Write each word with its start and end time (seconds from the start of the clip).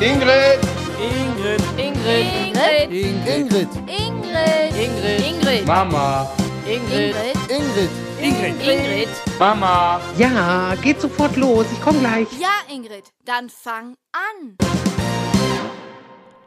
Ingrid. 0.00 0.60
Ingrid. 1.02 1.60
Ingrid. 1.76 2.88
Ingrid. 2.88 3.26
Ingrid. 3.26 3.68
Ingrid. 4.78 5.26
Ingrid. 5.26 5.66
Mama. 5.66 6.24
Ingrid. 6.64 7.16
Ingrid. 7.50 7.90
Ingrid. 8.22 8.54
Ingrid. 8.62 9.08
Mama. 9.40 10.00
Ja, 10.16 10.76
geht 10.80 11.00
sofort 11.00 11.36
los. 11.36 11.66
Ich 11.72 11.80
komme 11.80 11.98
gleich. 11.98 12.28
Ja, 12.40 12.72
Ingrid, 12.72 13.12
dann 13.24 13.48
fang 13.48 13.96
an. 14.12 14.56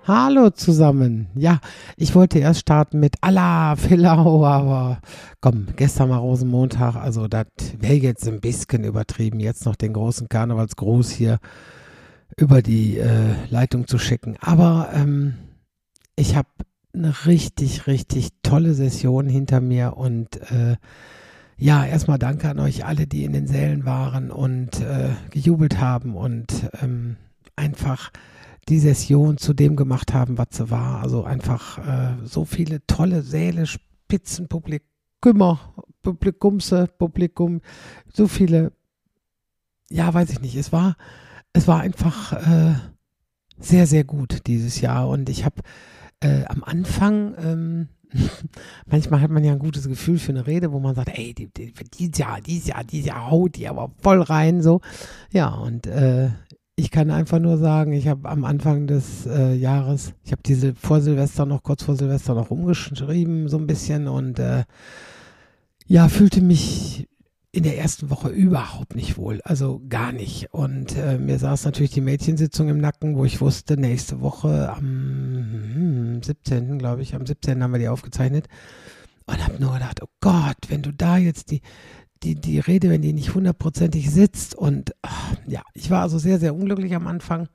Hallo 0.07 0.49
zusammen. 0.51 1.27
Ja, 1.35 1.59
ich 1.97 2.15
wollte 2.15 2.39
erst 2.39 2.61
starten 2.61 3.01
mit 3.01 3.15
Allah 3.19 3.75
Filau, 3.75 4.45
aber 4.45 5.01
komm, 5.41 5.67
gestern 5.75 6.09
war 6.09 6.19
Rosenmontag, 6.19 6.95
also 6.95 7.27
das 7.27 7.47
wäre 7.77 7.95
jetzt 7.95 8.25
ein 8.29 8.39
bisschen 8.39 8.85
übertrieben, 8.85 9.41
jetzt 9.41 9.65
noch 9.65 9.75
den 9.75 9.91
großen 9.91 10.29
Karnevalsgruß 10.29 11.11
hier 11.11 11.39
über 12.37 12.61
die 12.61 12.97
äh, 12.97 13.33
Leitung 13.49 13.87
zu 13.87 13.97
schicken. 13.97 14.37
Aber 14.39 14.89
ähm, 14.93 15.35
ich 16.15 16.35
habe 16.35 16.49
eine 16.93 17.25
richtig, 17.25 17.87
richtig 17.87 18.29
tolle 18.43 18.73
Session 18.73 19.27
hinter 19.27 19.61
mir 19.61 19.97
und 19.97 20.37
äh, 20.51 20.75
ja, 21.57 21.85
erstmal 21.85 22.17
danke 22.17 22.49
an 22.49 22.59
euch 22.59 22.85
alle, 22.85 23.05
die 23.05 23.23
in 23.23 23.33
den 23.33 23.47
Sälen 23.47 23.85
waren 23.85 24.31
und 24.31 24.81
äh, 24.81 25.09
gejubelt 25.29 25.79
haben 25.79 26.15
und 26.15 26.69
ähm, 26.81 27.17
einfach 27.55 28.11
die 28.67 28.79
Session 28.79 29.37
zu 29.37 29.53
dem 29.53 29.75
gemacht 29.75 30.13
haben, 30.13 30.37
was 30.37 30.47
sie 30.51 30.69
war. 30.71 31.01
Also 31.01 31.23
einfach 31.23 31.77
äh, 31.77 32.15
so 32.25 32.45
viele 32.45 32.85
tolle 32.87 33.21
Säle, 33.21 33.67
Spitzenpublikumer, 33.67 35.59
Publikumse, 36.01 36.87
Publikum, 36.97 37.61
so 38.11 38.27
viele, 38.27 38.71
ja, 39.89 40.11
weiß 40.13 40.31
ich 40.31 40.41
nicht. 40.41 40.55
Es 40.55 40.71
war, 40.71 40.95
es 41.53 41.67
war 41.67 41.79
einfach 41.81 42.33
äh, 42.33 42.75
sehr, 43.59 43.87
sehr 43.87 44.03
gut 44.03 44.47
dieses 44.47 44.81
Jahr 44.81 45.07
und 45.09 45.29
ich 45.29 45.45
habe 45.45 45.61
äh, 46.21 46.45
am 46.45 46.63
Anfang, 46.63 47.35
ähm, 47.43 47.87
manchmal 48.85 49.21
hat 49.21 49.31
man 49.31 49.43
ja 49.43 49.53
ein 49.53 49.59
gutes 49.59 49.87
Gefühl 49.87 50.19
für 50.19 50.31
eine 50.31 50.47
Rede, 50.47 50.71
wo 50.71 50.79
man 50.79 50.95
sagt, 50.95 51.17
ey, 51.17 51.33
die, 51.33 51.47
die, 51.47 51.73
dieses 51.97 52.17
Jahr, 52.17 52.41
dieses 52.41 52.67
Jahr, 52.67 52.83
dieses 52.83 53.07
Jahr 53.07 53.29
haut 53.29 53.55
die 53.55 53.67
aber 53.67 53.91
voll 54.01 54.21
rein, 54.21 54.61
so. 54.61 54.81
Ja, 55.31 55.49
und 55.49 55.87
äh, 55.87 56.29
ich 56.75 56.91
kann 56.91 57.11
einfach 57.11 57.39
nur 57.39 57.57
sagen, 57.57 57.93
ich 57.93 58.07
habe 58.07 58.29
am 58.29 58.43
Anfang 58.45 58.87
des 58.87 59.25
äh, 59.25 59.53
Jahres, 59.53 60.13
ich 60.23 60.31
habe 60.31 60.41
diese 60.43 60.73
vor 60.73 61.01
Silvester 61.01 61.45
noch, 61.45 61.63
kurz 61.63 61.83
vor 61.83 61.95
Silvester 61.95 62.33
noch 62.33 62.49
umgeschrieben, 62.49 63.49
so 63.49 63.57
ein 63.57 63.67
bisschen 63.67 64.07
und 64.07 64.39
äh, 64.39 64.63
ja, 65.87 66.07
fühlte 66.07 66.41
mich 66.41 67.07
in 67.53 67.63
der 67.63 67.77
ersten 67.77 68.09
Woche 68.09 68.29
überhaupt 68.29 68.95
nicht 68.95 69.17
wohl, 69.17 69.41
also 69.43 69.81
gar 69.89 70.11
nicht. 70.13 70.53
Und 70.53 70.95
äh, 70.95 71.17
mir 71.17 71.37
saß 71.37 71.65
natürlich 71.65 71.91
die 71.91 72.01
Mädchensitzung 72.01 72.69
im 72.69 72.79
Nacken, 72.79 73.17
wo 73.17 73.25
ich 73.25 73.41
wusste, 73.41 73.77
nächste 73.77 74.21
Woche 74.21 74.71
am 74.71 74.79
hm, 74.79 76.23
17., 76.23 76.79
glaube 76.79 77.01
ich, 77.01 77.13
am 77.13 77.25
17. 77.25 77.61
haben 77.61 77.71
wir 77.71 77.79
die 77.79 77.89
aufgezeichnet 77.89 78.47
und 79.25 79.43
habe 79.43 79.59
nur 79.61 79.73
gedacht, 79.73 80.01
oh 80.01 80.09
Gott, 80.21 80.57
wenn 80.69 80.81
du 80.81 80.93
da 80.93 81.17
jetzt 81.17 81.51
die 81.51 81.61
die, 82.23 82.35
die 82.35 82.59
Rede, 82.59 82.89
wenn 82.89 83.01
die 83.01 83.13
nicht 83.13 83.33
hundertprozentig 83.33 84.09
sitzt. 84.11 84.55
Und 84.55 84.93
ach, 85.01 85.33
ja, 85.47 85.63
ich 85.73 85.89
war 85.89 86.01
also 86.01 86.19
sehr, 86.19 86.39
sehr 86.39 86.55
unglücklich 86.55 86.95
am 86.95 87.07
Anfang. 87.07 87.47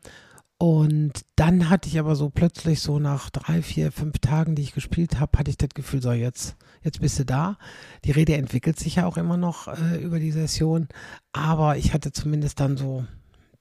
Und 0.58 1.26
dann 1.36 1.68
hatte 1.68 1.88
ich 1.88 1.98
aber 1.98 2.16
so 2.16 2.30
plötzlich 2.30 2.80
so 2.80 2.98
nach 2.98 3.28
drei, 3.28 3.60
vier, 3.60 3.92
fünf 3.92 4.18
Tagen, 4.20 4.54
die 4.54 4.62
ich 4.62 4.72
gespielt 4.72 5.20
habe, 5.20 5.38
hatte 5.38 5.50
ich 5.50 5.58
das 5.58 5.68
Gefühl, 5.74 6.00
so 6.00 6.12
jetzt, 6.12 6.56
jetzt 6.82 7.00
bist 7.00 7.18
du 7.18 7.26
da. 7.26 7.58
Die 8.04 8.12
Rede 8.12 8.34
entwickelt 8.34 8.78
sich 8.78 8.96
ja 8.96 9.06
auch 9.06 9.18
immer 9.18 9.36
noch 9.36 9.68
äh, 9.68 10.02
über 10.02 10.18
die 10.18 10.32
Session. 10.32 10.88
Aber 11.32 11.76
ich 11.76 11.92
hatte 11.92 12.10
zumindest 12.10 12.58
dann 12.58 12.78
so 12.78 13.04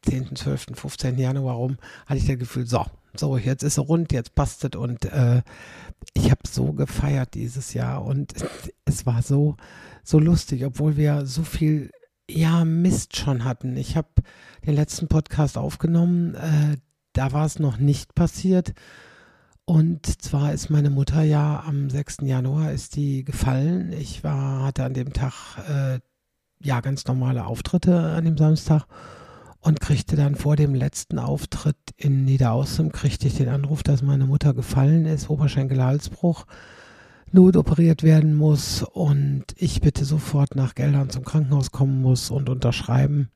10., 0.03 0.37
12., 0.37 0.67
15. 0.73 1.17
Januar 1.17 1.55
rum, 1.55 1.77
hatte 2.05 2.19
ich 2.19 2.27
das 2.27 2.39
Gefühl, 2.39 2.65
so, 2.65 2.85
so, 3.17 3.37
jetzt 3.37 3.63
ist 3.63 3.77
er 3.77 3.83
rund, 3.83 4.13
jetzt 4.13 4.33
passt 4.33 4.63
es. 4.63 4.79
Und 4.79 5.03
äh, 5.05 5.41
ich 6.13 6.31
habe 6.31 6.41
so 6.47 6.71
gefeiert 6.71 7.33
dieses 7.33 7.73
Jahr. 7.73 8.05
Und 8.05 8.33
es 8.85 9.05
war 9.05 9.21
so, 9.21 9.57
so 10.03 10.17
lustig, 10.17 10.63
obwohl 10.65 10.95
wir 10.95 11.25
so 11.25 11.43
viel 11.43 11.91
ja 12.29 12.65
Mist 12.65 13.15
schon 13.15 13.43
hatten. 13.43 13.77
Ich 13.77 13.95
habe 13.95 14.09
den 14.65 14.75
letzten 14.75 15.07
Podcast 15.07 15.57
aufgenommen, 15.57 16.35
äh, 16.35 16.77
da 17.13 17.31
war 17.31 17.45
es 17.45 17.59
noch 17.59 17.77
nicht 17.77 18.15
passiert. 18.15 18.73
Und 19.65 20.21
zwar 20.21 20.53
ist 20.53 20.69
meine 20.69 20.91
Mutter 20.91 21.23
ja 21.23 21.63
am 21.65 21.89
6. 21.89 22.17
Januar 22.21 22.71
ist 22.71 22.95
die 22.95 23.23
gefallen. 23.23 23.93
Ich 23.93 24.23
war, 24.23 24.63
hatte 24.63 24.83
an 24.83 24.93
dem 24.93 25.11
Tag 25.13 25.57
äh, 25.67 25.99
ja 26.61 26.81
ganz 26.81 27.05
normale 27.05 27.45
Auftritte 27.45 27.99
an 27.99 28.25
dem 28.25 28.37
Samstag 28.37 28.85
und 29.59 29.79
kriegte 29.79 30.15
dann 30.15 30.35
vor 30.35 30.55
dem 30.55 30.75
letzten 30.75 31.17
Auftritt 31.17 31.77
in 31.97 32.25
Niederaußem 32.25 32.91
kriegte 32.91 33.27
ich 33.27 33.37
den 33.37 33.49
Anruf, 33.49 33.81
dass 33.81 34.03
meine 34.03 34.25
Mutter 34.25 34.53
gefallen 34.53 35.05
ist, 35.07 35.29
Oberschenkel-Halsbruch 35.29 36.45
notoperiert 37.31 38.03
werden 38.03 38.35
muss 38.35 38.83
und 38.83 39.45
ich 39.57 39.81
bitte 39.81 40.05
sofort 40.05 40.55
nach 40.55 40.75
Geldern 40.75 41.09
zum 41.09 41.25
Krankenhaus 41.25 41.71
kommen 41.71 42.01
muss 42.01 42.29
und 42.29 42.49
unterschreiben, 42.49 43.29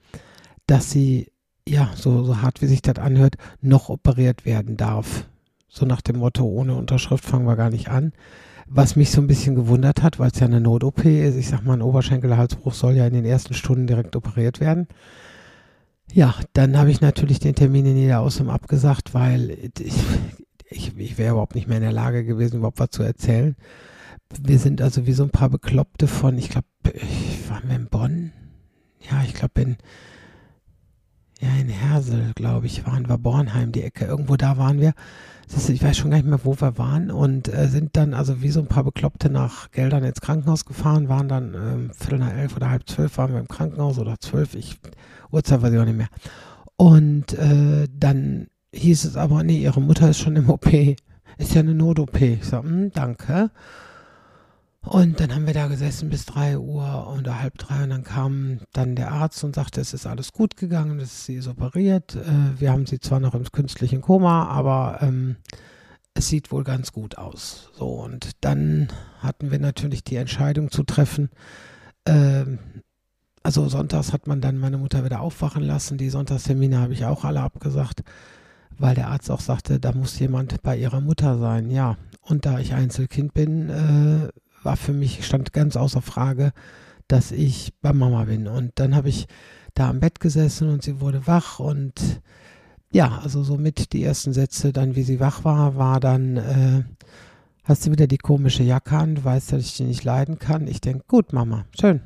dass 0.67 0.91
sie, 0.91 1.31
ja, 1.67 1.89
so, 1.95 2.23
so 2.23 2.41
hart 2.41 2.61
wie 2.61 2.67
sich 2.67 2.81
das 2.81 2.97
anhört, 2.97 3.35
noch 3.61 3.89
operiert 3.89 4.45
werden 4.45 4.77
darf. 4.77 5.27
So 5.67 5.85
nach 5.85 6.01
dem 6.01 6.17
Motto, 6.17 6.45
ohne 6.45 6.75
Unterschrift 6.75 7.25
fangen 7.25 7.45
wir 7.45 7.55
gar 7.55 7.69
nicht 7.69 7.89
an. 7.89 8.13
Was 8.67 8.95
mich 8.95 9.11
so 9.11 9.21
ein 9.21 9.27
bisschen 9.27 9.55
gewundert 9.55 10.03
hat, 10.03 10.19
weil 10.19 10.29
es 10.31 10.39
ja 10.39 10.45
eine 10.45 10.61
Not-OP 10.61 11.05
ist. 11.05 11.35
Ich 11.35 11.49
sag 11.49 11.63
mal, 11.63 11.73
ein 11.73 11.81
Oberschenkelhalsbruch 11.81 12.73
soll 12.73 12.95
ja 12.95 13.07
in 13.07 13.13
den 13.13 13.25
ersten 13.25 13.55
Stunden 13.55 13.87
direkt 13.87 14.15
operiert 14.15 14.59
werden. 14.59 14.87
Ja, 16.11 16.35
dann 16.53 16.77
habe 16.77 16.91
ich 16.91 17.01
natürlich 17.01 17.39
den 17.39 17.55
Termin 17.55 17.85
in 17.85 17.95
Niederaußem 17.95 18.49
abgesagt, 18.49 19.13
weil 19.13 19.71
ich, 19.79 19.93
ich, 20.69 20.95
ich 20.97 21.17
wäre 21.17 21.31
überhaupt 21.31 21.55
nicht 21.55 21.67
mehr 21.67 21.77
in 21.77 21.83
der 21.83 21.91
Lage 21.91 22.23
gewesen, 22.23 22.57
überhaupt 22.57 22.79
was 22.79 22.91
zu 22.91 23.03
erzählen. 23.03 23.55
Wir 24.39 24.59
sind 24.59 24.81
also 24.81 25.07
wie 25.07 25.13
so 25.13 25.23
ein 25.23 25.31
paar 25.31 25.49
Bekloppte 25.49 26.07
von, 26.07 26.37
ich 26.37 26.49
glaube, 26.49 26.67
ich 26.93 27.49
war 27.49 27.63
in 27.63 27.87
Bonn. 27.87 28.31
Ja, 29.09 29.23
ich 29.23 29.33
glaube 29.33 29.61
in, 29.61 29.77
ja, 31.39 31.49
in 31.59 31.69
Hersel, 31.69 32.33
glaube 32.35 32.67
ich, 32.67 32.85
waren 32.85 33.07
wir, 33.07 33.17
Bornheim, 33.17 33.71
die 33.71 33.81
Ecke, 33.81 34.05
irgendwo 34.05 34.35
da 34.35 34.57
waren 34.57 34.79
wir. 34.79 34.93
Ich 35.67 35.81
weiß 35.81 35.97
schon 35.97 36.11
gar 36.11 36.17
nicht 36.17 36.27
mehr, 36.27 36.41
wo 36.43 36.61
wir 36.61 36.77
waren 36.77 37.09
und 37.09 37.51
äh, 37.51 37.67
sind 37.69 37.97
dann 37.97 38.13
also 38.13 38.43
wie 38.43 38.51
so 38.51 38.59
ein 38.59 38.67
paar 38.67 38.83
Bekloppte 38.83 39.31
nach 39.31 39.71
Geldern 39.71 40.03
ins 40.03 40.21
Krankenhaus 40.21 40.63
gefahren, 40.63 41.09
waren 41.09 41.27
dann 41.27 41.55
ähm, 41.55 41.91
Viertel 41.91 42.19
nach 42.19 42.33
elf 42.37 42.55
oder 42.55 42.69
halb 42.69 42.87
zwölf 42.87 43.17
waren 43.17 43.33
wir 43.33 43.39
im 43.39 43.47
Krankenhaus 43.47 43.97
oder 43.97 44.19
zwölf, 44.19 44.53
ich, 44.53 44.77
Uhrzeit 45.31 45.63
weiß 45.63 45.73
ich 45.73 45.79
auch 45.79 45.85
nicht 45.85 45.97
mehr. 45.97 46.09
Und 46.75 47.33
äh, 47.33 47.87
dann 47.91 48.47
hieß 48.73 49.05
es 49.05 49.15
aber, 49.15 49.43
nee, 49.43 49.61
ihre 49.61 49.81
Mutter 49.81 50.09
ist 50.09 50.19
schon 50.19 50.35
im 50.35 50.49
OP. 50.49 50.67
Ist 51.37 51.53
ja 51.53 51.61
eine 51.61 51.73
Not-OP. 51.73 52.21
Ich 52.21 52.45
so, 52.45 52.61
hm, 52.61 52.91
danke. 52.91 53.51
Und 54.81 55.19
dann 55.19 55.35
haben 55.35 55.45
wir 55.45 55.53
da 55.53 55.67
gesessen 55.67 56.09
bis 56.09 56.25
drei 56.25 56.57
Uhr 56.57 57.13
oder 57.17 57.41
halb 57.41 57.57
drei 57.57 57.83
und 57.83 57.89
dann 57.89 58.03
kam 58.03 58.59
dann 58.71 58.95
der 58.95 59.11
Arzt 59.11 59.43
und 59.43 59.53
sagte, 59.53 59.81
es 59.81 59.93
ist 59.93 60.07
alles 60.07 60.31
gut 60.31 60.55
gegangen, 60.55 60.99
es 60.99 61.11
ist 61.11 61.25
sie 61.25 61.35
ist 61.35 61.47
operiert. 61.47 62.15
Äh, 62.15 62.59
wir 62.59 62.71
haben 62.71 62.85
sie 62.85 62.99
zwar 62.99 63.19
noch 63.19 63.35
im 63.35 63.43
künstlichen 63.43 64.01
Koma, 64.01 64.47
aber 64.47 64.99
ähm, 65.01 65.35
es 66.13 66.29
sieht 66.29 66.51
wohl 66.51 66.63
ganz 66.63 66.93
gut 66.93 67.17
aus. 67.17 67.71
So, 67.77 67.87
und 67.87 68.31
dann 68.41 68.87
hatten 69.19 69.51
wir 69.51 69.59
natürlich 69.59 70.03
die 70.03 70.15
Entscheidung 70.15 70.71
zu 70.71 70.83
treffen. 70.83 71.29
Ähm, 72.05 72.59
also 73.43 73.67
sonntags 73.67 74.13
hat 74.13 74.27
man 74.27 74.41
dann 74.41 74.57
meine 74.57 74.77
Mutter 74.77 75.03
wieder 75.03 75.19
aufwachen 75.19 75.63
lassen. 75.63 75.97
Die 75.97 76.09
Sonntagstermine 76.09 76.79
habe 76.79 76.93
ich 76.93 77.05
auch 77.05 77.25
alle 77.25 77.41
abgesagt 77.41 78.03
weil 78.79 78.95
der 78.95 79.09
Arzt 79.09 79.29
auch 79.29 79.41
sagte, 79.41 79.79
da 79.79 79.91
muss 79.91 80.17
jemand 80.19 80.61
bei 80.63 80.77
ihrer 80.77 81.01
Mutter 81.01 81.37
sein. 81.37 81.69
Ja, 81.69 81.97
und 82.21 82.45
da 82.45 82.59
ich 82.59 82.73
Einzelkind 82.73 83.33
bin, 83.33 83.69
äh, 83.69 84.29
war 84.63 84.77
für 84.77 84.93
mich, 84.93 85.25
stand 85.25 85.53
ganz 85.53 85.75
außer 85.75 86.01
Frage, 86.01 86.51
dass 87.07 87.31
ich 87.31 87.73
bei 87.81 87.93
Mama 87.93 88.25
bin. 88.25 88.47
Und 88.47 88.71
dann 88.75 88.95
habe 88.95 89.09
ich 89.09 89.27
da 89.73 89.89
am 89.89 89.99
Bett 89.99 90.19
gesessen 90.19 90.69
und 90.69 90.83
sie 90.83 90.99
wurde 91.01 91.27
wach 91.27 91.59
und 91.59 92.21
ja, 92.91 93.19
also 93.23 93.43
somit 93.43 93.93
die 93.93 94.03
ersten 94.03 94.33
Sätze, 94.33 94.73
dann 94.73 94.95
wie 94.95 95.03
sie 95.03 95.19
wach 95.19 95.43
war, 95.43 95.75
war 95.75 95.99
dann, 95.99 96.37
äh, 96.37 96.83
hast 97.63 97.85
du 97.85 97.91
wieder 97.91 98.07
die 98.07 98.17
komische 98.17 98.63
Jacke 98.63 98.97
an, 98.97 99.15
du 99.15 99.23
weißt, 99.23 99.51
dass 99.51 99.61
ich 99.63 99.77
die 99.77 99.83
nicht 99.83 100.03
leiden 100.03 100.39
kann. 100.39 100.67
Ich 100.67 100.81
denke, 100.81 101.03
gut, 101.07 101.33
Mama, 101.33 101.65
schön. 101.79 102.01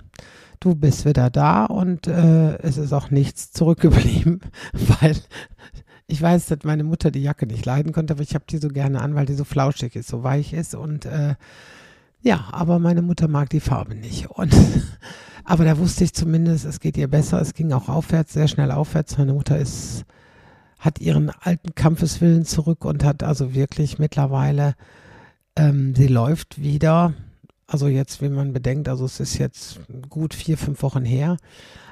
Du 0.59 0.75
bist 0.75 1.05
wieder 1.05 1.29
da 1.29 1.65
und 1.65 2.07
äh, 2.07 2.57
es 2.59 2.77
ist 2.77 2.93
auch 2.93 3.11
nichts 3.11 3.51
zurückgeblieben, 3.51 4.41
weil 4.73 5.15
ich 6.13 6.21
weiß, 6.21 6.45
dass 6.45 6.59
meine 6.63 6.83
Mutter 6.83 7.09
die 7.09 7.23
Jacke 7.23 7.47
nicht 7.47 7.65
leiden 7.65 7.91
konnte, 7.91 8.13
aber 8.13 8.21
ich 8.21 8.35
habe 8.35 8.45
die 8.47 8.57
so 8.57 8.67
gerne 8.67 9.01
an, 9.01 9.15
weil 9.15 9.25
die 9.25 9.33
so 9.33 9.43
flauschig 9.43 9.95
ist, 9.95 10.07
so 10.07 10.21
weich 10.21 10.53
ist 10.53 10.75
und 10.75 11.05
äh, 11.05 11.33
ja, 12.21 12.49
aber 12.51 12.77
meine 12.77 13.01
Mutter 13.01 13.27
mag 13.27 13.49
die 13.49 13.59
Farbe 13.59 13.95
nicht 13.95 14.29
und 14.29 14.55
aber 15.43 15.65
da 15.65 15.79
wusste 15.79 16.03
ich 16.03 16.13
zumindest, 16.13 16.65
es 16.65 16.79
geht 16.79 16.97
ihr 16.97 17.07
besser. 17.07 17.41
Es 17.41 17.55
ging 17.55 17.73
auch 17.73 17.89
aufwärts, 17.89 18.33
sehr 18.33 18.47
schnell 18.47 18.71
aufwärts. 18.71 19.17
Meine 19.17 19.33
Mutter 19.33 19.57
ist 19.57 20.05
hat 20.77 20.99
ihren 20.99 21.31
alten 21.39 21.73
Kampfeswillen 21.73 22.45
zurück 22.45 22.85
und 22.85 23.03
hat 23.03 23.23
also 23.23 23.55
wirklich 23.55 23.97
mittlerweile, 23.99 24.75
ähm, 25.55 25.95
sie 25.95 26.07
läuft 26.07 26.61
wieder. 26.61 27.13
Also 27.65 27.87
jetzt, 27.87 28.21
wie 28.21 28.29
man 28.29 28.53
bedenkt, 28.53 28.87
also 28.87 29.05
es 29.05 29.19
ist 29.19 29.39
jetzt 29.39 29.79
gut 30.09 30.33
vier, 30.35 30.57
fünf 30.57 30.83
Wochen 30.83 31.05
her, 31.05 31.37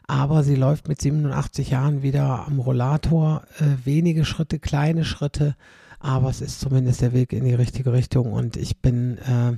aber 0.07 0.44
sie 0.44 0.56
läuft 0.56 0.88
mit 0.88 1.01
87 1.01 1.69
Jahren 1.69 2.01
wieder 2.03 2.45
am 2.48 2.59
Rollator. 2.59 3.44
Äh, 3.59 3.86
wenige 3.86 4.25
Schritte, 4.25 4.59
kleine 4.59 5.06
Schritte, 5.06 5.56
aber 6.00 6.30
es 6.30 6.42
ist 6.42 6.59
zumindest 6.59 7.01
der 7.01 7.13
Weg 7.13 7.33
in 7.33 7.45
die 7.45 7.53
richtige 7.53 7.94
Richtung. 7.94 8.33
Und 8.33 8.57
ich 8.57 8.80
bin 8.80 9.18
äh, 9.19 9.53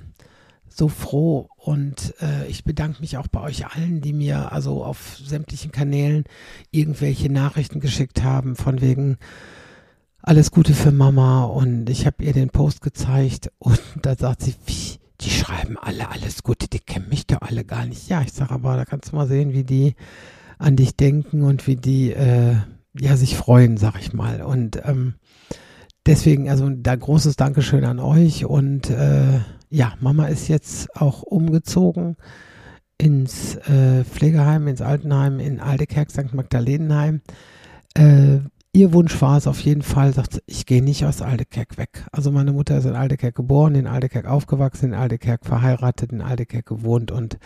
so 0.70 0.88
froh. 0.88 1.50
Und 1.58 2.14
äh, 2.22 2.48
ich 2.48 2.64
bedanke 2.64 3.02
mich 3.02 3.18
auch 3.18 3.28
bei 3.28 3.42
euch 3.42 3.66
allen, 3.66 4.02
die 4.02 4.14
mir 4.14 4.52
also 4.52 4.84
auf 4.84 5.18
sämtlichen 5.24 5.72
Kanälen 5.72 6.26
irgendwelche 6.72 7.32
Nachrichten 7.32 7.80
geschickt 7.80 8.24
haben 8.24 8.56
von 8.56 8.82
wegen 8.82 9.18
alles 10.22 10.52
Gute 10.52 10.74
für 10.74 10.92
Mama. 10.92 11.46
Und 11.46 11.90
ich 11.90 12.06
habe 12.06 12.24
ihr 12.24 12.34
den 12.34 12.50
Post 12.50 12.82
gezeigt. 12.82 13.52
Und 13.60 13.82
da 14.02 14.16
sagt 14.16 14.42
sie, 14.42 14.56
wie, 14.66 15.00
die 15.24 15.30
schreiben 15.30 15.78
alle 15.78 16.10
alles 16.10 16.44
Gute, 16.44 16.68
die 16.68 16.80
kennen 16.80 17.10
mich 17.10 17.28
doch 17.28 17.42
alle 17.42 17.64
gar 17.64 17.86
nicht. 17.86 18.10
Ja, 18.10 18.22
ich 18.22 18.34
sage 18.34 18.52
aber, 18.52 18.76
da 18.76 18.86
kannst 18.86 19.12
du 19.12 19.16
mal 19.16 19.28
sehen, 19.28 19.54
wie 19.54 19.64
die 19.64 19.96
an 20.58 20.76
dich 20.76 20.96
denken 20.96 21.44
und 21.44 21.68
wie 21.68 21.76
die 21.76 22.12
äh, 22.12 22.56
ja 23.00 23.18
sich 23.18 23.36
freuen, 23.36 23.78
sag 23.78 24.00
ich 24.00 24.14
mal. 24.14 24.42
Und 24.42 24.82
ähm, 24.86 25.16
deswegen, 26.06 26.50
also 26.50 26.70
da 26.70 26.96
großes 26.96 27.36
Dankeschön 27.36 27.86
an 27.86 28.00
euch 28.00 28.46
und 28.46 28.90
äh, 28.90 29.40
ja, 29.70 29.94
Mama 30.00 30.28
ist 30.28 30.48
jetzt 30.50 30.96
auch 30.96 31.24
umgezogen 31.24 32.16
ins 32.98 33.56
äh, 33.56 34.04
Pflegeheim, 34.04 34.68
ins 34.68 34.82
Altenheim 34.82 35.40
in 35.40 35.60
Aldekerk, 35.60 36.12
St. 36.12 36.34
Magdalenenheim. 36.34 37.22
Äh, 37.96 38.40
ihr 38.74 38.92
Wunsch 38.92 39.22
war 39.22 39.38
es 39.38 39.48
auf 39.48 39.60
jeden 39.62 39.84
Fall, 39.84 40.14
sagt 40.14 40.42
ich 40.48 40.66
gehe 40.66 40.84
nicht 40.84 41.06
aus 41.06 41.22
Aldekerk 41.22 41.78
weg. 41.78 42.06
Also 42.12 42.32
meine 42.32 42.52
Mutter 42.52 42.78
ist 42.78 42.86
in 42.86 42.96
Aldekerk 42.96 43.36
geboren, 43.36 43.76
in 43.76 43.88
Aldekerk 43.88 44.26
aufgewachsen, 44.26 44.88
in 44.88 44.94
Aldekerk 44.94 45.46
verheiratet, 45.46 46.12
in 46.12 46.22
Aldekerk 46.22 46.66
gewohnt 46.66 47.12
und 47.12 47.38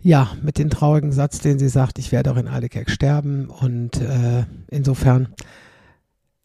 ja, 0.00 0.30
mit 0.42 0.58
dem 0.58 0.70
traurigen 0.70 1.10
Satz, 1.10 1.40
den 1.40 1.58
sie 1.58 1.68
sagt, 1.68 1.98
ich 1.98 2.12
werde 2.12 2.30
auch 2.30 2.36
in 2.36 2.46
Aldekerk 2.46 2.88
sterben 2.88 3.50
und 3.50 4.00
äh, 4.00 4.44
insofern 4.68 5.34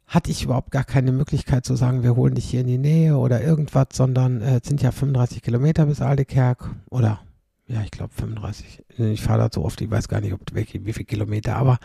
hatte 0.07 0.31
ich 0.31 0.44
überhaupt 0.44 0.72
gar 0.72 0.84
keine 0.84 1.12
Möglichkeit 1.12 1.63
zu 1.63 1.75
sagen, 1.75 2.01
wir 2.01 2.16
holen 2.16 2.34
dich 2.34 2.46
hier 2.46 2.62
in 2.62 2.68
die 2.68 2.80
Nähe 2.80 3.18
oder 3.18 3.44
irgendwas, 3.44 3.89
sondern 3.94 4.42
äh, 4.42 4.60
es 4.62 4.68
sind 4.68 4.81
ja 4.81 4.92
35 4.92 5.44
Kilometer 5.44 5.86
bis 5.86 6.01
Aldekerk 6.01 6.72
oder 6.89 7.22
ja, 7.68 7.81
ich 7.81 7.92
glaube 7.92 8.13
35. 8.13 8.84
Ich 8.98 9.22
fahre 9.22 9.39
da 9.39 9.50
so 9.51 9.63
oft, 9.63 9.80
ich 9.81 9.89
weiß 9.89 10.07
gar 10.07 10.19
nicht, 10.19 10.34
ob 10.34 10.42
wie, 10.54 10.86
wie 10.86 10.94
viele 10.94 11.06
Kilometer, 11.06 11.56
aber 11.56 11.78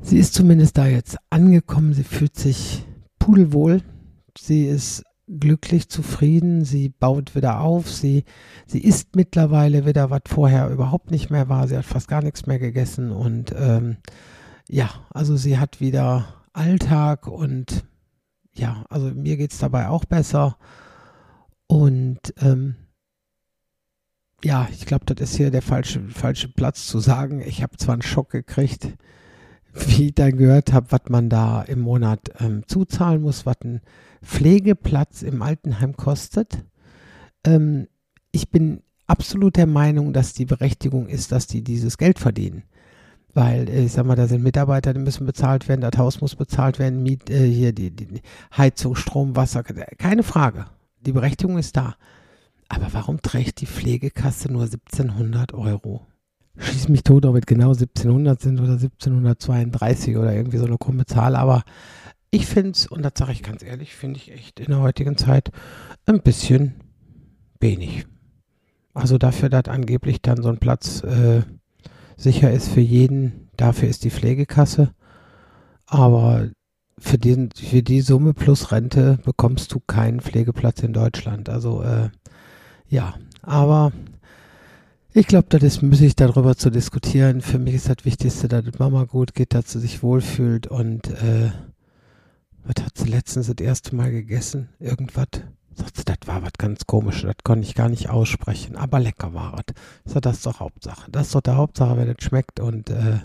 sie 0.00 0.18
ist 0.18 0.34
zumindest 0.34 0.78
da 0.78 0.86
jetzt 0.86 1.16
angekommen. 1.30 1.92
Sie 1.94 2.04
fühlt 2.04 2.36
sich 2.36 2.86
pudelwohl. 3.18 3.82
Sie 4.36 4.66
ist 4.66 5.04
glücklich, 5.28 5.88
zufrieden. 5.88 6.64
Sie 6.64 6.88
baut 6.88 7.34
wieder 7.34 7.60
auf. 7.60 7.90
Sie, 7.90 8.24
sie 8.66 8.82
isst 8.82 9.16
mittlerweile 9.16 9.86
wieder, 9.86 10.10
was 10.10 10.22
vorher 10.26 10.70
überhaupt 10.70 11.10
nicht 11.10 11.30
mehr 11.30 11.48
war. 11.48 11.68
Sie 11.68 11.76
hat 11.76 11.84
fast 11.84 12.08
gar 12.08 12.22
nichts 12.22 12.46
mehr 12.46 12.58
gegessen 12.58 13.10
und 13.10 13.54
ähm, 13.56 13.98
ja, 14.68 14.90
also 15.10 15.36
sie 15.36 15.58
hat 15.58 15.80
wieder 15.80 16.44
Alltag 16.52 17.26
und 17.26 17.84
ja, 18.54 18.84
also 18.88 19.10
mir 19.10 19.36
geht 19.36 19.52
es 19.52 19.58
dabei 19.58 19.88
auch 19.88 20.04
besser. 20.04 20.58
Und 21.66 22.34
ähm, 22.40 22.74
ja, 24.42 24.68
ich 24.72 24.86
glaube, 24.86 25.04
das 25.06 25.30
ist 25.30 25.36
hier 25.36 25.50
der 25.50 25.62
falsche, 25.62 26.00
falsche 26.08 26.48
Platz 26.48 26.86
zu 26.86 26.98
sagen. 26.98 27.40
Ich 27.40 27.62
habe 27.62 27.76
zwar 27.76 27.94
einen 27.94 28.02
Schock 28.02 28.30
gekriegt, 28.30 28.96
wie 29.74 30.06
ich 30.06 30.14
dann 30.14 30.36
gehört 30.36 30.72
habe, 30.72 30.86
was 30.90 31.02
man 31.08 31.28
da 31.28 31.62
im 31.62 31.80
Monat 31.80 32.30
ähm, 32.40 32.62
zuzahlen 32.66 33.22
muss, 33.22 33.46
was 33.46 33.56
ein 33.62 33.80
Pflegeplatz 34.22 35.22
im 35.22 35.42
Altenheim 35.42 35.96
kostet. 35.96 36.64
Ähm, 37.44 37.88
ich 38.32 38.50
bin 38.50 38.82
absolut 39.06 39.56
der 39.56 39.66
Meinung, 39.66 40.12
dass 40.12 40.34
die 40.34 40.44
Berechtigung 40.44 41.08
ist, 41.08 41.32
dass 41.32 41.46
die 41.46 41.62
dieses 41.62 41.98
Geld 41.98 42.18
verdienen. 42.18 42.64
Weil, 43.34 43.68
äh, 43.68 43.84
ich 43.84 43.92
sag 43.92 44.06
mal, 44.06 44.16
da 44.16 44.26
sind 44.26 44.42
Mitarbeiter, 44.42 44.94
die 44.94 45.00
müssen 45.00 45.26
bezahlt 45.26 45.68
werden, 45.68 45.80
das 45.80 45.98
Haus 45.98 46.20
muss 46.20 46.36
bezahlt 46.36 46.78
werden, 46.78 47.02
Miet, 47.02 47.30
äh, 47.30 47.46
hier 47.46 47.72
die, 47.72 47.90
die 47.90 48.22
Heizung, 48.56 48.94
Strom, 48.94 49.36
Wasser, 49.36 49.62
keine 49.62 50.22
Frage. 50.22 50.66
Die 51.00 51.12
Berechtigung 51.12 51.58
ist 51.58 51.76
da. 51.76 51.94
Aber 52.68 52.88
warum 52.92 53.22
trägt 53.22 53.60
die 53.60 53.66
Pflegekasse 53.66 54.52
nur 54.52 54.64
1700 54.64 55.54
Euro? 55.54 56.06
Schieß 56.58 56.88
mich 56.88 57.02
tot, 57.02 57.24
ob 57.24 57.36
es 57.36 57.46
genau 57.46 57.68
1700 57.68 58.40
sind 58.40 58.60
oder 58.60 58.72
1732 58.72 60.16
oder 60.16 60.34
irgendwie 60.34 60.58
so 60.58 60.66
eine 60.66 60.78
krumme 60.78 61.06
Zahl. 61.06 61.36
Aber 61.36 61.62
ich 62.30 62.46
finde 62.46 62.70
es, 62.70 62.86
und 62.86 63.02
das 63.02 63.12
sage 63.16 63.32
ich 63.32 63.42
ganz 63.42 63.62
ehrlich, 63.62 63.94
finde 63.94 64.18
ich 64.18 64.32
echt 64.32 64.60
in 64.60 64.66
der 64.66 64.80
heutigen 64.80 65.16
Zeit 65.16 65.50
ein 66.06 66.20
bisschen 66.20 66.74
wenig. 67.60 68.06
Also 68.92 69.18
dafür, 69.18 69.48
dass 69.48 69.66
angeblich 69.66 70.20
dann 70.20 70.42
so 70.42 70.48
ein 70.48 70.58
Platz 70.58 71.02
äh, 71.04 71.42
sicher 72.16 72.50
ist 72.50 72.68
für 72.68 72.80
jeden. 72.80 73.48
Dafür 73.56 73.88
ist 73.88 74.04
die 74.04 74.10
Pflegekasse. 74.10 74.92
Aber 75.86 76.48
für, 76.98 77.18
den, 77.18 77.50
für 77.52 77.82
die 77.82 78.00
Summe 78.00 78.34
plus 78.34 78.72
Rente 78.72 79.18
bekommst 79.24 79.72
du 79.72 79.80
keinen 79.80 80.20
Pflegeplatz 80.20 80.82
in 80.82 80.92
Deutschland. 80.92 81.48
Also 81.48 81.82
äh, 81.82 82.10
ja, 82.88 83.14
aber 83.42 83.92
ich 85.14 85.26
glaube, 85.26 85.46
das 85.48 85.62
ist 85.62 85.82
müßig 85.82 86.16
darüber 86.16 86.56
zu 86.56 86.70
diskutieren. 86.70 87.40
Für 87.40 87.58
mich 87.58 87.74
ist 87.74 87.88
das 87.88 88.04
Wichtigste, 88.04 88.48
dass 88.48 88.66
es 88.66 88.78
Mama 88.78 89.04
gut 89.04 89.34
geht, 89.34 89.54
dass 89.54 89.72
sie 89.72 89.80
sich 89.80 90.02
wohlfühlt 90.02 90.66
und 90.66 91.08
äh, 91.08 91.50
was 92.64 92.84
hat 92.84 92.98
sie 92.98 93.08
letztens 93.08 93.46
das 93.46 93.64
erste 93.64 93.96
Mal 93.96 94.10
gegessen? 94.10 94.68
Irgendwas? 94.78 95.28
Sagt 95.74 96.08
das 96.08 96.16
war 96.26 96.42
was 96.42 96.52
ganz 96.58 96.86
komisches, 96.86 97.22
das 97.22 97.36
konnte 97.44 97.66
ich 97.66 97.74
gar 97.74 97.88
nicht 97.88 98.10
aussprechen, 98.10 98.76
aber 98.76 98.98
lecker 98.98 99.32
war 99.32 99.60
es. 99.60 100.12
So, 100.12 100.20
das 100.20 100.38
ist 100.38 100.46
doch 100.46 100.60
Hauptsache. 100.60 101.10
Das 101.10 101.28
ist 101.28 101.34
doch 101.34 101.40
der 101.40 101.56
Hauptsache, 101.56 101.96
wenn 101.96 102.08
es 102.08 102.22
schmeckt 102.22 102.60
und 102.60 102.90
äh, 102.90 103.20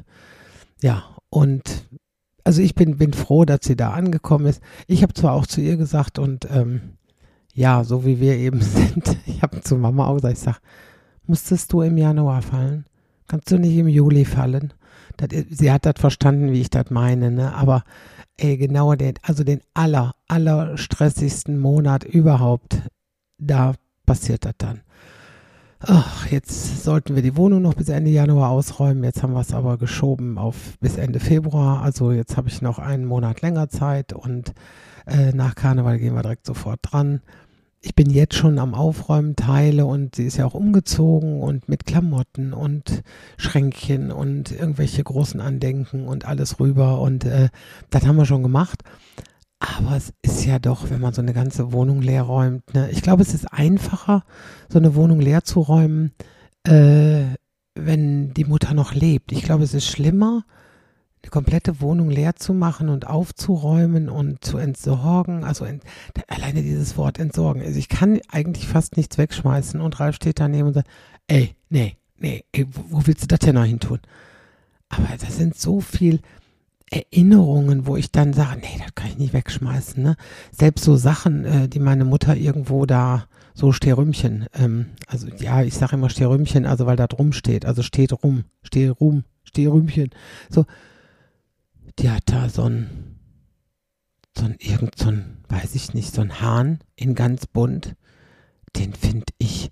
ja, 0.81 1.03
und 1.29 1.87
also 2.43 2.61
ich 2.61 2.75
bin, 2.75 2.97
bin 2.97 3.13
froh, 3.13 3.43
dass 3.45 3.61
sie 3.63 3.75
da 3.75 3.91
angekommen 3.91 4.45
ist. 4.45 4.61
Ich 4.87 5.01
habe 5.01 5.13
zwar 5.13 5.33
auch 5.33 5.47
zu 5.47 5.61
ihr 5.61 5.77
gesagt 5.77 6.19
und 6.19 6.47
ähm, 6.51 6.97
ja, 7.53 7.83
so 7.83 8.05
wie 8.05 8.19
wir 8.19 8.35
eben 8.35 8.61
sind, 8.61 9.17
ich 9.25 9.41
habe 9.41 9.61
zu 9.61 9.75
Mama 9.75 10.07
auch 10.07 10.15
gesagt, 10.15 10.33
ich 10.33 10.39
sag, 10.39 10.61
musstest 11.25 11.71
du 11.73 11.81
im 11.81 11.97
Januar 11.97 12.41
fallen? 12.41 12.85
Kannst 13.27 13.51
du 13.51 13.57
nicht 13.57 13.75
im 13.75 13.87
Juli 13.87 14.25
fallen? 14.25 14.73
Das, 15.17 15.29
sie 15.49 15.71
hat 15.71 15.85
das 15.85 15.95
verstanden, 15.97 16.51
wie 16.51 16.61
ich 16.61 16.69
das 16.69 16.89
meine, 16.89 17.31
ne? 17.31 17.53
aber 17.53 17.83
ey, 18.37 18.57
genau 18.57 18.95
den, 18.95 19.13
also 19.21 19.43
den 19.43 19.61
aller, 19.73 20.13
aller 20.27 20.77
stressigsten 20.77 21.57
Monat 21.59 22.03
überhaupt, 22.03 22.81
da 23.37 23.73
passiert 24.05 24.45
das 24.45 24.55
dann. 24.57 24.81
Ach, 25.85 26.27
jetzt 26.27 26.83
sollten 26.83 27.15
wir 27.15 27.21
die 27.21 27.35
Wohnung 27.35 27.61
noch 27.61 27.73
bis 27.73 27.89
Ende 27.89 28.09
Januar 28.09 28.51
ausräumen. 28.51 29.03
Jetzt 29.03 29.21
haben 29.21 29.33
wir 29.33 29.41
es 29.41 29.53
aber 29.53 29.77
geschoben 29.77 30.37
auf 30.37 30.77
bis 30.79 30.95
Ende 30.95 31.19
Februar. 31.19 31.81
Also 31.81 32.13
jetzt 32.13 32.37
habe 32.37 32.47
ich 32.47 32.61
noch 32.61 32.79
einen 32.79 33.03
Monat 33.03 33.41
länger 33.41 33.67
Zeit 33.67 34.13
und 34.13 34.53
äh, 35.05 35.33
nach 35.33 35.55
Karneval 35.55 35.99
gehen 35.99 36.15
wir 36.15 36.21
direkt 36.21 36.45
sofort 36.45 36.79
dran 36.83 37.21
ich 37.85 37.95
bin 37.95 38.09
jetzt 38.09 38.35
schon 38.35 38.59
am 38.59 38.73
Aufräumen 38.73 39.35
Teile 39.35 39.85
und 39.85 40.15
sie 40.15 40.25
ist 40.25 40.37
ja 40.37 40.45
auch 40.45 40.53
umgezogen 40.53 41.41
und 41.41 41.67
mit 41.67 41.85
Klamotten 41.85 42.53
und 42.53 43.03
Schränkchen 43.37 44.09
und 44.09 44.51
irgendwelche 44.51 45.03
großen 45.03 45.41
Andenken 45.41 46.07
und 46.07 46.25
alles 46.25 46.61
rüber 46.61 47.01
und 47.01 47.25
äh, 47.25 47.49
das 47.89 48.07
haben 48.07 48.15
wir 48.15 48.25
schon 48.25 48.41
gemacht. 48.41 48.83
Aber 49.59 49.97
es 49.97 50.13
ist 50.21 50.45
ja 50.45 50.59
doch, 50.59 50.89
wenn 50.89 51.01
man 51.01 51.13
so 51.13 51.21
eine 51.21 51.33
ganze 51.33 51.73
Wohnung 51.73 52.01
leer 52.01 52.23
räumt, 52.23 52.73
ne? 52.73 52.89
ich 52.89 53.01
glaube, 53.01 53.21
es 53.21 53.33
ist 53.33 53.51
einfacher, 53.51 54.23
so 54.69 54.79
eine 54.79 54.95
Wohnung 54.95 55.19
leer 55.19 55.43
zu 55.43 55.59
räumen, 55.59 56.13
äh, 56.65 57.25
wenn 57.75 58.33
die 58.33 58.45
Mutter 58.45 58.73
noch 58.73 58.93
lebt. 58.93 59.33
Ich 59.33 59.43
glaube, 59.43 59.65
es 59.65 59.73
ist 59.73 59.87
schlimmer, 59.87 60.45
die 61.25 61.29
komplette 61.29 61.79
Wohnung 61.81 62.09
leer 62.09 62.35
zu 62.35 62.53
machen 62.53 62.89
und 62.89 63.07
aufzuräumen 63.07 64.09
und 64.09 64.43
zu 64.43 64.57
entsorgen. 64.57 65.43
Also 65.43 65.65
ent, 65.65 65.83
alleine 66.27 66.61
dieses 66.61 66.97
Wort 66.97 67.19
entsorgen. 67.19 67.61
Also 67.61 67.79
ich 67.79 67.89
kann 67.89 68.19
eigentlich 68.29 68.67
fast 68.67 68.97
nichts 68.97 69.17
wegschmeißen 69.17 69.79
und 69.79 69.99
Ralf 69.99 70.15
steht 70.15 70.39
daneben 70.39 70.67
und 70.67 70.73
sagt, 70.73 70.89
ey, 71.27 71.55
nee, 71.69 71.95
nee, 72.17 72.43
ey, 72.51 72.67
wo, 72.71 72.97
wo 72.97 73.07
willst 73.07 73.23
du 73.23 73.27
das 73.27 73.39
denn 73.39 73.55
noch 73.55 73.63
hin 73.63 73.79
tun? 73.79 73.99
Aber 74.89 75.07
das 75.19 75.37
sind 75.37 75.57
so 75.57 75.81
viel 75.81 76.19
Erinnerungen, 76.91 77.87
wo 77.87 77.97
ich 77.97 78.11
dann 78.11 78.33
sage, 78.33 78.59
nee, 78.61 78.79
das 78.79 78.93
kann 78.93 79.09
ich 79.09 79.17
nicht 79.17 79.33
wegschmeißen. 79.33 80.03
Ne? 80.03 80.15
Selbst 80.51 80.83
so 80.83 80.95
Sachen, 80.95 81.45
äh, 81.45 81.67
die 81.67 81.79
meine 81.79 82.05
Mutter 82.05 82.35
irgendwo 82.35 82.85
da 82.85 83.25
so 83.55 83.71
Sterümchen, 83.71 84.47
ähm, 84.53 84.87
also 85.07 85.27
ja, 85.27 85.63
ich 85.63 85.75
sage 85.75 85.95
immer 85.95 86.09
Sterümchen, 86.09 86.65
also 86.65 86.85
weil 86.85 86.95
da 86.95 87.07
drum 87.07 87.33
steht, 87.33 87.65
also 87.65 87.81
steht 87.81 88.11
rum, 88.23 88.45
steh 88.63 88.89
rum, 88.89 89.23
Sterümchen. 89.43 90.09
So, 90.49 90.65
die 91.99 92.09
hat 92.09 92.23
da 92.25 92.49
so 92.49 92.63
ein, 92.63 93.19
so 94.37 94.45
ein, 94.45 94.55
irgend 94.59 94.97
so 94.97 95.09
ein, 95.09 95.43
weiß 95.49 95.75
ich 95.75 95.93
nicht, 95.93 96.13
so 96.13 96.21
ein 96.21 96.41
Hahn 96.41 96.79
in 96.95 97.15
ganz 97.15 97.45
bunt. 97.47 97.95
Den 98.75 98.93
finde 98.93 99.25
ich 99.37 99.71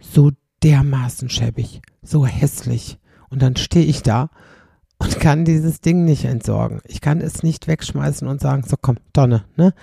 so 0.00 0.30
dermaßen 0.62 1.28
schäbig, 1.28 1.82
so 2.02 2.26
hässlich. 2.26 2.98
Und 3.30 3.42
dann 3.42 3.56
stehe 3.56 3.84
ich 3.84 4.02
da 4.02 4.30
und 4.98 5.20
kann 5.20 5.44
dieses 5.44 5.80
Ding 5.80 6.04
nicht 6.04 6.24
entsorgen. 6.24 6.80
Ich 6.86 7.00
kann 7.00 7.20
es 7.20 7.42
nicht 7.42 7.68
wegschmeißen 7.68 8.26
und 8.26 8.40
sagen, 8.40 8.64
so 8.66 8.76
komm, 8.80 8.96
Donne, 9.12 9.44
ne? 9.56 9.74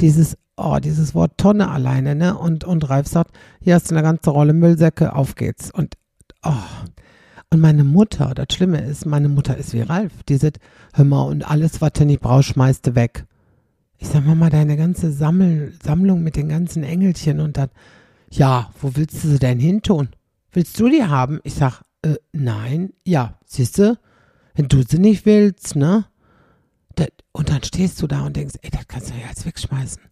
Dieses, 0.00 0.36
oh, 0.56 0.78
dieses 0.78 1.14
Wort 1.14 1.38
Tonne 1.38 1.70
alleine, 1.70 2.14
ne? 2.14 2.36
Und, 2.36 2.64
und 2.64 2.88
Ralf 2.90 3.08
sagt, 3.08 3.36
hier 3.60 3.74
hast 3.74 3.90
du 3.90 3.94
eine 3.94 4.02
ganze 4.02 4.30
Rolle 4.30 4.52
Müllsäcke, 4.52 5.14
auf 5.14 5.34
geht's. 5.34 5.70
Und, 5.70 5.96
oh. 6.42 6.52
Und 7.52 7.60
meine 7.60 7.84
Mutter, 7.84 8.32
das 8.34 8.46
Schlimme 8.52 8.80
ist, 8.80 9.06
meine 9.06 9.28
Mutter 9.28 9.56
ist 9.56 9.74
wie 9.74 9.80
Ralf. 9.80 10.22
Die 10.28 10.36
sagt, 10.36 10.60
hör 10.94 11.04
mal, 11.04 11.22
und 11.22 11.42
alles, 11.42 11.80
was 11.80 11.92
du 11.94 12.04
nicht 12.04 12.20
brauchst, 12.20 12.50
schmeißt 12.50 12.86
du 12.86 12.94
weg. 12.94 13.26
Ich 13.98 14.08
sag, 14.08 14.24
Mama, 14.24 14.50
deine 14.50 14.76
ganze 14.76 15.12
Sammel, 15.12 15.74
Sammlung 15.82 16.22
mit 16.22 16.36
den 16.36 16.48
ganzen 16.48 16.84
Engelchen 16.84 17.40
und 17.40 17.56
dann, 17.56 17.70
ja, 18.30 18.70
wo 18.80 18.94
willst 18.94 19.24
du 19.24 19.28
sie 19.28 19.38
denn 19.38 19.58
hin 19.58 19.82
tun? 19.82 20.10
Willst 20.52 20.78
du 20.78 20.88
die 20.88 21.04
haben? 21.04 21.40
Ich 21.42 21.54
sag, 21.54 21.82
äh, 22.02 22.14
nein, 22.32 22.92
ja, 23.04 23.38
siehste, 23.44 23.98
wenn 24.54 24.68
du 24.68 24.82
sie 24.82 24.98
nicht 24.98 25.26
willst, 25.26 25.76
ne? 25.76 26.06
Und 27.32 27.50
dann 27.50 27.62
stehst 27.62 28.02
du 28.02 28.06
da 28.06 28.26
und 28.26 28.36
denkst, 28.36 28.56
ey, 28.62 28.70
das 28.70 28.88
kannst 28.88 29.10
du 29.10 29.14
ja 29.14 29.28
jetzt 29.28 29.46
wegschmeißen. 29.46 30.02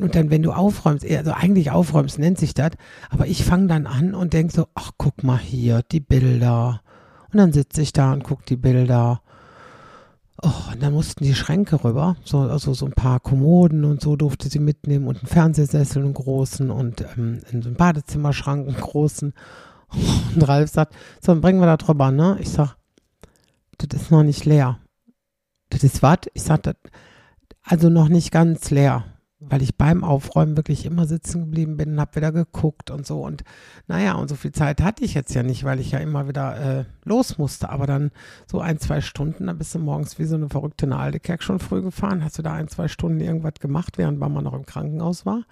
Und 0.00 0.14
dann, 0.14 0.30
wenn 0.30 0.42
du 0.42 0.52
aufräumst, 0.52 1.04
also 1.08 1.32
eigentlich 1.32 1.70
aufräumst, 1.70 2.18
nennt 2.18 2.38
sich 2.38 2.54
das, 2.54 2.72
aber 3.10 3.26
ich 3.26 3.44
fange 3.44 3.68
dann 3.68 3.86
an 3.86 4.14
und 4.14 4.32
denk 4.32 4.52
so, 4.52 4.66
ach, 4.74 4.92
guck 4.98 5.22
mal 5.24 5.38
hier, 5.38 5.82
die 5.90 6.00
Bilder. 6.00 6.82
Und 7.32 7.38
dann 7.38 7.52
sitze 7.52 7.82
ich 7.82 7.92
da 7.92 8.12
und 8.12 8.24
guck 8.24 8.44
die 8.44 8.56
Bilder. 8.56 9.22
Oh, 10.42 10.72
und 10.72 10.82
dann 10.82 10.92
mussten 10.92 11.24
die 11.24 11.34
Schränke 11.34 11.84
rüber, 11.84 12.16
so, 12.24 12.40
also 12.40 12.74
so 12.74 12.86
ein 12.86 12.92
paar 12.92 13.20
Kommoden 13.20 13.84
und 13.84 14.00
so 14.00 14.16
durfte 14.16 14.48
sie 14.48 14.58
mitnehmen 14.58 15.06
und 15.06 15.18
einen 15.18 15.28
Fernsehsessel, 15.28 16.02
einen 16.02 16.14
großen 16.14 16.70
und 16.70 17.04
ähm, 17.16 17.40
in 17.52 17.62
so 17.62 17.68
einen 17.68 17.76
Badezimmerschrank, 17.76 18.66
einen 18.66 18.76
großen. 18.76 19.34
Und 20.34 20.48
Ralf 20.48 20.70
sagt, 20.70 20.94
so, 21.20 21.32
dann 21.32 21.42
bringen 21.42 21.60
wir 21.60 21.66
da 21.66 21.76
drüber, 21.76 22.10
ne? 22.10 22.38
Ich 22.40 22.48
sag, 22.48 22.76
das 23.78 24.02
ist 24.02 24.10
noch 24.10 24.22
nicht 24.22 24.44
leer. 24.44 24.78
Das 25.70 25.84
ist 25.84 26.02
was? 26.02 26.18
Ich 26.34 26.42
sag, 26.42 26.62
das, 26.64 26.76
also 27.62 27.88
noch 27.88 28.08
nicht 28.08 28.32
ganz 28.32 28.70
leer, 28.70 29.04
weil 29.48 29.62
ich 29.62 29.76
beim 29.76 30.04
Aufräumen 30.04 30.56
wirklich 30.56 30.86
immer 30.86 31.06
sitzen 31.06 31.40
geblieben 31.40 31.76
bin 31.76 31.92
und 31.92 32.00
habe 32.00 32.16
wieder 32.16 32.32
geguckt 32.32 32.90
und 32.90 33.06
so. 33.06 33.22
Und 33.22 33.44
naja, 33.86 34.14
und 34.14 34.28
so 34.28 34.34
viel 34.34 34.52
Zeit 34.52 34.80
hatte 34.80 35.04
ich 35.04 35.14
jetzt 35.14 35.34
ja 35.34 35.42
nicht, 35.42 35.64
weil 35.64 35.80
ich 35.80 35.90
ja 35.90 35.98
immer 35.98 36.28
wieder 36.28 36.80
äh, 36.80 36.84
los 37.04 37.38
musste. 37.38 37.70
Aber 37.70 37.86
dann 37.86 38.10
so 38.50 38.60
ein, 38.60 38.78
zwei 38.78 39.00
Stunden, 39.00 39.46
da 39.46 39.52
bist 39.52 39.74
du 39.74 39.78
morgens 39.78 40.18
wie 40.18 40.24
so 40.24 40.36
eine 40.36 40.48
verrückte 40.48 40.86
Naldekerk 40.86 41.42
schon 41.42 41.58
früh 41.58 41.82
gefahren, 41.82 42.24
hast 42.24 42.38
du 42.38 42.42
da 42.42 42.52
ein, 42.52 42.68
zwei 42.68 42.88
Stunden 42.88 43.20
irgendwas 43.20 43.54
gemacht, 43.60 43.98
während 43.98 44.18
Mama 44.18 44.42
noch 44.42 44.54
im 44.54 44.66
Krankenhaus 44.66 45.26
war. 45.26 45.42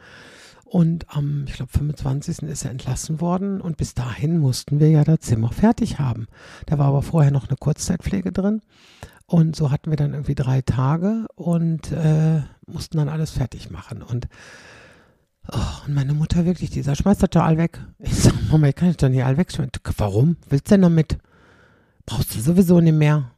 Und 0.64 1.06
am, 1.09 1.47
ich 1.49 1.54
glaube, 1.54 1.73
25. 1.73 2.42
ist 2.44 2.64
er 2.64 2.70
entlassen 2.70 3.20
worden 3.20 3.61
und 3.61 3.76
bis 3.76 3.94
dahin 3.94 4.38
mussten 4.38 4.78
wir 4.78 4.88
ja 4.88 5.02
das 5.02 5.20
Zimmer 5.20 5.50
fertig 5.50 5.99
haben. 5.99 6.28
Da 6.66 6.78
war 6.78 6.87
aber 6.87 7.02
vorher 7.02 7.32
noch 7.32 7.49
eine 7.49 7.56
Kurzzeitpflege 7.56 8.30
drin. 8.30 8.61
Und 9.26 9.56
so 9.56 9.70
hatten 9.73 9.90
wir 9.90 9.97
dann 9.97 10.12
irgendwie 10.12 10.35
drei 10.35 10.61
Tage 10.61 11.26
und 11.35 11.90
äh, 11.92 12.42
mussten 12.72 12.98
dann 12.98 13.08
alles 13.08 13.30
fertig 13.30 13.70
machen. 13.70 14.02
Und, 14.02 14.28
oh, 15.52 15.86
und 15.86 15.94
meine 15.94 16.14
Mutter 16.14 16.44
wirklich, 16.44 16.70
dieser 16.70 16.94
schmeißt 16.94 17.22
das 17.22 17.30
doch 17.30 17.42
all 17.42 17.58
weg. 17.58 17.80
Ich 17.98 18.14
sag, 18.14 18.34
Mama, 18.50 18.68
ich 18.68 18.74
kann 18.74 18.88
das 18.88 18.96
doch 18.96 19.08
nicht 19.08 19.24
all 19.24 19.36
wegschmeißen. 19.36 19.72
Warum? 19.96 20.36
Willst 20.48 20.68
du 20.68 20.74
denn 20.74 20.82
damit? 20.82 21.18
Brauchst 22.06 22.34
du 22.34 22.40
sowieso 22.40 22.80
nicht 22.80 22.96
mehr. 22.96 23.32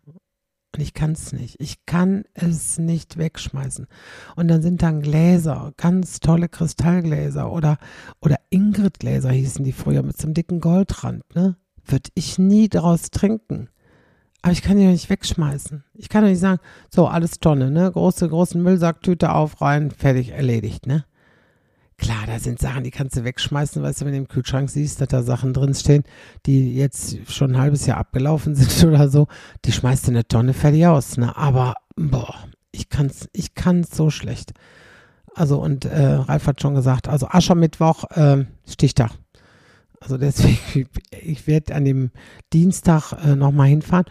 Und 0.74 0.80
ich 0.80 0.94
kann 0.94 1.12
es 1.12 1.32
nicht. 1.32 1.60
Ich 1.60 1.84
kann 1.84 2.24
es 2.32 2.78
nicht 2.78 3.18
wegschmeißen. 3.18 3.86
Und 4.36 4.48
dann 4.48 4.62
sind 4.62 4.82
dann 4.82 5.02
Gläser, 5.02 5.72
ganz 5.76 6.20
tolle 6.20 6.48
Kristallgläser 6.48 7.52
oder, 7.52 7.76
oder 8.20 8.36
Ingrid-Gläser 8.48 9.30
hießen 9.30 9.64
die 9.64 9.72
früher 9.72 10.02
mit 10.02 10.16
so 10.16 10.26
einem 10.26 10.34
dicken 10.34 10.60
Goldrand, 10.60 11.22
ne? 11.34 11.56
Würde 11.84 12.10
ich 12.14 12.38
nie 12.38 12.68
daraus 12.68 13.10
trinken. 13.10 13.68
Aber 14.42 14.52
ich 14.52 14.62
kann 14.62 14.76
die 14.76 14.84
doch 14.84 14.90
nicht 14.90 15.08
wegschmeißen. 15.08 15.84
Ich 15.94 16.08
kann 16.08 16.24
doch 16.24 16.30
nicht 16.30 16.40
sagen, 16.40 16.60
so, 16.90 17.06
alles 17.06 17.38
Tonne, 17.38 17.70
ne? 17.70 17.90
Große, 17.90 18.28
großen 18.28 18.60
Müllsacktüte 18.60 19.32
aufreihen, 19.32 19.92
fertig, 19.92 20.30
erledigt, 20.30 20.86
ne? 20.86 21.04
Klar, 21.96 22.24
da 22.26 22.40
sind 22.40 22.58
Sachen, 22.58 22.82
die 22.82 22.90
kannst 22.90 23.16
du 23.16 23.22
wegschmeißen, 23.22 23.80
weißt 23.80 24.00
du, 24.00 24.04
wenn 24.04 24.12
du 24.12 24.18
im 24.18 24.26
Kühlschrank 24.26 24.68
siehst, 24.68 25.00
dass 25.00 25.06
da 25.08 25.22
Sachen 25.22 25.52
drinstehen, 25.52 26.02
die 26.46 26.74
jetzt 26.74 27.18
schon 27.30 27.52
ein 27.52 27.60
halbes 27.60 27.86
Jahr 27.86 27.98
abgelaufen 27.98 28.54
sind 28.56 28.88
oder 28.88 29.08
so, 29.08 29.28
die 29.64 29.70
schmeißt 29.70 30.08
du 30.08 30.10
eine 30.10 30.26
Tonne 30.26 30.54
fertig 30.54 30.88
aus, 30.88 31.16
ne? 31.16 31.36
Aber, 31.36 31.76
boah, 31.94 32.34
ich 32.72 32.88
kann's, 32.88 33.28
ich 33.32 33.54
kann's 33.54 33.96
so 33.96 34.10
schlecht. 34.10 34.54
Also, 35.36 35.62
und 35.62 35.84
äh, 35.84 36.14
Ralf 36.14 36.48
hat 36.48 36.60
schon 36.60 36.74
gesagt, 36.74 37.06
also 37.08 37.28
Aschermittwoch, 37.28 38.10
äh, 38.10 38.44
Stichtag. 38.68 39.12
Also 40.00 40.18
deswegen, 40.18 40.88
ich 41.12 41.46
werde 41.46 41.76
an 41.76 41.84
dem 41.84 42.10
Dienstag 42.52 43.12
äh, 43.24 43.36
nochmal 43.36 43.68
hinfahren 43.68 44.06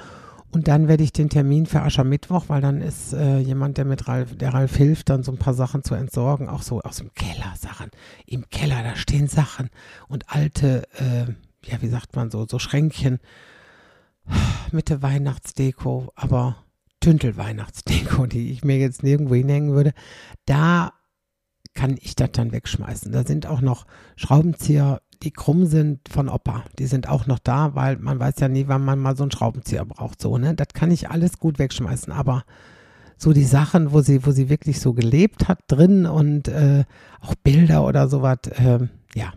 und 0.51 0.67
dann 0.67 0.87
werde 0.87 1.03
ich 1.03 1.13
den 1.13 1.29
Termin 1.29 1.65
für 1.65 1.81
Aschermittwoch, 1.81 2.45
weil 2.47 2.61
dann 2.61 2.81
ist 2.81 3.13
äh, 3.13 3.39
jemand, 3.39 3.77
der 3.77 3.85
mit 3.85 4.07
Ralf, 4.07 4.35
der 4.35 4.53
Ralf 4.53 4.75
hilft, 4.75 5.09
dann 5.09 5.23
so 5.23 5.31
ein 5.31 5.37
paar 5.37 5.53
Sachen 5.53 5.83
zu 5.83 5.95
entsorgen, 5.95 6.49
auch 6.49 6.61
so 6.61 6.81
aus 6.81 6.97
dem 6.97 7.13
Keller 7.13 7.53
Sachen. 7.57 7.89
Im 8.25 8.49
Keller, 8.49 8.83
da 8.83 8.95
stehen 8.95 9.27
Sachen 9.27 9.69
und 10.07 10.29
alte, 10.29 10.87
äh, 10.99 11.31
ja, 11.69 11.81
wie 11.81 11.87
sagt 11.87 12.15
man 12.15 12.31
so, 12.31 12.45
so 12.45 12.59
Schränkchen 12.59 13.19
mit 14.71 14.89
der 14.89 15.01
Weihnachtsdeko, 15.01 16.11
aber 16.15 16.57
Tüntel-Weihnachtsdeko, 16.99 18.25
die 18.27 18.51
ich 18.51 18.63
mir 18.63 18.77
jetzt 18.77 19.03
nirgendwo 19.03 19.35
hinhängen 19.35 19.71
würde. 19.71 19.93
Da 20.45 20.93
kann 21.73 21.97
ich 22.01 22.15
das 22.15 22.31
dann 22.33 22.51
wegschmeißen. 22.51 23.11
Da 23.11 23.23
sind 23.23 23.47
auch 23.47 23.61
noch 23.61 23.85
Schraubenzieher 24.17 25.01
die 25.23 25.31
krumm 25.31 25.65
sind 25.65 26.09
von 26.09 26.29
Opa. 26.29 26.63
Die 26.79 26.87
sind 26.87 27.07
auch 27.07 27.27
noch 27.27 27.39
da, 27.39 27.75
weil 27.75 27.97
man 27.97 28.19
weiß 28.19 28.35
ja 28.39 28.47
nie, 28.47 28.67
wann 28.67 28.83
man 28.83 28.99
mal 28.99 29.15
so 29.15 29.23
einen 29.23 29.31
Schraubenzieher 29.31 29.85
braucht. 29.85 30.21
So, 30.21 30.37
ne? 30.37 30.55
Das 30.55 30.69
kann 30.73 30.91
ich 30.91 31.09
alles 31.09 31.37
gut 31.37 31.59
wegschmeißen. 31.59 32.11
Aber 32.11 32.43
so 33.17 33.33
die 33.33 33.43
Sachen, 33.43 33.91
wo 33.91 34.01
sie, 34.01 34.25
wo 34.25 34.31
sie 34.31 34.49
wirklich 34.49 34.79
so 34.79 34.93
gelebt 34.93 35.47
hat 35.47 35.59
drin 35.67 36.05
und 36.05 36.47
äh, 36.47 36.85
auch 37.19 37.35
Bilder 37.35 37.85
oder 37.85 38.07
sowas, 38.07 38.39
äh, 38.57 38.79
ja. 39.15 39.33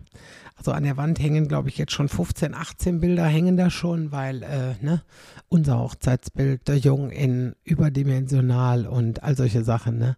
Also 0.57 0.71
an 0.71 0.83
der 0.83 0.97
Wand 0.97 1.19
hängen, 1.19 1.47
glaube 1.47 1.69
ich, 1.69 1.77
jetzt 1.77 1.91
schon 1.91 2.07
15, 2.07 2.55
18 2.55 2.99
Bilder 2.99 3.25
hängen 3.25 3.57
da 3.57 3.69
schon, 3.69 4.11
weil 4.11 4.41
äh, 4.41 4.73
ne, 4.83 5.03
unser 5.49 5.77
Hochzeitsbild, 5.79 6.67
der 6.67 6.77
Jung 6.77 7.11
in 7.11 7.55
überdimensional 7.63 8.87
und 8.87 9.21
all 9.21 9.35
solche 9.35 9.63
Sachen, 9.63 9.99
ne. 9.99 10.17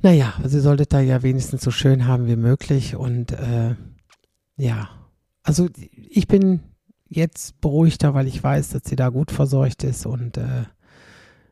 Naja, 0.00 0.34
sie 0.44 0.60
sollte 0.60 0.86
da 0.86 1.00
ja 1.00 1.24
wenigstens 1.24 1.62
so 1.62 1.72
schön 1.72 2.06
haben 2.06 2.28
wie 2.28 2.36
möglich 2.36 2.94
und 2.94 3.32
äh, 3.32 3.74
ja, 4.58 4.90
also 5.42 5.68
ich 6.10 6.28
bin 6.28 6.60
jetzt 7.08 7.60
beruhigter, 7.60 8.12
weil 8.12 8.26
ich 8.26 8.42
weiß, 8.42 8.70
dass 8.70 8.82
sie 8.84 8.96
da 8.96 9.08
gut 9.08 9.30
versorgt 9.30 9.84
ist 9.84 10.04
und 10.04 10.36
äh, 10.36 10.64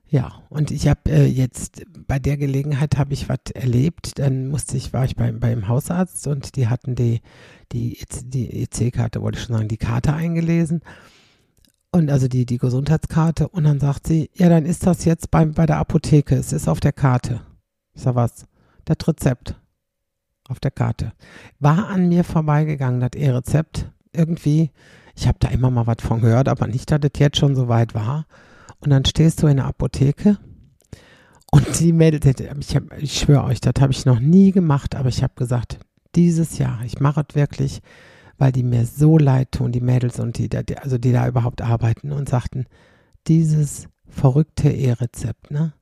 ja, 0.09 0.43
und 0.51 0.71
ich 0.71 0.87
habe 0.87 1.11
äh, 1.11 1.27
jetzt 1.27 1.83
bei 2.07 2.19
der 2.19 2.37
Gelegenheit 2.37 2.97
habe 2.97 3.13
ich 3.13 3.29
was 3.29 3.41
erlebt. 3.55 4.19
Dann 4.21 4.47
musste 4.49 4.77
ich, 4.77 4.93
war 4.93 5.05
ich 5.05 5.17
beim, 5.17 5.41
beim 5.41 5.67
Hausarzt 5.67 6.29
und 6.29 6.55
die 6.55 6.69
hatten 6.69 6.95
die, 6.95 7.23
die, 7.73 7.99
die 8.25 8.63
EC-Karte, 8.63 9.21
wollte 9.21 9.39
ich 9.39 9.45
schon 9.45 9.57
sagen, 9.57 9.69
die 9.69 9.77
Karte 9.79 10.13
eingelesen. 10.13 10.83
Und 11.91 12.09
also 12.09 12.29
die, 12.29 12.47
die 12.47 12.59
Gesundheitskarte. 12.59 13.49
Und 13.49 13.65
dann 13.65 13.81
sagt 13.81 14.07
sie, 14.07 14.31
ja, 14.35 14.49
dann 14.49 14.65
ist 14.65 14.87
das 14.87 15.05
jetzt 15.05 15.33
beim, 15.33 15.55
bei 15.55 15.67
der 15.67 15.79
Apotheke. 15.79 16.37
Es 16.37 16.53
ist 16.53 16.69
auf 16.69 16.79
der 16.79 16.93
Karte. 16.93 17.41
Ich 17.95 18.03
sag 18.03 18.15
was? 18.15 18.47
Das 18.85 19.09
Rezept 19.09 19.57
auf 20.49 20.61
der 20.61 20.71
Karte. 20.71 21.13
War 21.61 21.89
an 21.89 22.09
mir 22.09 22.25
vorbeigegangen, 22.25 23.01
das 23.01 23.13
E-Rezept. 23.15 23.91
Irgendwie, 24.13 24.71
ich 25.15 25.27
habe 25.27 25.39
da 25.41 25.49
immer 25.49 25.71
mal 25.71 25.87
was 25.87 25.97
von 26.01 26.21
gehört, 26.21 26.49
aber 26.49 26.67
nicht, 26.67 26.91
dass 26.91 27.01
das 27.01 27.13
jetzt 27.19 27.39
schon 27.39 27.55
so 27.55 27.69
weit 27.69 27.95
war. 27.95 28.27
Und 28.81 28.91
dann 28.91 29.05
stehst 29.05 29.43
du 29.43 29.47
in 29.47 29.57
der 29.57 29.67
Apotheke 29.67 30.39
und 31.51 31.81
die 31.81 31.93
meldet, 31.93 32.41
ich, 32.41 32.79
ich 32.99 33.19
schwöre 33.19 33.45
euch, 33.45 33.61
das 33.61 33.75
habe 33.81 33.93
ich 33.93 34.05
noch 34.05 34.21
nie 34.21 34.53
gemacht, 34.53 34.95
aber 34.95 35.09
ich 35.09 35.23
habe 35.23 35.35
gesagt, 35.37 35.79
dieses 36.15 36.59
Jahr, 36.59 36.81
ich 36.85 37.01
mache 37.01 37.25
es 37.29 37.35
wirklich, 37.35 37.81
weil 38.39 38.53
die 38.53 38.63
mir 38.63 38.85
so 38.85 39.17
leid 39.17 39.53
tun, 39.53 39.73
die 39.73 39.81
Mädels 39.81 40.19
und 40.19 40.39
die, 40.39 40.49
die, 40.49 40.79
also 40.79 40.99
die 40.99 41.13
da 41.13 41.27
überhaupt 41.27 41.63
arbeiten 41.63 42.13
und 42.13 42.29
sagten, 42.29 42.67
dieses 43.27 43.89
verrückte 44.09 44.71
E-Rezept, 44.71 45.51
ne? 45.51 45.73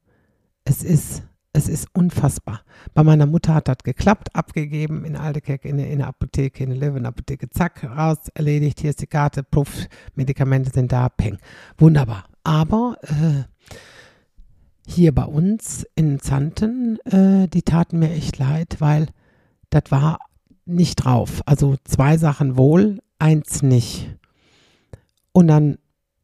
Es 0.64 0.82
ist 0.82 1.22
es 1.54 1.68
ist 1.68 1.86
unfassbar. 1.94 2.62
Bei 2.94 3.04
meiner 3.04 3.26
Mutter 3.26 3.54
hat 3.54 3.68
das 3.68 3.78
geklappt, 3.78 4.34
abgegeben 4.34 5.04
in 5.04 5.16
Aldekeck, 5.16 5.64
in, 5.64 5.78
in 5.78 5.98
der 5.98 6.08
Apotheke, 6.08 6.64
in 6.64 6.70
der 6.70 6.78
Löwenapotheke, 6.78 7.48
zack, 7.48 7.84
raus, 7.84 8.18
erledigt, 8.34 8.80
hier 8.80 8.90
ist 8.90 9.00
die 9.00 9.06
Karte, 9.06 9.44
puff, 9.44 9.86
Medikamente 10.16 10.70
sind 10.70 10.90
da, 10.90 11.08
peng. 11.08 11.38
Wunderbar. 11.78 12.24
Aber 12.42 12.96
äh, 13.02 13.44
hier 14.86 15.14
bei 15.14 15.24
uns 15.24 15.86
in 15.94 16.18
Zanten, 16.18 16.98
äh, 17.06 17.46
die 17.46 17.62
taten 17.62 18.00
mir 18.00 18.10
echt 18.10 18.36
leid, 18.38 18.76
weil 18.80 19.06
das 19.70 19.84
war 19.90 20.18
nicht 20.66 20.96
drauf. 20.96 21.40
Also 21.46 21.76
zwei 21.84 22.18
Sachen 22.18 22.56
wohl, 22.56 23.00
eins 23.20 23.62
nicht. 23.62 24.16
Und 25.32 25.46
dann 25.46 25.78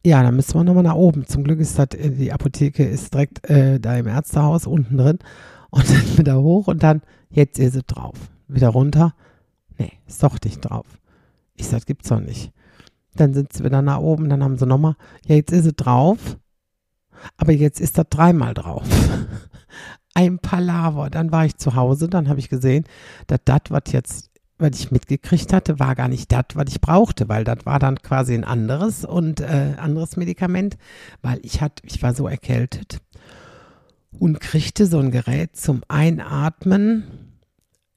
ja, 0.05 0.23
dann 0.23 0.35
müssen 0.35 0.55
wir 0.55 0.63
nochmal 0.63 0.83
nach 0.83 0.95
oben. 0.95 1.27
Zum 1.27 1.43
Glück 1.43 1.59
ist 1.59 1.77
das, 1.77 1.89
äh, 1.93 2.09
die 2.09 2.31
Apotheke 2.31 2.83
ist 2.83 3.13
direkt 3.13 3.47
äh, 3.49 3.79
da 3.79 3.97
im 3.97 4.07
Ärztehaus 4.07 4.65
unten 4.67 4.97
drin. 4.97 5.19
Und 5.69 5.89
dann 5.89 6.17
wieder 6.17 6.41
hoch 6.41 6.67
und 6.67 6.83
dann, 6.83 7.01
jetzt 7.29 7.57
ist 7.57 7.77
es 7.77 7.85
drauf. 7.85 8.17
Wieder 8.49 8.67
runter. 8.67 9.13
Nee, 9.77 9.93
ist 10.05 10.21
doch 10.21 10.35
nicht 10.43 10.59
drauf. 10.59 10.85
Ich 11.55 11.65
sag, 11.65 11.85
gibt's 11.85 12.09
doch 12.09 12.19
nicht. 12.19 12.51
Dann 13.15 13.33
sind 13.33 13.53
sie 13.53 13.63
wieder 13.63 13.81
nach 13.81 13.99
oben, 13.99 14.27
dann 14.27 14.43
haben 14.43 14.57
sie 14.57 14.65
nochmal, 14.65 14.95
ja, 15.25 15.35
jetzt 15.35 15.53
ist 15.53 15.65
es 15.65 15.75
drauf. 15.77 16.37
Aber 17.37 17.53
jetzt 17.53 17.79
ist 17.79 17.97
das 17.97 18.07
dreimal 18.09 18.53
drauf. 18.53 18.83
ein 20.13 20.39
Palaver. 20.39 21.09
Dann 21.09 21.31
war 21.31 21.45
ich 21.45 21.57
zu 21.57 21.75
Hause, 21.75 22.09
dann 22.09 22.27
habe 22.27 22.39
ich 22.39 22.49
gesehen, 22.49 22.85
dass 23.27 23.39
das, 23.45 23.61
was 23.69 23.83
jetzt, 23.91 24.30
was 24.61 24.79
ich 24.79 24.91
mitgekriegt 24.91 25.53
hatte, 25.53 25.79
war 25.79 25.95
gar 25.95 26.07
nicht 26.07 26.31
das, 26.31 26.45
was 26.53 26.65
ich 26.69 26.81
brauchte, 26.81 27.27
weil 27.27 27.43
das 27.43 27.65
war 27.65 27.79
dann 27.79 28.01
quasi 28.01 28.33
ein 28.33 28.43
anderes 28.43 29.05
und 29.05 29.41
äh, 29.41 29.73
anderes 29.77 30.17
Medikament, 30.17 30.77
weil 31.21 31.39
ich 31.43 31.61
hatte, 31.61 31.83
ich 31.85 32.01
war 32.03 32.13
so 32.13 32.27
erkältet 32.27 32.99
und 34.17 34.39
kriegte 34.39 34.85
so 34.85 34.99
ein 34.99 35.11
Gerät 35.11 35.55
zum 35.55 35.81
Einatmen. 35.87 37.03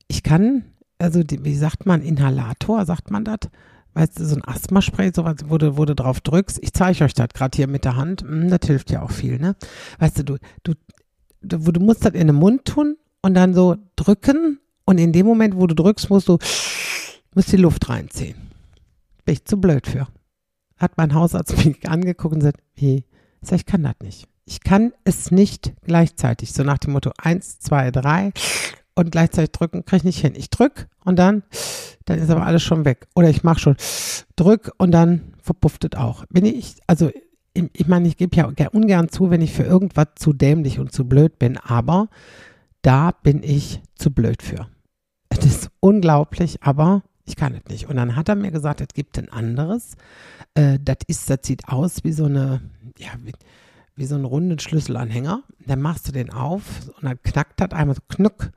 Ich 0.08 0.22
kann, 0.22 0.64
also 0.98 1.22
die, 1.22 1.44
wie 1.44 1.56
sagt 1.56 1.86
man, 1.86 2.02
Inhalator, 2.02 2.84
sagt 2.86 3.10
man 3.10 3.24
das? 3.24 3.50
Weißt 3.94 4.18
du, 4.18 4.24
so 4.24 4.36
ein 4.36 4.44
Asthmaspray, 4.44 5.12
sowas, 5.14 5.36
wo 5.46 5.56
du, 5.56 5.76
wo 5.76 5.84
du 5.84 5.94
drauf 5.94 6.20
drückst. 6.20 6.58
Ich 6.62 6.72
zeige 6.72 7.04
euch 7.04 7.14
das 7.14 7.28
gerade 7.32 7.54
hier 7.54 7.68
mit 7.68 7.84
der 7.84 7.96
Hand. 7.96 8.22
Hm, 8.22 8.48
das 8.48 8.60
hilft 8.66 8.90
ja 8.90 9.02
auch 9.02 9.12
viel, 9.12 9.38
ne? 9.38 9.54
Weißt 10.00 10.18
du, 10.18 10.24
du, 10.24 10.38
du, 10.64 10.72
du, 11.42 11.58
du 11.58 11.80
musst 11.80 12.04
das 12.04 12.14
in 12.14 12.26
den 12.26 12.36
Mund 12.36 12.64
tun 12.64 12.96
und 13.22 13.34
dann 13.34 13.54
so 13.54 13.76
drücken. 13.94 14.58
Und 14.84 14.98
in 14.98 15.12
dem 15.12 15.26
Moment, 15.26 15.56
wo 15.56 15.66
du 15.66 15.74
drückst, 15.74 16.10
musst 16.10 16.28
du, 16.28 16.38
musst 17.34 17.52
die 17.52 17.56
Luft 17.56 17.88
reinziehen. 17.88 18.36
Bin 19.24 19.34
ich 19.34 19.44
zu 19.44 19.60
blöd 19.60 19.86
für. 19.86 20.06
Hat 20.76 20.96
mein 20.96 21.14
Hausarzt 21.14 21.64
mich 21.64 21.88
angeguckt 21.88 22.34
und 22.34 22.40
gesagt, 22.40 22.60
wie? 22.74 23.04
Ich 23.40 23.48
sag, 23.48 23.56
ich 23.56 23.66
kann 23.66 23.82
das 23.82 23.94
nicht. 24.02 24.28
Ich 24.46 24.60
kann 24.60 24.92
es 25.04 25.30
nicht 25.30 25.72
gleichzeitig. 25.82 26.52
So 26.52 26.62
nach 26.64 26.78
dem 26.78 26.92
Motto 26.92 27.12
eins, 27.18 27.58
zwei, 27.58 27.90
drei 27.90 28.32
und 28.94 29.10
gleichzeitig 29.10 29.52
drücken, 29.52 29.84
kriege 29.84 29.98
ich 29.98 30.04
nicht 30.04 30.20
hin. 30.20 30.34
Ich 30.36 30.50
drück 30.50 30.88
und 31.04 31.18
dann, 31.18 31.42
dann 32.04 32.18
ist 32.18 32.30
aber 32.30 32.44
alles 32.44 32.62
schon 32.62 32.84
weg. 32.84 33.06
Oder 33.14 33.30
ich 33.30 33.42
mache 33.42 33.60
schon 33.60 33.76
drück 34.36 34.72
und 34.76 34.90
dann 34.90 35.34
verpufft 35.42 35.84
es 35.84 35.98
auch. 35.98 36.26
Bin 36.26 36.44
ich, 36.44 36.76
also 36.86 37.10
ich 37.54 37.86
meine, 37.86 38.08
ich 38.08 38.16
gebe 38.16 38.36
ja 38.36 38.46
ungern 38.72 39.08
zu, 39.08 39.30
wenn 39.30 39.40
ich 39.40 39.52
für 39.52 39.62
irgendwas 39.62 40.08
zu 40.16 40.32
dämlich 40.32 40.78
und 40.78 40.92
zu 40.92 41.08
blöd 41.08 41.38
bin, 41.38 41.56
aber 41.56 42.08
da 42.82 43.12
bin 43.12 43.42
ich 43.42 43.80
zu 43.94 44.10
blöd 44.10 44.42
für. 44.42 44.68
Es 45.36 45.44
ist 45.44 45.70
unglaublich, 45.80 46.62
aber 46.62 47.02
ich 47.24 47.36
kann 47.36 47.54
es 47.54 47.70
nicht. 47.70 47.88
Und 47.88 47.96
dann 47.96 48.16
hat 48.16 48.28
er 48.28 48.36
mir 48.36 48.50
gesagt, 48.50 48.80
es 48.80 48.88
gibt 48.94 49.18
ein 49.18 49.28
anderes. 49.30 49.96
Äh, 50.54 50.78
das 50.82 50.98
ist, 51.06 51.28
das 51.28 51.40
sieht 51.42 51.68
aus 51.68 52.04
wie 52.04 52.12
so 52.12 52.26
eine, 52.26 52.60
ja, 52.98 53.08
wie, 53.22 53.32
wie 53.96 54.06
so 54.06 54.14
einen 54.14 54.24
runden 54.24 54.58
Schlüsselanhänger. 54.58 55.42
Dann 55.66 55.80
machst 55.80 56.08
du 56.08 56.12
den 56.12 56.30
auf 56.30 56.62
und 56.96 57.04
dann 57.04 57.22
knackt 57.22 57.60
das 57.60 57.72
einmal 57.72 57.96
so 57.96 58.02
knuck 58.08 58.50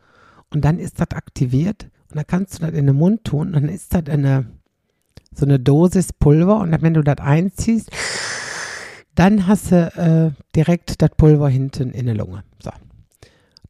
und 0.51 0.63
dann 0.63 0.79
ist 0.79 0.99
das 0.99 1.11
aktiviert 1.11 1.89
und 2.09 2.17
dann 2.17 2.27
kannst 2.27 2.55
du 2.55 2.65
das 2.65 2.75
in 2.75 2.87
den 2.87 2.95
Mund 2.95 3.23
tun 3.23 3.47
und 3.47 3.53
dann 3.53 3.69
ist 3.69 3.93
das 3.93 4.05
eine, 4.07 4.47
so 5.33 5.45
eine 5.45 5.59
Dosis 5.59 6.13
Pulver 6.13 6.59
und 6.59 6.71
dann, 6.71 6.81
wenn 6.81 6.93
du 6.93 7.03
das 7.03 7.17
einziehst, 7.17 7.89
dann 9.15 9.47
hast 9.47 9.71
du 9.71 9.75
äh, 9.75 10.31
direkt 10.55 11.01
das 11.01 11.09
Pulver 11.17 11.49
hinten 11.49 11.91
in 11.91 12.05
der 12.05 12.15
Lunge. 12.15 12.43
So. 12.61 12.71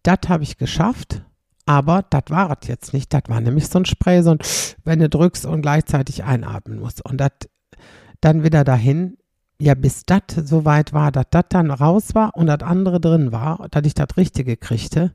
Das 0.03 0.19
habe 0.27 0.43
ich 0.43 0.57
geschafft, 0.57 1.23
aber 1.67 2.03
das 2.09 2.23
war 2.29 2.57
es 2.59 2.67
jetzt 2.67 2.93
nicht. 2.93 3.13
Das 3.13 3.23
war 3.27 3.39
nämlich 3.41 3.67
so 3.67 3.79
ein 3.79 3.85
Spray, 3.85 4.23
so 4.23 4.31
ein, 4.31 4.39
wenn 4.83 4.99
du 4.99 5.09
drückst 5.09 5.45
und 5.45 5.61
gleichzeitig 5.61 6.23
einatmen 6.23 6.79
musst. 6.79 7.05
Und 7.05 7.17
das 7.17 7.31
dann 8.21 8.43
wieder 8.43 8.63
dahin, 8.63 9.17
ja, 9.59 9.75
bis 9.75 10.03
das 10.05 10.21
soweit 10.35 10.93
war, 10.93 11.11
dass 11.11 11.25
das 11.29 11.45
dann 11.49 11.69
raus 11.69 12.15
war 12.15 12.35
und 12.35 12.47
das 12.47 12.61
andere 12.61 12.99
drin 12.99 13.31
war, 13.31 13.67
dass 13.69 13.85
ich 13.85 13.93
das 13.93 14.17
Richtige 14.17 14.55
kriegte, 14.57 15.13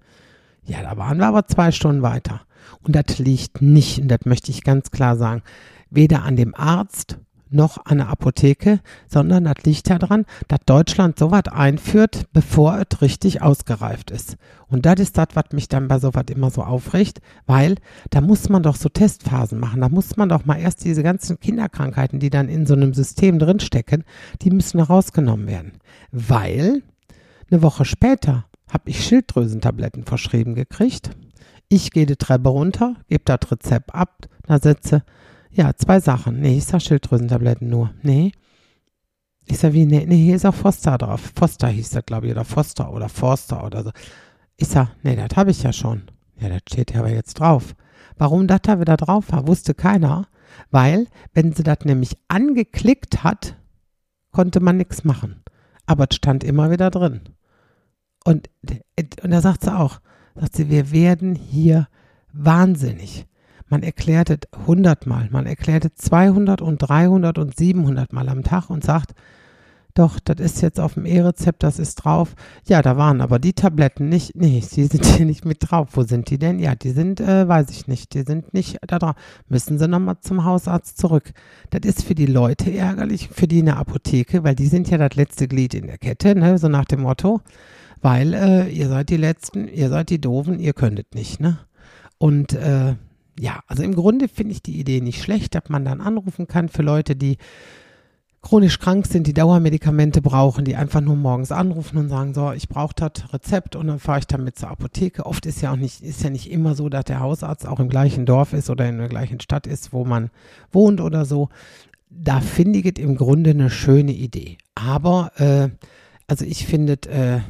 ja, 0.65 0.83
da 0.83 0.97
waren 0.97 1.19
wir 1.19 1.27
aber 1.27 1.47
zwei 1.47 1.73
Stunden 1.73 2.03
weiter. 2.03 2.43
Und 2.83 2.95
das 2.95 3.19
liegt 3.19 3.63
nicht, 3.63 3.99
und 4.01 4.09
das 4.09 4.21
möchte 4.25 4.51
ich 4.51 4.63
ganz 4.63 4.91
klar 4.91 5.17
sagen, 5.17 5.43
weder 5.91 6.23
an 6.23 6.37
dem 6.37 6.55
Arzt 6.55 7.19
noch 7.53 7.85
an 7.85 7.99
der 7.99 8.09
Apotheke, 8.09 8.81
sondern 9.09 9.45
das 9.45 9.65
liegt 9.65 9.91
daran, 9.91 10.25
dass 10.49 10.61
Deutschland 10.67 11.19
sowas 11.19 11.45
einführt, 11.51 12.27
bevor 12.33 12.81
es 12.81 13.03
richtig 13.03 13.43
ausgereift 13.43 14.11
ist. 14.11 14.37
Und 14.69 14.87
das 14.87 15.01
ist 15.01 15.19
das, 15.19 15.29
was 15.35 15.45
mich 15.53 15.69
dann 15.69 15.89
bei 15.89 15.99
sowas 15.99 16.25
immer 16.31 16.51
so 16.51 16.63
aufregt, 16.63 17.21
weil 17.47 17.77
da 18.11 18.21
muss 18.21 18.49
man 18.49 18.63
doch 18.63 18.77
so 18.77 18.89
Testphasen 18.89 19.61
machen. 19.61 19.81
Da 19.81 19.89
muss 19.89 20.17
man 20.17 20.29
doch 20.29 20.45
mal 20.45 20.59
erst 20.59 20.85
diese 20.85 21.03
ganzen 21.03 21.39
Kinderkrankheiten, 21.39 22.21
die 22.21 22.31
dann 22.31 22.49
in 22.49 22.67
so 22.67 22.75
einem 22.75 22.95
System 22.95 23.39
drinstecken, 23.39 24.05
die 24.41 24.51
müssen 24.51 24.81
rausgenommen 24.81 25.47
werden. 25.47 25.73
Weil 26.11 26.83
eine 27.51 27.63
Woche 27.63 27.85
später 27.85 28.47
habe 28.71 28.89
ich 28.89 29.05
Schilddrüsentabletten 29.05 30.05
verschrieben 30.05 30.55
gekriegt. 30.55 31.11
Ich 31.69 31.91
gehe 31.91 32.07
die 32.07 32.17
Treppe 32.17 32.49
runter, 32.49 32.97
gebe 33.09 33.25
das 33.25 33.51
Rezept 33.51 33.95
ab, 33.95 34.27
da 34.47 34.59
sitze, 34.59 35.05
ja, 35.53 35.75
zwei 35.77 36.01
Sachen. 36.01 36.41
Nee, 36.41 36.59
ich 36.59 36.65
sag 36.65 36.81
Schilddrüsentabletten 36.81 37.69
nur. 37.69 37.91
Nee. 38.03 38.33
Ich 39.45 39.59
sag, 39.59 39.73
wie, 39.73 39.85
nee, 39.87 40.07
nee, 40.07 40.25
hier 40.25 40.37
ist 40.37 40.47
auch 40.47 40.55
Foster 40.55 40.97
drauf. 40.99 41.33
Foster 41.35 41.69
hieß 41.69 41.91
das, 41.91 42.07
glaube 42.07 42.27
ich, 42.27 42.33
oder 42.33 42.45
Foster 42.45 42.93
oder 42.93 43.09
Forster 43.09 43.65
oder 43.65 43.85
so. 43.85 43.91
Ich 44.57 44.69
sag, 44.69 44.89
nee, 45.03 45.17
das 45.17 45.37
habe 45.37 45.51
ich 45.51 45.63
ja 45.63 45.73
schon. 45.73 46.03
Ja, 46.39 46.49
das 46.49 46.61
steht 46.69 46.93
ja 46.93 47.01
aber 47.01 47.11
jetzt 47.11 47.35
drauf. 47.35 47.75
Warum 48.17 48.47
das 48.47 48.61
da 48.63 48.81
wieder 48.81 48.97
drauf 48.97 49.31
war, 49.31 49.47
wusste 49.47 49.75
keiner. 49.75 50.27
Weil, 50.71 51.07
wenn 51.35 51.53
sie 51.53 51.63
das 51.63 51.79
nämlich 51.85 52.17
angeklickt 52.29 53.25
hat, 53.25 53.57
konnte 54.31 54.61
man 54.61 54.77
nichts 54.77 55.05
machen. 55.05 55.43
Aber 55.87 56.07
es 56.09 56.17
stand 56.17 56.45
immer 56.45 56.71
wieder 56.71 56.91
drin. 56.91 57.21
Und, 58.25 58.49
und 59.23 59.31
da 59.31 59.41
sagt 59.41 59.65
sie 59.65 59.77
auch, 59.77 60.01
sagt 60.35 60.57
sie, 60.57 60.71
wir 60.71 60.93
werden 60.93 61.35
hier 61.35 61.89
wahnsinnig. 62.33 63.27
Man 63.73 63.83
erklärt 63.83 64.29
es 64.29 64.41
hundertmal, 64.67 65.31
man 65.31 65.47
erklärt 65.47 65.87
es 65.87 65.95
200 65.95 66.61
und 66.61 66.77
300 66.77 67.39
und 67.39 67.57
700 67.57 68.13
Mal 68.13 68.29
am 68.29 68.43
Tag 68.43 68.69
und 68.69 68.85
sagt, 68.85 69.15
doch, 69.95 70.21
das 70.21 70.41
ist 70.41 70.61
jetzt 70.61 70.79
auf 70.79 70.93
dem 70.93 71.07
E-Rezept, 71.07 71.63
das 71.63 71.79
ist 71.79 71.95
drauf. 71.95 72.35
Ja, 72.67 72.83
da 72.83 72.99
waren 72.99 73.23
aber 73.23 73.39
die 73.39 73.55
Tabletten 73.55 74.11
nicht, 74.11 74.37
nee, 74.37 74.63
die 74.77 74.85
sind 74.85 75.07
hier 75.17 75.25
nicht 75.25 75.47
mit 75.47 75.57
drauf. 75.61 75.89
Wo 75.93 76.03
sind 76.03 76.29
die 76.29 76.37
denn? 76.39 76.59
Ja, 76.59 76.75
die 76.75 76.91
sind, 76.91 77.19
äh, 77.23 77.49
weiß 77.49 77.71
ich 77.71 77.87
nicht, 77.87 78.13
die 78.13 78.25
sind 78.25 78.53
nicht 78.53 78.77
da 78.87 78.99
drauf. 78.99 79.15
Müssen 79.49 79.79
sie 79.79 79.89
nochmal 79.89 80.17
zum 80.21 80.45
Hausarzt 80.45 80.99
zurück. 80.99 81.33
Das 81.71 81.81
ist 81.83 82.05
für 82.05 82.15
die 82.15 82.27
Leute 82.27 82.71
ärgerlich, 82.77 83.31
für 83.33 83.49
die 83.49 83.61
in 83.61 83.67
der 83.67 83.79
Apotheke, 83.79 84.45
weil 84.45 84.55
die 84.55 84.67
sind 84.67 84.91
ja 84.91 84.99
das 84.99 85.17
letzte 85.17 85.49
Glied 85.49 85.73
in 85.73 85.87
der 85.87 85.97
Kette, 85.97 86.35
ne, 86.35 86.59
so 86.59 86.69
nach 86.69 86.85
dem 86.85 87.01
Motto 87.01 87.41
weil 88.05 88.35
äh, 88.35 88.69
ihr 88.69 88.89
seid 88.89 89.11
die 89.11 89.17
Letzten, 89.17 89.69
ihr 89.69 89.89
seid 89.89 90.11
die 90.11 90.21
Doofen, 90.21 90.59
ihr 90.59 90.73
könntet 90.73 91.15
nicht, 91.15 91.39
ne? 91.39 91.61
Und 92.19 92.53
äh, 92.53 92.97
ja, 93.39 93.61
also 93.67 93.83
im 93.83 93.95
Grunde 93.95 94.29
finde 94.29 94.53
ich 94.53 94.63
die 94.63 94.79
Idee 94.79 95.01
nicht 95.01 95.23
schlecht, 95.23 95.55
dass 95.55 95.69
man 95.69 95.85
dann 95.85 96.01
anrufen 96.01 96.47
kann 96.47 96.69
für 96.69 96.83
Leute, 96.83 97.17
die 97.17 97.39
chronisch 98.43 98.81
krank 98.81 99.07
sind, 99.07 99.27
die 99.29 99.35
Dauermedikamente 99.35 100.21
brauchen, 100.21 100.65
die 100.65 100.75
einfach 100.75 101.01
nur 101.01 101.17
morgens 101.17 101.53
anrufen 101.53 101.97
und 101.97 102.09
sagen, 102.09 102.35
so, 102.35 102.53
ich 102.53 102.69
brauche 102.69 102.95
das 102.95 103.33
Rezept 103.33 103.77
und 103.77 103.87
dann 103.87 104.01
fahre 104.01 104.19
ich 104.19 104.27
damit 104.27 104.59
zur 104.59 104.69
Apotheke. 104.69 105.25
Oft 105.27 105.47
ist 105.47 105.63
ja 105.63 105.73
auch 105.73 105.77
nicht, 105.77 106.03
ist 106.03 106.25
ja 106.25 106.31
nicht 106.31 106.51
immer 106.51 106.75
so, 106.75 106.89
dass 106.89 107.05
der 107.05 107.21
Hausarzt 107.21 107.67
auch 107.67 107.79
im 107.79 107.89
gleichen 107.89 108.27
Dorf 108.27 108.53
ist 108.53 108.69
oder 108.69 108.89
in 108.89 108.99
der 108.99 109.09
gleichen 109.09 109.41
Stadt 109.41 109.67
ist, 109.69 109.93
wo 109.93 110.05
man 110.05 110.31
wohnt 110.73 111.01
oder 111.01 111.25
so. 111.25 111.51
Da 112.11 112.41
finde 112.41 112.81
ich 112.81 112.87
es 112.87 113.03
im 113.03 113.17
Grunde 113.17 113.51
eine 113.51 113.71
schöne 113.71 114.13
Idee. 114.13 114.59
Aber, 114.75 115.31
äh, 115.37 115.69
also 116.27 116.45
ich 116.45 116.67
finde, 116.67 116.95
äh, 117.09 117.41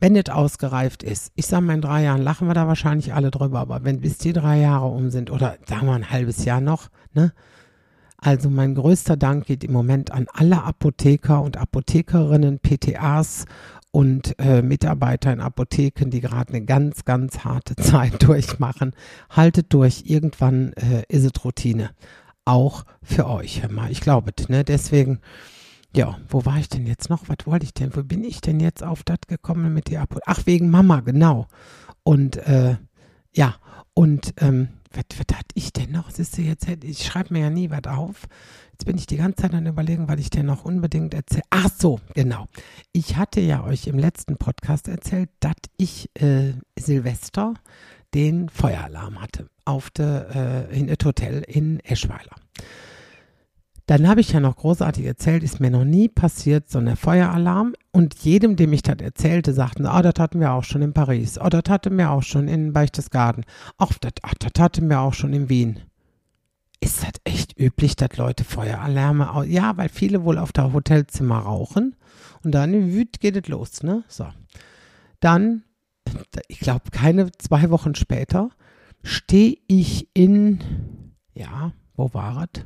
wenn 0.00 0.16
es 0.16 0.30
ausgereift 0.30 1.02
ist, 1.02 1.32
ich 1.34 1.46
sage 1.46 1.64
mal, 1.64 1.74
in 1.74 1.80
drei 1.80 2.04
Jahren 2.04 2.22
lachen 2.22 2.48
wir 2.48 2.54
da 2.54 2.66
wahrscheinlich 2.68 3.14
alle 3.14 3.30
drüber, 3.30 3.60
aber 3.60 3.84
wenn 3.84 4.00
bis 4.00 4.18
die 4.18 4.32
drei 4.32 4.60
Jahre 4.60 4.86
um 4.86 5.10
sind 5.10 5.30
oder 5.30 5.56
sagen 5.66 5.86
wir 5.86 5.94
ein 5.94 6.10
halbes 6.10 6.44
Jahr 6.44 6.60
noch, 6.60 6.88
ne? 7.14 7.32
Also 8.20 8.50
mein 8.50 8.74
größter 8.74 9.16
Dank 9.16 9.46
geht 9.46 9.62
im 9.62 9.72
Moment 9.72 10.10
an 10.10 10.26
alle 10.32 10.64
Apotheker 10.64 11.40
und 11.40 11.56
Apothekerinnen, 11.56 12.58
PTAs 12.58 13.44
und 13.92 14.34
äh, 14.40 14.60
Mitarbeiter 14.60 15.32
in 15.32 15.40
Apotheken, 15.40 16.10
die 16.10 16.20
gerade 16.20 16.52
eine 16.52 16.64
ganz, 16.64 17.04
ganz 17.04 17.40
harte 17.40 17.76
Zeit 17.76 18.24
durchmachen. 18.24 18.92
Haltet 19.30 19.72
durch, 19.72 20.02
irgendwann 20.06 20.72
äh, 20.72 21.04
ist 21.08 21.24
es 21.24 21.44
Routine. 21.44 21.90
Auch 22.44 22.84
für 23.02 23.28
euch, 23.28 23.62
hör 23.62 23.70
mal. 23.70 23.90
Ich 23.90 24.00
glaube, 24.00 24.32
ne? 24.48 24.64
Deswegen 24.64 25.20
ja, 25.94 26.18
wo 26.28 26.44
war 26.44 26.58
ich 26.58 26.68
denn 26.68 26.86
jetzt 26.86 27.10
noch? 27.10 27.28
Was 27.28 27.46
wollte 27.46 27.64
ich 27.64 27.74
denn? 27.74 27.94
Wo 27.94 28.02
bin 28.02 28.24
ich 28.24 28.40
denn 28.40 28.60
jetzt 28.60 28.82
auf 28.82 29.02
das 29.04 29.20
gekommen 29.26 29.72
mit 29.72 29.88
der 29.88 30.02
Apotheke? 30.02 30.26
Ach, 30.26 30.46
wegen 30.46 30.70
Mama, 30.70 31.00
genau. 31.00 31.46
Und 32.02 32.36
äh, 32.36 32.76
ja, 33.34 33.56
und 33.94 34.34
ähm, 34.38 34.68
was, 34.92 35.04
was 35.16 35.36
hatte 35.36 35.54
ich 35.54 35.72
denn 35.72 35.92
noch? 35.92 36.10
Siehst 36.10 36.38
du, 36.38 36.42
jetzt, 36.42 36.66
ich 36.82 37.04
schreibe 37.04 37.34
mir 37.34 37.40
ja 37.40 37.50
nie 37.50 37.70
was 37.70 37.84
auf. 37.86 38.26
Jetzt 38.72 38.84
bin 38.84 38.96
ich 38.96 39.06
die 39.06 39.16
ganze 39.16 39.42
Zeit 39.42 39.54
an 39.54 39.66
überlegen, 39.66 40.08
was 40.08 40.20
ich 40.20 40.30
denn 40.30 40.46
noch 40.46 40.64
unbedingt 40.64 41.14
erzähle. 41.14 41.42
Ach 41.50 41.68
so, 41.76 42.00
genau. 42.14 42.46
Ich 42.92 43.16
hatte 43.16 43.40
ja 43.40 43.64
euch 43.64 43.86
im 43.86 43.98
letzten 43.98 44.36
Podcast 44.36 44.88
erzählt, 44.88 45.30
dass 45.40 45.56
ich 45.76 46.10
äh, 46.14 46.52
Silvester 46.78 47.54
den 48.14 48.48
Feueralarm 48.48 49.20
hatte 49.20 49.48
auf 49.64 49.90
der, 49.90 50.68
äh, 50.70 50.78
in 50.78 50.86
das 50.86 50.98
Hotel 51.04 51.42
in 51.46 51.80
Eschweiler. 51.80 52.36
Dann 53.88 54.06
habe 54.06 54.20
ich 54.20 54.32
ja 54.32 54.40
noch 54.40 54.56
großartig 54.56 55.06
erzählt, 55.06 55.42
ist 55.42 55.60
mir 55.60 55.70
noch 55.70 55.86
nie 55.86 56.10
passiert, 56.10 56.68
so 56.68 56.78
ein 56.78 56.94
Feueralarm. 56.94 57.72
Und 57.90 58.16
jedem, 58.16 58.54
dem 58.54 58.74
ich 58.74 58.82
das 58.82 58.98
erzählte, 59.00 59.54
sagten, 59.54 59.86
oh, 59.86 60.02
das 60.02 60.12
hatten 60.18 60.40
wir 60.40 60.52
auch 60.52 60.64
schon 60.64 60.82
in 60.82 60.92
Paris. 60.92 61.38
Oh, 61.42 61.48
das 61.48 61.62
hatten 61.70 61.96
wir 61.96 62.10
auch 62.10 62.22
schon 62.22 62.48
in 62.48 62.74
Berchtesgaden. 62.74 63.46
Ach, 63.78 63.96
das, 63.98 64.12
ach, 64.20 64.34
das 64.34 64.62
hatten 64.62 64.90
wir 64.90 65.00
auch 65.00 65.14
schon 65.14 65.32
in 65.32 65.48
Wien. 65.48 65.80
Ist 66.80 67.02
das 67.02 67.14
echt 67.24 67.58
üblich, 67.58 67.96
dass 67.96 68.14
Leute 68.18 68.44
Feueralarme, 68.44 69.46
ja, 69.46 69.74
weil 69.78 69.88
viele 69.88 70.22
wohl 70.22 70.36
auf 70.36 70.52
der 70.52 70.74
Hotelzimmer 70.74 71.38
rauchen. 71.38 71.96
Und 72.44 72.52
dann 72.52 72.92
wüt 72.92 73.20
geht 73.20 73.36
es 73.36 73.48
los, 73.48 73.82
ne? 73.82 74.04
So. 74.06 74.26
Dann 75.20 75.64
ich 76.48 76.60
glaube, 76.60 76.90
keine 76.90 77.32
zwei 77.32 77.70
Wochen 77.70 77.94
später 77.94 78.50
stehe 79.02 79.56
ich 79.66 80.08
in, 80.14 80.60
ja, 81.32 81.72
wo 81.96 82.12
war 82.12 82.46
es? 82.52 82.64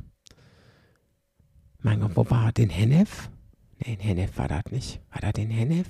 Mein 1.83 1.99
Gott, 1.99 2.11
wo 2.15 2.29
war? 2.29 2.51
In 2.57 2.69
Hennef? 2.69 3.29
Nee, 3.79 3.93
in 3.95 3.99
Hennef 3.99 4.37
war 4.37 4.47
das 4.47 4.63
nicht. 4.71 5.01
War 5.11 5.19
das 5.19 5.43
in 5.43 5.49
Hennef? 5.49 5.87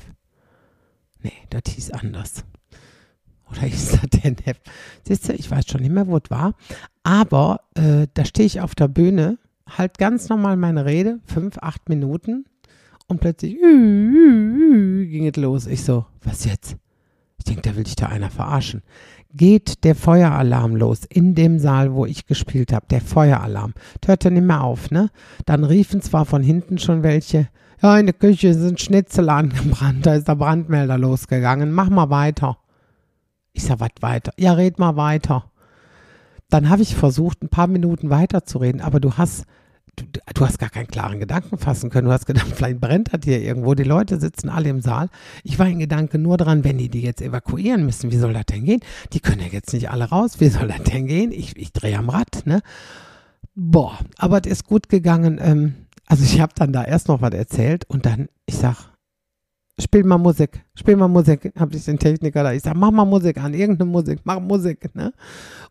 Nee, 1.21 1.33
das 1.51 1.71
hieß 1.71 1.91
anders. 1.91 2.43
Oder 3.49 3.61
hieß 3.61 3.99
das 4.01 4.21
Hennef? 4.23 4.59
Siehst 5.03 5.29
du, 5.29 5.33
ich 5.33 5.49
weiß 5.51 5.67
schon 5.67 5.81
nicht 5.81 5.93
mehr, 5.93 6.07
wo 6.07 6.17
es 6.17 6.29
war. 6.31 6.55
Aber 7.03 7.61
äh, 7.75 8.07
da 8.15 8.25
stehe 8.25 8.47
ich 8.47 8.59
auf 8.59 8.73
der 8.73 8.87
Bühne, 8.87 9.37
halt 9.69 9.99
ganz 9.99 10.29
normal 10.29 10.57
meine 10.57 10.85
Rede, 10.85 11.19
fünf, 11.25 11.59
acht 11.59 11.87
Minuten. 11.89 12.45
Und 13.07 13.19
plötzlich 13.19 13.55
ging 13.61 15.27
es 15.27 15.35
los. 15.35 15.67
Ich 15.67 15.83
so, 15.83 16.07
was 16.23 16.45
jetzt? 16.45 16.75
Ich 17.43 17.53
denke, 17.53 17.69
da 17.69 17.75
will 17.75 17.83
dich 17.83 17.97
da 17.97 18.05
einer 18.05 18.29
verarschen. 18.29 18.83
Geht 19.33 19.83
der 19.83 19.95
Feueralarm 19.95 20.77
los 20.77 21.01
in 21.09 21.35
dem 21.35 21.59
Saal, 21.59 21.93
wo 21.93 22.05
ich 22.05 22.25
gespielt 22.25 22.71
habe. 22.71 22.85
Der 22.89 23.01
Feueralarm. 23.01 23.73
Hörte 24.05 24.31
nicht 24.31 24.45
mehr 24.45 24.63
auf, 24.63 24.91
ne? 24.91 25.09
Dann 25.45 25.65
riefen 25.65 26.01
zwar 26.01 26.25
von 26.25 26.41
hinten 26.41 26.77
schon 26.77 27.03
welche. 27.03 27.49
Ja, 27.81 27.99
in 27.99 28.05
der 28.05 28.13
Küche 28.13 28.53
sind 28.53 28.79
Schnitzel 28.79 29.27
angebrannt. 29.29 30.05
Da 30.05 30.13
ist 30.15 30.29
der 30.29 30.35
Brandmelder 30.35 30.97
losgegangen. 30.97 31.73
Mach 31.73 31.89
mal 31.89 32.09
weiter. 32.09 32.59
Ich 33.51 33.65
sag, 33.65 33.81
was 33.81 33.89
weiter? 33.99 34.31
Ja, 34.37 34.53
red 34.53 34.79
mal 34.79 34.95
weiter. 34.95 35.51
Dann 36.49 36.69
habe 36.69 36.81
ich 36.81 36.95
versucht, 36.95 37.43
ein 37.43 37.49
paar 37.49 37.67
Minuten 37.67 38.09
weiterzureden, 38.09 38.79
aber 38.79 39.01
du 39.01 39.17
hast 39.17 39.45
du, 39.95 40.05
du, 40.33 40.45
hast 40.45 40.59
gar 40.59 40.69
keinen 40.69 40.87
klaren 40.87 41.19
Gedanken 41.19 41.57
fassen 41.57 41.89
können. 41.89 42.07
Du 42.07 42.13
hast 42.13 42.25
gedacht, 42.25 42.47
vielleicht 42.55 42.79
brennt 42.79 43.13
das 43.13 43.21
hier 43.23 43.41
irgendwo. 43.41 43.73
Die 43.73 43.83
Leute 43.83 44.19
sitzen 44.19 44.49
alle 44.49 44.69
im 44.69 44.81
Saal. 44.81 45.09
Ich 45.43 45.59
war 45.59 45.67
in 45.67 45.79
Gedanken 45.79 46.21
nur 46.21 46.37
dran, 46.37 46.63
wenn 46.63 46.77
die 46.77 46.89
die 46.89 47.01
jetzt 47.01 47.21
evakuieren 47.21 47.85
müssen, 47.85 48.11
wie 48.11 48.17
soll 48.17 48.33
das 48.33 48.45
denn 48.45 48.65
gehen? 48.65 48.81
Die 49.13 49.19
können 49.19 49.41
ja 49.41 49.47
jetzt 49.47 49.73
nicht 49.73 49.89
alle 49.89 50.05
raus. 50.05 50.39
Wie 50.39 50.49
soll 50.49 50.67
das 50.67 50.83
denn 50.83 51.07
gehen? 51.07 51.31
Ich, 51.31 51.57
ich 51.57 51.73
drehe 51.73 51.97
am 51.97 52.09
Rad, 52.09 52.45
ne? 52.45 52.61
Boah, 53.55 53.99
aber 54.17 54.41
es 54.43 54.51
ist 54.51 54.65
gut 54.65 54.89
gegangen. 54.89 55.39
Ähm, 55.41 55.75
also 56.07 56.23
ich 56.23 56.39
habe 56.41 56.53
dann 56.55 56.73
da 56.73 56.83
erst 56.83 57.07
noch 57.07 57.21
was 57.21 57.33
erzählt 57.33 57.85
und 57.87 58.05
dann, 58.05 58.27
ich 58.45 58.55
sag, 58.55 58.92
spiel 59.79 60.03
mal 60.03 60.17
Musik, 60.17 60.63
spiel 60.75 60.95
mal 60.95 61.07
Musik, 61.07 61.51
habe 61.57 61.75
ich 61.75 61.85
den 61.85 61.97
Techniker 61.97 62.43
da. 62.43 62.53
Ich 62.53 62.61
sag, 62.61 62.75
mach 62.75 62.91
mal 62.91 63.05
Musik 63.05 63.37
an, 63.37 63.53
irgendeine 63.53 63.89
Musik, 63.89 64.19
mach 64.23 64.39
Musik, 64.39 64.93
ne? 64.95 65.13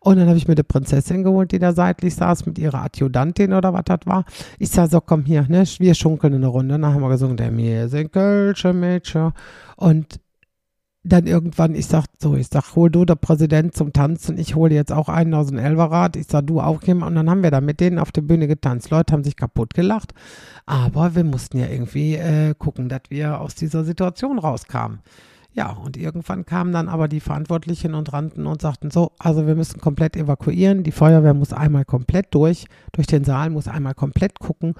Und 0.01 0.17
dann 0.17 0.27
habe 0.27 0.37
ich 0.37 0.47
mir 0.47 0.55
die 0.55 0.63
Prinzessin 0.63 1.23
geholt, 1.23 1.51
die 1.51 1.59
da 1.59 1.71
seitlich 1.73 2.15
saß 2.15 2.45
mit 2.45 2.59
ihrer 2.59 2.83
Adjutantin 2.83 3.53
oder 3.53 3.73
was 3.73 3.83
das 3.85 3.99
war. 4.05 4.25
Ich 4.59 4.69
sag, 4.69 4.89
so 4.89 4.99
komm 4.99 5.23
hier, 5.23 5.45
ne? 5.47 5.63
Wir 5.79 5.95
schunkeln 5.95 6.33
eine 6.33 6.47
Runde. 6.47 6.77
Dann 6.77 6.93
haben 6.93 7.01
wir 7.01 7.09
gesungen, 7.09 7.37
der 7.37 7.51
mir 7.51 7.87
sind 7.87 8.11
Kölsche 8.11 8.73
Mädchen. 8.73 9.31
Und 9.77 10.19
dann 11.03 11.27
irgendwann, 11.27 11.75
ich 11.75 11.87
sag 11.87 12.05
so, 12.17 12.35
ich 12.35 12.47
sag, 12.47 12.75
hol 12.75 12.89
du 12.89 13.03
der 13.03 13.15
Präsident 13.15 13.75
zum 13.75 13.91
Tanzen, 13.91 14.37
ich 14.37 14.55
hole 14.55 14.73
jetzt 14.73 14.91
auch 14.91 15.09
einen 15.09 15.33
aus 15.33 15.47
dem 15.47 15.57
Elverrad, 15.57 16.15
ich 16.15 16.27
sag, 16.27 16.47
du 16.47 16.61
auch 16.61 16.81
jemand 16.83 17.09
und 17.11 17.15
dann 17.15 17.29
haben 17.29 17.43
wir 17.43 17.51
da 17.51 17.59
mit 17.59 17.81
denen 17.81 17.99
auf 17.99 18.13
der 18.13 18.21
Bühne 18.21 18.47
getanzt. 18.47 18.89
Leute 18.89 19.11
haben 19.11 19.23
sich 19.23 19.35
kaputt 19.35 19.73
gelacht, 19.73 20.13
aber 20.65 21.13
wir 21.15 21.25
mussten 21.25 21.59
ja 21.59 21.67
irgendwie 21.67 22.15
äh, 22.15 22.55
gucken, 22.57 22.87
dass 22.87 23.01
wir 23.09 23.41
aus 23.41 23.55
dieser 23.55 23.83
Situation 23.83 24.39
rauskamen. 24.39 24.99
Ja, 25.55 25.71
und 25.71 25.97
irgendwann 25.97 26.45
kamen 26.45 26.71
dann 26.71 26.87
aber 26.87 27.07
die 27.07 27.19
Verantwortlichen 27.19 27.93
und 27.93 28.11
rannten 28.11 28.47
und 28.47 28.61
sagten 28.61 28.89
so, 28.89 29.11
also 29.19 29.45
wir 29.45 29.55
müssen 29.55 29.79
komplett 29.81 30.15
evakuieren, 30.15 30.83
die 30.83 30.91
Feuerwehr 30.91 31.35
muss 31.35 31.53
einmal 31.53 31.85
komplett 31.85 32.33
durch, 32.33 32.65
durch 32.93 33.07
den 33.07 33.23
Saal, 33.23 33.49
muss 33.51 33.67
einmal 33.67 33.93
komplett 33.93 34.39
gucken 34.39 34.73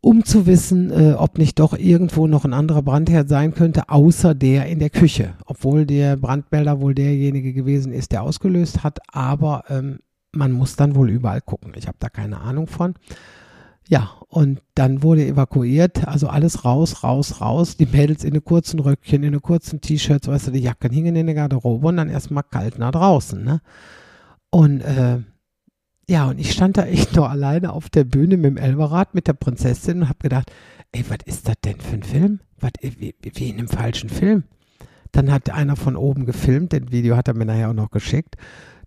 um 0.00 0.24
zu 0.24 0.46
wissen, 0.46 0.90
äh, 0.90 1.14
ob 1.14 1.38
nicht 1.38 1.58
doch 1.58 1.76
irgendwo 1.76 2.26
noch 2.26 2.44
ein 2.44 2.52
anderer 2.52 2.82
Brandherd 2.82 3.28
sein 3.28 3.54
könnte, 3.54 3.88
außer 3.88 4.34
der 4.34 4.66
in 4.66 4.78
der 4.78 4.90
Küche. 4.90 5.34
Obwohl 5.44 5.86
der 5.86 6.16
Brandmelder 6.16 6.80
wohl 6.80 6.94
derjenige 6.94 7.52
gewesen 7.52 7.92
ist, 7.92 8.12
der 8.12 8.22
ausgelöst 8.22 8.84
hat. 8.84 8.98
Aber 9.12 9.64
ähm, 9.68 9.98
man 10.32 10.52
muss 10.52 10.76
dann 10.76 10.94
wohl 10.94 11.10
überall 11.10 11.40
gucken. 11.40 11.72
Ich 11.76 11.88
habe 11.88 11.98
da 11.98 12.08
keine 12.08 12.40
Ahnung 12.40 12.66
von. 12.66 12.94
Ja, 13.88 14.10
und 14.28 14.60
dann 14.74 15.02
wurde 15.02 15.26
evakuiert, 15.26 16.06
also 16.06 16.28
alles 16.28 16.66
raus, 16.66 17.02
raus, 17.02 17.40
raus. 17.40 17.78
Die 17.78 17.86
Mädels 17.86 18.22
in 18.22 18.34
den 18.34 18.44
kurzen 18.44 18.80
Röckchen, 18.80 19.22
in 19.22 19.32
den 19.32 19.40
kurzen 19.40 19.80
T-Shirts, 19.80 20.28
weißt 20.28 20.48
du, 20.48 20.50
die 20.52 20.60
Jacken 20.60 20.92
hingen 20.92 21.16
in 21.16 21.26
der 21.26 21.34
Garderobe 21.34 21.88
und 21.88 21.96
dann 21.96 22.10
erstmal 22.10 22.42
kalt 22.42 22.78
nach 22.78 22.92
draußen. 22.92 23.42
Ne? 23.42 23.62
Und 24.50 24.82
äh, 24.82 25.20
ja, 26.08 26.28
und 26.28 26.38
ich 26.38 26.52
stand 26.52 26.78
da 26.78 26.84
echt 26.84 27.14
nur 27.14 27.28
alleine 27.28 27.72
auf 27.72 27.90
der 27.90 28.04
Bühne 28.04 28.36
mit 28.38 28.46
dem 28.46 28.56
Elberrad 28.56 29.14
mit 29.14 29.26
der 29.26 29.34
Prinzessin 29.34 30.02
und 30.02 30.08
habe 30.08 30.18
gedacht, 30.20 30.50
ey, 30.92 31.04
was 31.08 31.18
ist 31.26 31.46
das 31.46 31.56
denn 31.64 31.80
für 31.80 31.94
ein 31.94 32.02
Film? 32.02 32.40
Was, 32.58 32.72
wie, 32.80 33.14
wie 33.20 33.48
in 33.48 33.58
einem 33.58 33.68
falschen 33.68 34.08
Film. 34.08 34.44
Dann 35.12 35.30
hat 35.30 35.50
einer 35.50 35.76
von 35.76 35.96
oben 35.96 36.24
gefilmt, 36.24 36.72
das 36.72 36.90
Video 36.90 37.16
hat 37.16 37.28
er 37.28 37.34
mir 37.34 37.44
nachher 37.44 37.70
auch 37.70 37.74
noch 37.74 37.90
geschickt. 37.90 38.36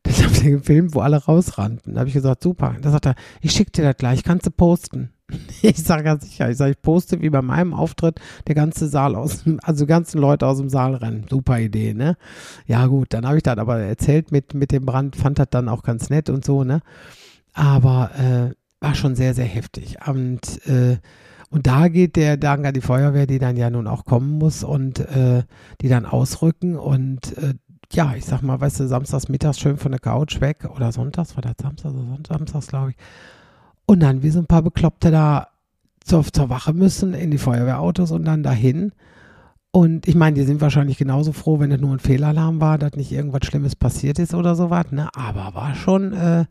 Das 0.04 0.24
haben 0.24 0.34
sie 0.34 0.50
gefilmt, 0.50 0.96
wo 0.96 1.02
alle 1.02 1.18
rausrannten. 1.18 1.94
Da 1.94 2.00
habe 2.00 2.08
ich 2.08 2.16
gesagt, 2.16 2.42
super. 2.42 2.76
Da 2.82 2.90
sagt 2.90 3.06
er, 3.06 3.16
ich 3.42 3.52
schicke 3.52 3.72
dir 3.72 3.84
das 3.84 3.98
gleich, 3.98 4.24
kannst 4.24 4.48
du 4.48 4.52
posten. 4.52 5.12
Ich 5.62 5.84
sage 5.84 6.04
ganz 6.04 6.24
sicher, 6.24 6.50
ich 6.50 6.58
sage, 6.58 6.72
ich 6.72 6.82
poste 6.82 7.22
wie 7.22 7.30
bei 7.30 7.42
meinem 7.42 7.74
Auftritt 7.74 8.20
der 8.48 8.56
ganze 8.56 8.88
Saal 8.88 9.16
aus, 9.16 9.44
also 9.62 9.86
ganzen 9.86 10.20
Leute 10.20 10.48
aus 10.48 10.58
dem 10.58 10.70
Saal 10.70 10.96
rennen. 10.96 11.26
Super 11.30 11.60
Idee, 11.60 11.94
ne? 11.94 12.18
Ja 12.66 12.88
gut, 12.88 13.14
dann 13.14 13.26
habe 13.26 13.38
ich 13.38 13.44
das 13.44 13.58
aber 13.58 13.80
erzählt 13.80 14.32
mit, 14.32 14.54
mit 14.54 14.72
dem 14.72 14.86
Brand, 14.86 15.16
fand 15.16 15.40
das 15.40 15.48
dann 15.52 15.70
auch 15.70 15.84
ganz 15.84 16.10
nett 16.10 16.30
und 16.30 16.44
so, 16.44 16.64
ne? 16.64 16.82
Aber 17.54 18.12
äh, 18.18 18.56
war 18.84 18.96
schon 18.96 19.16
sehr, 19.16 19.34
sehr 19.34 19.46
heftig. 19.46 19.98
Und, 20.08 20.66
äh, 20.68 20.98
und 21.50 21.68
da 21.68 21.90
geht 21.90 22.16
der 22.16 22.38
Dank 22.38 22.66
an 22.66 22.74
die 22.74 22.82
Feuerwehr, 22.82 23.28
die 23.28 23.40
dann 23.40 23.58
ja 23.58 23.70
nun 23.70 23.88
auch 23.88 24.06
kommen 24.06 24.38
muss 24.38 24.64
und 24.64 25.00
äh, 25.00 25.44
die 25.82 25.90
dann 25.90 26.06
ausrücken 26.06 26.76
und 26.76 27.38
äh, 27.38 27.54
ja, 27.94 28.14
ich 28.16 28.24
sag 28.24 28.42
mal, 28.42 28.62
weißt 28.62 28.80
du, 28.80 28.88
samstags 28.88 29.28
mittags 29.28 29.60
schön 29.60 29.76
von 29.76 29.92
der 29.92 30.00
Couch 30.00 30.40
weg 30.40 30.66
oder 30.74 30.94
sonntags, 30.94 31.36
war 31.36 31.42
das 31.42 31.56
Samstag 31.62 31.92
oder 31.92 32.20
Samstags, 32.26 32.68
glaube 32.68 32.92
ich 32.92 32.96
und 33.92 34.00
dann 34.00 34.24
wie 34.24 34.30
so 34.30 34.40
ein 34.40 34.46
paar 34.46 34.62
Bekloppte 34.62 35.12
da 35.12 35.50
zur, 36.00 36.24
zur 36.24 36.50
Wache 36.50 36.72
müssen 36.72 37.14
in 37.14 37.30
die 37.30 37.38
Feuerwehrautos 37.38 38.12
und 38.12 38.24
dann 38.24 38.42
dahin. 38.42 38.94
Und 39.72 40.08
ich 40.08 40.16
meine, 40.16 40.36
die 40.36 40.46
sind 40.46 40.62
wahrscheinlich 40.62 40.98
genauso 40.98 41.34
froh, 41.34 41.60
wenn 41.60 41.74
es 41.74 41.82
nur 41.82 41.92
ein 41.92 42.00
Fehlalarm 42.00 42.62
war, 42.62 42.78
dass 42.78 42.94
nicht 42.94 43.12
irgendwas 43.12 43.46
Schlimmes 43.46 43.76
passiert 43.76 44.18
ist 44.18 44.34
oder 44.34 44.56
sowas, 44.56 44.86
ne? 44.92 45.10
Aber 45.14 45.56
war 45.56 45.76
schon, 45.76 46.14
äh, 46.14 46.46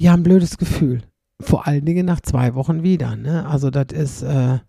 ja, 0.00 0.14
ein 0.14 0.22
blödes 0.22 0.56
Gefühl. 0.56 1.02
Vor 1.40 1.66
allen 1.66 1.84
Dingen 1.84 2.06
nach 2.06 2.20
zwei 2.20 2.54
Wochen 2.54 2.82
wieder, 2.82 3.16
ne? 3.16 3.46
Also 3.46 3.68
das 3.68 3.92
ist, 3.92 4.22
äh, 4.22 4.60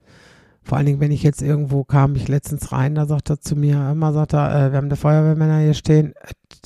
vor 0.66 0.78
allen 0.78 0.88
Dingen, 0.88 1.00
wenn 1.00 1.12
ich 1.12 1.22
jetzt 1.22 1.44
irgendwo 1.44 1.84
kam, 1.84 2.16
ich 2.16 2.28
letztens 2.28 2.72
rein, 2.72 2.96
da 2.96 3.06
sagt 3.06 3.30
er 3.30 3.40
zu 3.40 3.56
mir, 3.56 3.92
immer 3.92 4.12
sagt 4.14 4.34
er, 4.34 4.50
äh, 4.50 4.72
wir 4.72 4.78
haben 4.78 4.90
die 4.90 4.96
Feuerwehrmänner 4.96 5.60
hier 5.60 5.76
stehen, 5.76 6.16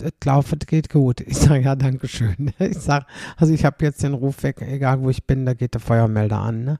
es 0.02 0.14
laufen, 0.24 0.60
geht 0.66 0.90
gut. 0.90 1.22
Ich 1.28 1.38
sage, 1.38 1.64
ja, 1.64 1.76
danke 1.76 2.08
schön. 2.08 2.54
Ich 2.60 2.78
sage, 2.80 3.06
also 3.36 3.54
ich 3.54 3.66
habe 3.66 3.84
jetzt 3.84 4.02
den 4.02 4.14
Ruf 4.14 4.44
weg, 4.44 4.62
egal 4.62 5.02
wo 5.02 5.10
ich 5.10 5.26
bin, 5.28 5.46
da 5.46 5.54
geht 5.54 5.74
der 5.74 5.82
Feuermelder 5.82 6.40
an. 6.40 6.64
Ne? 6.64 6.80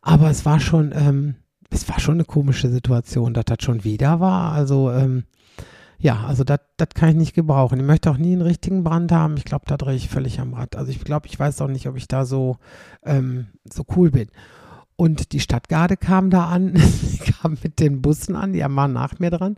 Aber 0.00 0.30
es 0.30 0.46
war 0.46 0.58
schon, 0.58 0.92
ähm, 0.96 1.34
es 1.68 1.88
war 1.90 2.00
schon 2.00 2.14
eine 2.14 2.24
komische 2.24 2.70
Situation, 2.70 3.34
dass 3.34 3.44
das 3.44 3.58
schon 3.60 3.84
wieder 3.84 4.18
war. 4.20 4.52
Also, 4.52 4.90
ähm, 4.90 5.24
ja, 5.98 6.24
also 6.26 6.44
das 6.44 6.60
kann 6.94 7.10
ich 7.10 7.16
nicht 7.16 7.34
gebrauchen. 7.34 7.80
Ich 7.80 7.86
möchte 7.86 8.10
auch 8.10 8.18
nie 8.18 8.32
einen 8.32 8.42
richtigen 8.42 8.84
Brand 8.84 9.12
haben. 9.12 9.36
Ich 9.36 9.44
glaube, 9.44 9.64
da 9.66 9.76
drehe 9.76 9.96
ich 9.96 10.08
völlig 10.08 10.40
am 10.40 10.54
Rad. 10.54 10.76
Also 10.76 10.90
ich 10.90 11.00
glaube, 11.00 11.26
ich 11.26 11.38
weiß 11.38 11.60
auch 11.60 11.68
nicht, 11.68 11.88
ob 11.88 11.96
ich 11.96 12.06
da 12.06 12.24
so, 12.24 12.56
ähm, 13.04 13.48
so 13.70 13.84
cool 13.96 14.10
bin. 14.10 14.28
Und 14.96 15.32
die 15.32 15.40
Stadtgarde 15.40 15.96
kam 15.96 16.30
da 16.30 16.46
an, 16.46 16.74
kam 17.42 17.58
mit 17.62 17.80
den 17.80 18.00
Bussen 18.02 18.34
an, 18.34 18.52
die 18.52 18.60
waren 18.60 18.92
nach 18.92 19.18
mir 19.18 19.30
dran. 19.30 19.56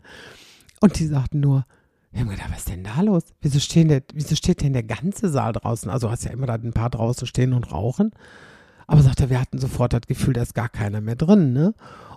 Und 0.80 0.98
die 0.98 1.06
sagten 1.06 1.40
nur, 1.40 1.64
wir 2.10 2.20
haben 2.20 2.28
gedacht, 2.30 2.50
was 2.50 2.58
ist 2.58 2.70
denn 2.70 2.84
da 2.84 3.00
los? 3.02 3.22
Wieso, 3.40 3.60
stehen 3.60 3.88
der, 3.88 4.02
wieso 4.14 4.34
steht 4.34 4.62
denn 4.62 4.72
der 4.72 4.82
ganze 4.82 5.28
Saal 5.28 5.52
draußen? 5.52 5.90
Also 5.90 6.10
hast 6.10 6.24
ja 6.24 6.30
immer 6.30 6.46
da 6.46 6.54
ein 6.54 6.72
paar 6.72 6.90
draußen 6.90 7.26
stehen 7.26 7.52
und 7.52 7.70
rauchen. 7.70 8.12
Aber 8.86 9.02
sagt 9.02 9.20
er, 9.20 9.30
wir 9.30 9.40
hatten 9.40 9.58
sofort 9.58 9.92
das 9.92 10.02
Gefühl, 10.06 10.34
da 10.34 10.42
ist 10.42 10.54
gar 10.54 10.70
keiner 10.70 11.00
mehr 11.00 11.16
drin, 11.16 11.52
ne? 11.52 11.74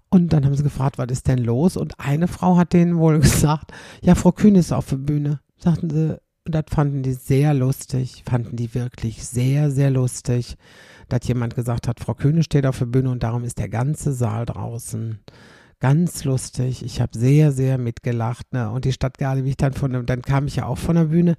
Und 0.09 0.33
dann 0.33 0.45
haben 0.45 0.55
sie 0.55 0.63
gefragt, 0.63 0.97
was 0.97 1.09
ist 1.09 1.27
denn 1.27 1.39
los? 1.39 1.77
Und 1.77 1.99
eine 1.99 2.27
Frau 2.27 2.57
hat 2.57 2.73
denen 2.73 2.97
wohl 2.97 3.19
gesagt, 3.21 3.71
ja, 4.01 4.15
Frau 4.15 4.31
Kühn 4.31 4.55
ist 4.55 4.71
auf 4.71 4.87
der 4.87 4.97
Bühne. 4.97 5.39
Sagten 5.57 5.89
sie, 5.89 6.17
das 6.45 6.65
fanden 6.69 7.03
die 7.03 7.13
sehr 7.13 7.53
lustig, 7.53 8.23
fanden 8.27 8.55
die 8.55 8.73
wirklich 8.73 9.23
sehr, 9.25 9.71
sehr 9.71 9.91
lustig 9.91 10.57
dass 11.11 11.27
jemand 11.27 11.55
gesagt 11.55 11.87
hat, 11.87 11.99
Frau 11.99 12.13
Köhne 12.13 12.43
steht 12.43 12.65
auf 12.65 12.79
der 12.79 12.85
Bühne 12.85 13.09
und 13.09 13.23
darum 13.23 13.43
ist 13.43 13.59
der 13.59 13.69
ganze 13.69 14.13
Saal 14.13 14.45
draußen. 14.45 15.19
Ganz 15.79 16.23
lustig. 16.25 16.85
Ich 16.85 17.01
habe 17.01 17.17
sehr, 17.17 17.51
sehr 17.51 17.79
mitgelacht. 17.79 18.53
Ne? 18.53 18.69
Und 18.69 18.85
die 18.85 18.93
Stadtgarde, 18.93 19.43
wie 19.43 19.49
ich 19.49 19.57
dann 19.57 19.73
von, 19.73 20.05
dann 20.05 20.21
kam 20.21 20.45
ich 20.45 20.57
ja 20.57 20.67
auch 20.67 20.77
von 20.77 20.95
der 20.95 21.05
Bühne 21.05 21.37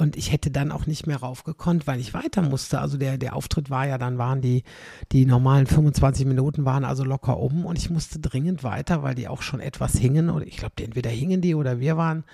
und 0.00 0.16
ich 0.16 0.32
hätte 0.32 0.50
dann 0.50 0.72
auch 0.72 0.86
nicht 0.86 1.06
mehr 1.06 1.18
raufgekonnt, 1.18 1.86
weil 1.86 2.00
ich 2.00 2.14
weiter 2.14 2.40
musste. 2.40 2.80
Also 2.80 2.96
der, 2.96 3.18
der 3.18 3.36
Auftritt 3.36 3.68
war 3.68 3.86
ja, 3.86 3.98
dann 3.98 4.16
waren 4.16 4.40
die, 4.40 4.62
die 5.12 5.26
normalen 5.26 5.66
25 5.66 6.24
Minuten 6.24 6.64
waren 6.64 6.84
also 6.84 7.04
locker 7.04 7.38
um 7.38 7.66
und 7.66 7.76
ich 7.76 7.90
musste 7.90 8.18
dringend 8.18 8.64
weiter, 8.64 9.02
weil 9.02 9.14
die 9.14 9.28
auch 9.28 9.42
schon 9.42 9.60
etwas 9.60 9.98
hingen. 9.98 10.30
Und 10.30 10.46
ich 10.46 10.56
glaube, 10.56 10.82
entweder 10.82 11.10
hingen 11.10 11.42
die 11.42 11.54
oder 11.54 11.80
wir 11.80 11.96
waren 11.96 12.24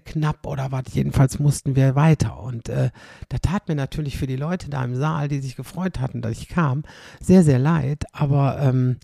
knapp 0.00 0.46
oder 0.46 0.72
was. 0.72 0.84
Jedenfalls 0.92 1.38
mussten 1.38 1.76
wir 1.76 1.94
weiter. 1.94 2.40
Und 2.40 2.68
äh, 2.68 2.90
da 3.28 3.38
tat 3.38 3.68
mir 3.68 3.74
natürlich 3.74 4.18
für 4.18 4.26
die 4.26 4.36
Leute 4.36 4.70
da 4.70 4.84
im 4.84 4.96
Saal, 4.96 5.28
die 5.28 5.40
sich 5.40 5.56
gefreut 5.56 6.00
hatten, 6.00 6.22
dass 6.22 6.32
ich 6.32 6.48
kam, 6.48 6.84
sehr, 7.20 7.42
sehr 7.42 7.58
leid. 7.58 8.04
Aber 8.12 8.58
ähm, 8.60 8.96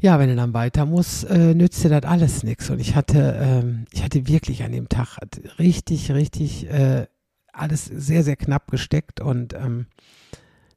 ja, 0.00 0.18
wenn 0.18 0.28
er 0.28 0.36
dann 0.36 0.54
weiter 0.54 0.86
muss, 0.86 1.24
äh, 1.24 1.54
nützt 1.54 1.82
dir 1.82 1.88
das 1.88 2.04
alles 2.04 2.44
nichts. 2.44 2.70
Und 2.70 2.80
ich 2.80 2.94
hatte, 2.94 3.36
ähm, 3.40 3.86
ich 3.92 4.04
hatte 4.04 4.28
wirklich 4.28 4.62
an 4.62 4.72
dem 4.72 4.88
Tag 4.88 5.18
richtig, 5.58 6.12
richtig 6.12 6.70
äh, 6.70 7.06
alles 7.52 7.84
sehr, 7.86 8.22
sehr 8.22 8.36
knapp 8.36 8.70
gesteckt. 8.70 9.20
Und 9.20 9.54
ähm, 9.54 9.86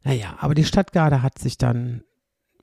naja, 0.04 0.36
aber 0.40 0.56
die 0.56 0.66
Stadtgarde 0.66 1.22
hat 1.22 1.38
sich 1.38 1.60
dann, 1.60 2.04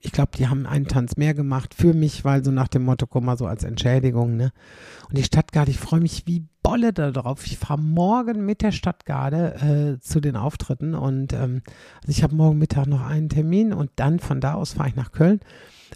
ich 0.01 0.11
glaube, 0.11 0.31
die 0.37 0.47
haben 0.47 0.65
einen 0.65 0.87
Tanz 0.87 1.15
mehr 1.15 1.33
gemacht 1.33 1.73
für 1.73 1.93
mich, 1.93 2.25
weil 2.25 2.43
so 2.43 2.51
nach 2.51 2.67
dem 2.67 2.83
Motto, 2.83 3.07
komm 3.07 3.25
mal 3.25 3.37
so 3.37 3.45
als 3.45 3.63
Entschädigung, 3.63 4.35
ne? 4.35 4.51
Und 5.07 5.17
die 5.17 5.23
Stadtgarde, 5.23 5.71
ich 5.71 5.79
freue 5.79 6.01
mich 6.01 6.27
wie 6.27 6.48
Bolle 6.61 6.93
darauf. 6.93 7.45
Ich 7.45 7.57
fahre 7.57 7.79
morgen 7.79 8.45
mit 8.45 8.61
der 8.61 8.71
Stadtgarde 8.71 9.97
äh, 9.97 9.99
zu 9.99 10.19
den 10.19 10.35
Auftritten 10.35 10.93
und 10.93 11.33
ähm, 11.33 11.61
also 12.01 12.09
ich 12.09 12.23
habe 12.23 12.35
morgen 12.35 12.57
Mittag 12.57 12.87
noch 12.87 13.05
einen 13.05 13.29
Termin 13.29 13.73
und 13.73 13.91
dann 13.95 14.19
von 14.19 14.41
da 14.41 14.53
aus 14.53 14.73
fahre 14.73 14.89
ich 14.89 14.95
nach 14.95 15.11
Köln 15.11 15.39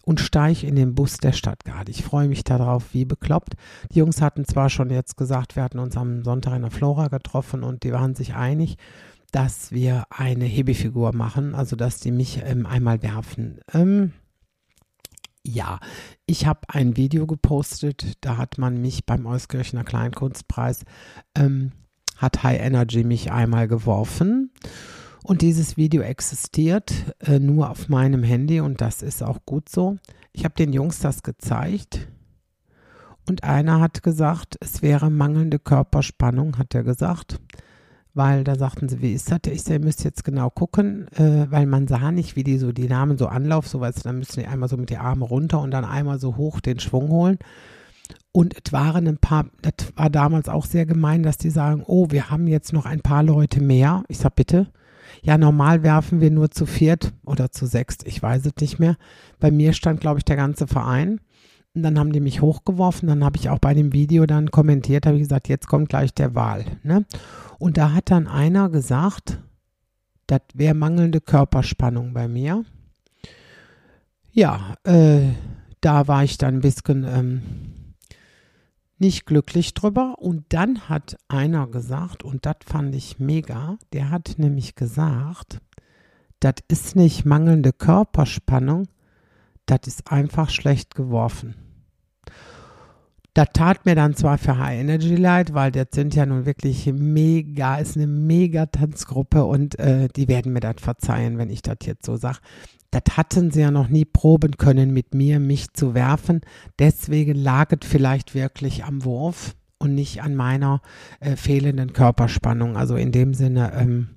und 0.04 0.20
steige 0.20 0.66
in 0.66 0.76
den 0.76 0.96
Bus 0.96 1.18
der 1.18 1.34
Stadtgarde. 1.34 1.92
Ich 1.92 2.04
freue 2.04 2.28
mich 2.28 2.44
darauf, 2.44 2.94
wie 2.94 3.06
bekloppt. 3.06 3.54
Die 3.92 4.00
Jungs 4.00 4.22
hatten 4.22 4.46
zwar 4.46 4.70
schon 4.70 4.90
jetzt 4.90 5.18
gesagt, 5.18 5.56
wir 5.56 5.64
hatten 5.64 5.80
uns 5.80 5.98
am 5.98 6.24
Sonntag 6.24 6.56
in 6.56 6.62
der 6.64 6.72
Flora 6.72 7.08
getroffen 7.08 7.64
und 7.64 7.84
die 7.84 7.92
waren 7.92 8.16
sich 8.16 8.36
einig, 8.36 8.78
dass 9.32 9.72
wir 9.72 10.04
eine 10.10 10.46
Hebefigur 10.46 11.14
machen, 11.14 11.56
also 11.56 11.76
dass 11.76 12.00
die 12.00 12.12
mich 12.12 12.42
ähm, 12.46 12.66
einmal 12.66 13.02
werfen. 13.02 13.60
Ähm, 13.74 14.14
ja, 15.46 15.80
ich 16.26 16.46
habe 16.46 16.62
ein 16.70 16.96
Video 16.98 17.28
gepostet, 17.28 18.18
da 18.22 18.38
hat 18.38 18.58
man 18.58 18.82
mich 18.82 19.06
beim 19.06 19.26
Euskirchener 19.26 19.84
Kleinkunstpreis, 19.84 20.86
ähm, 21.36 21.72
hat 22.18 22.44
High 22.44 22.62
Energy 22.62 23.04
mich 23.04 23.32
einmal 23.32 23.68
geworfen. 23.68 24.52
Und 25.24 25.42
dieses 25.42 25.78
Video 25.78 26.02
existiert 26.02 26.94
äh, 27.20 27.40
nur 27.40 27.70
auf 27.70 27.88
meinem 27.88 28.24
Handy 28.24 28.60
und 28.60 28.82
das 28.82 29.02
ist 29.02 29.24
auch 29.24 29.40
gut 29.46 29.70
so. 29.70 29.98
Ich 30.34 30.44
habe 30.44 30.56
den 30.56 30.74
Jungs 30.74 31.00
das 31.00 31.24
gezeigt 31.24 32.08
und 33.28 33.44
einer 33.44 33.80
hat 33.80 34.04
gesagt, 34.04 34.58
es 34.60 34.82
wäre 34.82 35.10
mangelnde 35.10 35.60
Körperspannung, 35.60 36.58
hat 36.58 36.76
er 36.76 36.84
gesagt. 36.84 37.40
Weil 38.16 38.44
da 38.44 38.56
sagten 38.56 38.90
sie, 38.90 39.02
wie 39.02 39.14
ist 39.14 39.32
das? 39.32 39.40
Ich 39.52 39.64
sage, 39.64 39.80
ihr 39.80 39.86
müsst 39.86 40.04
jetzt 40.04 40.24
genau 40.24 40.50
gucken, 40.52 41.08
äh, 41.14 41.48
weil 41.50 41.66
man 41.66 41.88
sah 41.88 42.12
nicht, 42.12 42.36
wie 42.36 42.44
die 42.44 42.60
so, 42.60 42.72
die 42.72 42.88
Namen 42.88 43.18
so 43.18 43.28
Anlauf, 43.28 43.68
so 43.68 43.80
was, 43.80 43.96
dann 43.96 44.20
müssen 44.20 44.40
die 44.40 44.48
einmal 44.48 44.70
so 44.70 44.78
mit 44.78 44.92
den 44.92 45.00
Armen 45.00 45.24
runter 45.24 45.60
und 45.62 45.72
dann 45.72 45.84
einmal 45.84 46.20
so 46.20 46.38
hoch 46.38 46.60
den 46.60 46.80
Schwung 46.80 47.10
holen. 47.10 47.40
Und 48.32 48.56
es 48.56 48.72
waren 48.72 49.08
ein 49.08 49.18
paar, 49.18 49.46
das 49.62 49.94
war 49.96 50.10
damals 50.10 50.48
auch 50.48 50.66
sehr 50.66 50.86
gemein, 50.86 51.24
dass 51.24 51.38
die 51.38 51.50
sagen, 51.50 51.84
oh, 51.88 52.08
wir 52.12 52.30
haben 52.30 52.48
jetzt 52.48 52.74
noch 52.74 52.86
ein 52.86 53.02
paar 53.02 53.24
Leute 53.24 53.62
mehr. 53.62 54.04
Ich 54.08 54.20
sage, 54.20 54.34
bitte 54.36 54.68
ja, 55.22 55.38
normal 55.38 55.84
werfen 55.84 56.22
wir 56.22 56.32
nur 56.32 56.52
zu 56.52 56.66
viert 56.66 57.14
oder 57.26 57.52
zu 57.52 57.66
sechst, 57.66 58.08
ich 58.08 58.22
weiß 58.22 58.46
es 58.46 58.54
nicht 58.60 58.80
mehr. 58.80 58.98
Bei 59.40 59.52
mir 59.52 59.74
stand, 59.74 60.02
glaube 60.02 60.20
ich, 60.20 60.26
der 60.26 60.36
ganze 60.36 60.68
Verein. 60.68 61.22
Dann 61.76 61.98
haben 61.98 62.12
die 62.12 62.20
mich 62.20 62.42
hochgeworfen. 62.42 63.08
Dann 63.08 63.24
habe 63.24 63.38
ich 63.38 63.50
auch 63.50 63.60
bei 63.60 63.74
dem 63.74 63.94
Video 63.94 64.26
dann 64.26 64.52
kommentiert, 64.52 65.06
habe 65.06 65.18
ich 65.18 65.24
gesagt, 65.24 65.50
jetzt 65.50 65.68
kommt 65.68 65.90
gleich 65.90 66.14
der 66.14 66.36
Wahl. 66.36 66.66
Ne? 66.84 67.06
Und 67.58 67.78
da 67.78 67.94
hat 67.94 68.12
dann 68.12 68.28
einer 68.28 68.70
gesagt, 68.70 69.40
das 70.28 70.42
wäre 70.54 70.76
mangelnde 70.76 71.22
Körperspannung 71.22 72.14
bei 72.14 72.28
mir. 72.28 72.64
Ja, 74.32 74.76
äh, 74.84 75.30
da 75.82 76.08
war 76.08 76.24
ich 76.24 76.38
dann 76.38 76.56
ein 76.56 76.62
bisschen 76.62 77.04
ähm, 77.04 77.42
nicht 78.98 79.26
glücklich 79.26 79.74
drüber. 79.74 80.16
Und 80.20 80.46
dann 80.50 80.90
hat 80.90 81.18
einer 81.28 81.68
gesagt, 81.68 82.24
und 82.24 82.46
das 82.46 82.58
fand 82.66 82.96
ich 82.96 83.20
mega, 83.20 83.78
der 83.92 84.10
hat 84.10 84.36
nämlich 84.38 84.76
gesagt, 84.76 85.60
das 86.40 86.56
ist 86.68 86.96
nicht 86.96 87.26
mangelnde 87.26 87.74
Körperspannung, 87.74 88.88
das 89.66 89.82
ist 89.86 90.12
einfach 90.12 90.50
schlecht 90.50 90.96
geworfen. 90.96 91.56
Das 93.34 93.48
tat 93.52 93.86
mir 93.86 93.96
dann 93.96 94.16
zwar 94.16 94.38
für 94.38 94.60
High 94.60 94.82
Energy 94.82 95.16
leid, 95.16 95.56
weil 95.56 95.72
das 95.72 95.88
sind 95.92 96.14
ja 96.14 96.26
nun 96.26 96.46
wirklich 96.46 96.86
mega, 96.94 97.78
ist 97.78 97.98
eine 97.98 98.06
mega 98.06 98.68
Tanzgruppe 98.68 99.44
und 99.46 99.80
äh, 99.80 100.08
die 100.16 100.28
werden 100.28 100.54
mir 100.54 100.60
das 100.60 100.76
verzeihen, 100.78 101.40
wenn 101.40 101.50
ich 101.50 101.64
das 101.64 101.78
jetzt 101.84 102.06
so 102.06 102.16
sage. 102.16 102.38
Das 102.92 103.18
hatten 103.18 103.50
sie 103.50 103.62
ja 103.62 103.72
noch 103.72 103.90
nie 103.90 104.06
proben 104.06 104.58
können 104.58 104.94
mit 104.94 105.16
mir, 105.16 105.40
mich 105.40 105.74
zu 105.74 105.96
werfen. 105.96 106.42
Deswegen 106.78 107.34
lag 107.34 107.72
es 107.72 107.88
vielleicht 107.88 108.36
wirklich 108.36 108.84
am 108.84 109.04
Wurf 109.04 109.56
und 109.80 109.96
nicht 109.96 110.22
an 110.22 110.36
meiner 110.36 110.82
äh, 111.20 111.36
fehlenden 111.36 111.92
Körperspannung. 111.92 112.78
Also 112.78 112.96
in 112.96 113.12
dem 113.12 113.34
Sinne, 113.34 113.74
ähm, 113.76 114.10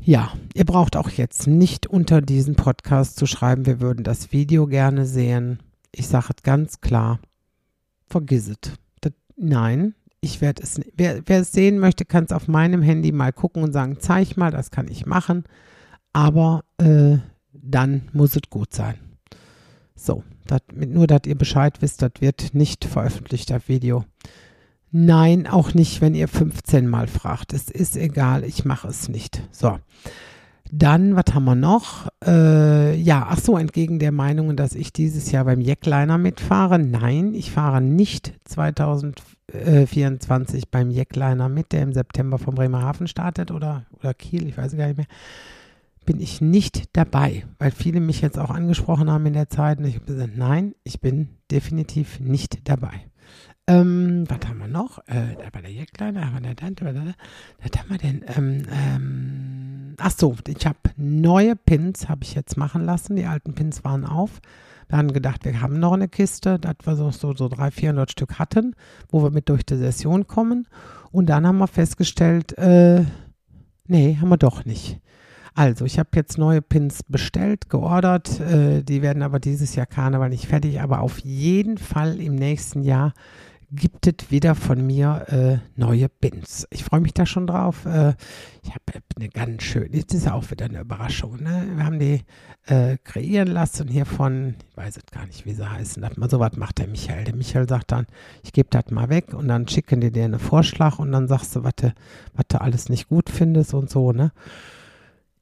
ja, 0.00 0.32
ihr 0.54 0.64
braucht 0.64 0.96
auch 0.96 1.10
jetzt 1.10 1.46
nicht 1.46 1.86
unter 1.86 2.20
diesen 2.20 2.56
Podcast 2.56 3.16
zu 3.16 3.26
schreiben, 3.26 3.66
wir 3.66 3.80
würden 3.80 4.02
das 4.02 4.32
Video 4.32 4.66
gerne 4.66 5.06
sehen. 5.06 5.60
Ich 5.92 6.08
sage 6.08 6.30
es 6.36 6.42
ganz 6.42 6.80
klar 6.80 7.20
vergiss 8.06 8.48
es. 8.48 8.72
Nein, 9.36 9.94
ich 10.20 10.40
werde 10.40 10.62
es, 10.62 10.80
wer, 10.94 11.22
wer 11.26 11.40
es 11.40 11.52
sehen 11.52 11.78
möchte, 11.78 12.04
kann 12.04 12.24
es 12.24 12.32
auf 12.32 12.48
meinem 12.48 12.82
Handy 12.82 13.12
mal 13.12 13.32
gucken 13.32 13.62
und 13.62 13.72
sagen, 13.72 13.98
zeig 14.00 14.36
mal, 14.36 14.50
das 14.50 14.70
kann 14.70 14.88
ich 14.88 15.06
machen. 15.06 15.44
Aber 16.12 16.64
äh, 16.78 17.18
dann 17.52 18.08
muss 18.12 18.36
es 18.36 18.42
gut 18.48 18.72
sein. 18.72 18.94
So, 19.96 20.22
dat, 20.46 20.62
nur, 20.74 21.06
dass 21.06 21.22
ihr 21.26 21.36
Bescheid 21.36 21.82
wisst, 21.82 22.02
das 22.02 22.12
wird 22.20 22.54
nicht 22.54 22.84
veröffentlicht, 22.84 23.50
das 23.50 23.68
Video. 23.68 24.04
Nein, 24.90 25.46
auch 25.46 25.74
nicht, 25.74 26.00
wenn 26.00 26.14
ihr 26.14 26.28
15 26.28 26.86
Mal 26.86 27.08
fragt. 27.08 27.52
Es 27.52 27.68
ist 27.68 27.96
egal, 27.96 28.44
ich 28.44 28.64
mache 28.64 28.88
es 28.88 29.08
nicht. 29.08 29.42
So. 29.50 29.78
Dann, 30.70 31.14
was 31.14 31.34
haben 31.34 31.44
wir 31.44 31.54
noch? 31.54 32.08
Äh, 32.24 32.96
ja, 32.96 33.26
ach 33.28 33.38
so, 33.38 33.58
entgegen 33.58 33.98
der 33.98 34.12
Meinung, 34.12 34.56
dass 34.56 34.74
ich 34.74 34.90
dieses 34.92 35.30
Jahr 35.30 35.44
beim 35.44 35.60
Jackliner 35.60 36.16
mitfahre. 36.18 36.78
Nein, 36.78 37.34
ich 37.34 37.50
fahre 37.50 37.82
nicht 37.82 38.32
2024 38.44 40.70
beim 40.70 40.90
Jackliner 40.90 41.48
mit, 41.48 41.72
der 41.72 41.82
im 41.82 41.92
September 41.92 42.38
vom 42.38 42.54
Bremerhaven 42.54 43.08
startet 43.08 43.50
oder, 43.50 43.84
oder 43.98 44.14
Kiel, 44.14 44.48
ich 44.48 44.56
weiß 44.56 44.76
gar 44.76 44.86
nicht 44.86 44.96
mehr. 44.96 45.06
Bin 46.06 46.20
ich 46.20 46.40
nicht 46.40 46.96
dabei, 46.96 47.44
weil 47.58 47.70
viele 47.70 48.00
mich 48.00 48.20
jetzt 48.20 48.38
auch 48.38 48.50
angesprochen 48.50 49.10
haben 49.10 49.26
in 49.26 49.32
der 49.32 49.48
Zeit 49.48 49.78
und 49.78 49.86
ich 49.86 49.94
habe 49.94 50.06
gesagt, 50.06 50.36
nein, 50.36 50.74
ich 50.82 51.00
bin 51.00 51.28
definitiv 51.50 52.20
nicht 52.20 52.68
dabei. 52.68 53.06
Ähm, 53.66 54.24
was 54.28 54.46
haben 54.46 54.58
wir 54.58 54.68
noch? 54.68 54.98
Äh, 55.06 55.36
war 55.52 55.62
der 55.62 56.12
da 56.12 56.32
war 56.32 56.40
der 56.40 56.54
Tante, 56.54 56.84
was 56.84 57.80
haben 57.80 57.90
wir 57.90 57.98
denn? 57.98 58.24
Ähm, 58.36 58.62
ähm, 58.70 59.94
ach 59.98 60.10
so, 60.10 60.36
ich 60.46 60.66
habe 60.66 60.78
neue 60.96 61.56
Pins, 61.56 62.08
habe 62.10 62.24
ich 62.24 62.34
jetzt 62.34 62.58
machen 62.58 62.84
lassen. 62.84 63.16
Die 63.16 63.24
alten 63.24 63.54
Pins 63.54 63.82
waren 63.82 64.04
auf. 64.04 64.42
Wir 64.88 64.98
haben 64.98 65.14
gedacht, 65.14 65.46
wir 65.46 65.62
haben 65.62 65.78
noch 65.78 65.94
eine 65.94 66.08
Kiste, 66.08 66.58
dass 66.58 66.76
wir 66.84 66.96
so, 66.96 67.10
so, 67.10 67.34
so 67.34 67.48
300, 67.48 67.72
400 67.72 68.10
Stück 68.12 68.38
hatten, 68.38 68.76
wo 69.08 69.22
wir 69.22 69.30
mit 69.30 69.48
durch 69.48 69.64
die 69.64 69.76
Session 69.76 70.26
kommen. 70.26 70.68
Und 71.10 71.26
dann 71.30 71.46
haben 71.46 71.56
wir 71.58 71.68
festgestellt, 71.68 72.56
äh, 72.58 73.04
nee, 73.86 74.18
haben 74.20 74.28
wir 74.28 74.36
doch 74.36 74.66
nicht. 74.66 75.00
Also, 75.54 75.84
ich 75.84 75.98
habe 76.00 76.10
jetzt 76.16 76.36
neue 76.36 76.60
Pins 76.60 77.02
bestellt, 77.04 77.70
geordert. 77.70 78.40
Äh, 78.40 78.82
die 78.82 79.02
werden 79.02 79.22
aber 79.22 79.38
dieses 79.38 79.74
Jahr 79.74 79.86
Karneval 79.86 80.28
nicht 80.28 80.46
fertig, 80.48 80.80
aber 80.80 81.00
auf 81.00 81.20
jeden 81.20 81.78
Fall 81.78 82.20
im 82.20 82.34
nächsten 82.34 82.82
Jahr 82.82 83.14
gibt 83.74 84.06
es 84.06 84.30
wieder 84.30 84.54
von 84.54 84.86
mir 84.86 85.26
äh, 85.28 85.80
neue 85.80 86.08
Bins. 86.08 86.66
Ich 86.70 86.84
freue 86.84 87.00
mich 87.00 87.14
da 87.14 87.26
schon 87.26 87.46
drauf. 87.46 87.86
Äh, 87.86 88.14
ich 88.62 88.70
habe 88.70 89.02
eine 89.16 89.28
ganz 89.28 89.62
schön, 89.62 89.92
jetzt 89.92 90.14
ist 90.14 90.26
ja 90.26 90.34
auch 90.34 90.50
wieder 90.50 90.66
eine 90.66 90.80
Überraschung. 90.80 91.42
Ne? 91.42 91.66
Wir 91.74 91.84
haben 91.84 91.98
die 91.98 92.22
äh, 92.66 92.96
kreieren 93.02 93.48
lassen 93.48 93.88
hier 93.88 94.06
von, 94.06 94.56
ich 94.70 94.76
weiß 94.76 94.96
es 94.96 95.06
gar 95.06 95.26
nicht, 95.26 95.44
wie 95.46 95.52
sie 95.52 95.68
heißen. 95.68 96.02
Das 96.02 96.16
mal 96.16 96.30
so 96.30 96.40
was 96.40 96.56
macht 96.56 96.78
der 96.78 96.88
Michael. 96.88 97.24
Der 97.24 97.34
Michael 97.34 97.68
sagt 97.68 97.92
dann, 97.92 98.06
ich 98.42 98.52
gebe 98.52 98.68
das 98.70 98.90
mal 98.90 99.08
weg 99.08 99.34
und 99.34 99.48
dann 99.48 99.68
schicken 99.68 100.00
die 100.00 100.10
dir 100.10 100.24
einen 100.24 100.40
Vorschlag 100.40 100.98
und 100.98 101.12
dann 101.12 101.28
sagst 101.28 101.56
du, 101.56 101.64
was 101.64 101.74
du, 101.76 101.92
was 102.34 102.46
du 102.48 102.60
alles 102.60 102.88
nicht 102.88 103.08
gut 103.08 103.30
findest 103.30 103.74
und 103.74 103.90
so. 103.90 104.12
Ne? 104.12 104.32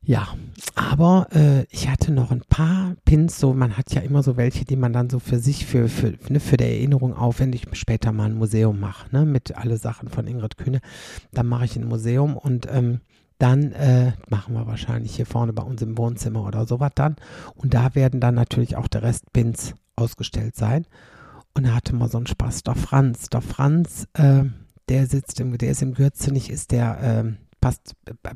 Ja, 0.05 0.29
aber 0.75 1.29
äh, 1.33 1.65
ich 1.71 1.89
hatte 1.89 2.11
noch 2.11 2.33
ein 2.33 2.43
paar 2.49 2.97
Pins, 3.05 3.39
so 3.39 3.55
man 3.55 3.77
hat 3.77 3.95
ja 3.95 4.01
immer 4.01 4.25
so 4.25 4.37
welche, 4.37 4.65
die 4.65 4.75
man 4.75 4.93
dann 4.93 5.09
so 5.09 5.21
für 5.21 5.39
sich, 5.39 5.65
für, 5.65 5.89
für, 5.89 6.15
ne, 6.29 6.41
für 6.41 6.57
der 6.57 6.71
Erinnerung 6.71 7.15
aufwendig 7.15 7.67
später 7.75 8.11
mal 8.11 8.25
ein 8.25 8.37
Museum 8.37 8.81
mache, 8.81 9.15
ne, 9.15 9.25
mit 9.25 9.57
alle 9.57 9.77
Sachen 9.77 10.09
von 10.09 10.27
Ingrid 10.27 10.59
Kühne. 10.59 10.81
Dann 11.33 11.47
mache 11.47 11.67
ich 11.67 11.77
ein 11.77 11.87
Museum 11.87 12.37
und 12.37 12.67
ähm, 12.69 13.01
dann 13.39 13.73
äh, 13.73 14.13
machen 14.29 14.55
wir 14.55 14.67
wahrscheinlich 14.67 15.15
hier 15.15 15.27
vorne 15.27 15.53
bei 15.53 15.63
uns 15.63 15.83
im 15.83 15.97
Wohnzimmer 15.97 16.45
oder 16.47 16.67
sowas 16.67 16.93
dann. 16.95 17.17
Und 17.55 17.75
da 17.75 17.95
werden 17.95 18.21
dann 18.21 18.35
natürlich 18.35 18.77
auch 18.77 18.89
der 18.89 19.03
Rest 19.03 19.33
Pins 19.33 19.75
ausgestellt 19.95 20.57
sein. 20.57 20.87
Und 21.55 21.67
da 21.67 21.75
hatte 21.75 21.95
mal 21.95 22.09
so 22.09 22.19
einen 22.19 22.27
Spaß. 22.27 22.63
Der 22.65 22.75
Franz, 22.75 23.29
der 23.31 23.41
Franz, 23.41 24.07
äh, 24.15 24.45
der 24.89 25.07
sitzt 25.07 25.39
im, 25.41 25.57
der 25.59 25.71
ist 25.71 25.83
im 25.83 25.95
Gürzenich, 25.95 26.51
ist 26.51 26.73
der, 26.73 27.03
äh, 27.03 27.33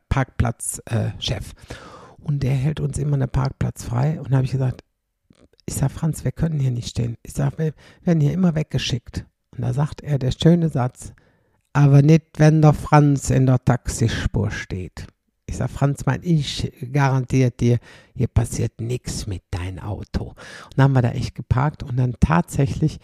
Parkplatzchef. 0.09 1.53
Äh, 1.53 1.65
und 2.19 2.43
der 2.43 2.55
hält 2.55 2.81
uns 2.81 2.99
immer 2.99 3.15
einen 3.15 3.29
Parkplatz 3.29 3.85
frei. 3.85 4.19
Und 4.19 4.33
da 4.33 4.37
habe 4.37 4.47
ich 4.47 4.53
gesagt, 4.53 4.83
ich 5.67 5.75
sage, 5.75 5.93
Franz, 5.93 6.25
wir 6.25 6.33
können 6.33 6.59
hier 6.59 6.71
nicht 6.71 6.89
stehen. 6.89 7.17
Ich 7.23 7.35
sage, 7.35 7.59
wir 7.59 7.73
werden 8.03 8.21
hier 8.21 8.33
immer 8.33 8.55
weggeschickt. 8.55 9.27
Und 9.51 9.63
da 9.63 9.73
sagt 9.73 10.03
er, 10.03 10.19
der 10.19 10.33
schöne 10.33 10.69
Satz, 10.69 11.13
aber 11.73 12.03
nicht, 12.03 12.39
wenn 12.39 12.63
der 12.63 12.73
Franz 12.73 13.31
in 13.31 13.47
der 13.47 13.65
Taxispur 13.65 14.51
steht. 14.51 15.07
Ich 15.49 15.57
sage, 15.59 15.73
Franz, 15.73 16.07
mein, 16.07 16.21
ich 16.23 16.73
garantiert 16.93 17.61
dir, 17.61 17.79
hier 18.15 18.27
passiert 18.27 18.81
nichts 18.81 19.29
mit 19.29 19.43
deinem 19.53 19.79
Auto. 19.79 20.25
Und 20.31 20.37
dann 20.77 20.85
haben 20.85 20.93
wir 20.95 21.03
da 21.03 21.11
echt 21.13 21.37
geparkt 21.37 21.85
und 21.85 21.97
dann 21.97 22.17
tatsächlich 22.19 22.99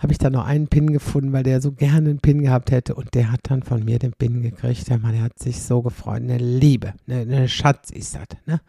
habe 0.00 0.12
ich 0.12 0.18
da 0.18 0.28
noch 0.28 0.44
einen 0.44 0.68
Pin 0.68 0.92
gefunden, 0.92 1.32
weil 1.32 1.42
der 1.42 1.62
so 1.62 1.72
gerne 1.72 2.10
einen 2.10 2.20
Pin 2.20 2.42
gehabt 2.42 2.70
hätte 2.70 2.94
und 2.94 3.14
der 3.14 3.32
hat 3.32 3.40
dann 3.44 3.62
von 3.62 3.82
mir 3.82 3.98
den 3.98 4.12
Pin 4.12 4.42
gekriegt. 4.42 4.88
Der 4.90 4.98
Mann, 4.98 5.12
der 5.12 5.22
hat 5.22 5.38
sich 5.38 5.62
so 5.62 5.80
gefreut. 5.80 6.22
Eine 6.22 6.36
Liebe, 6.36 6.92
eine, 7.08 7.20
eine 7.20 7.48
Schatz 7.48 7.90
ist 7.90 8.14
das, 8.14 8.26
ne? 8.44 8.60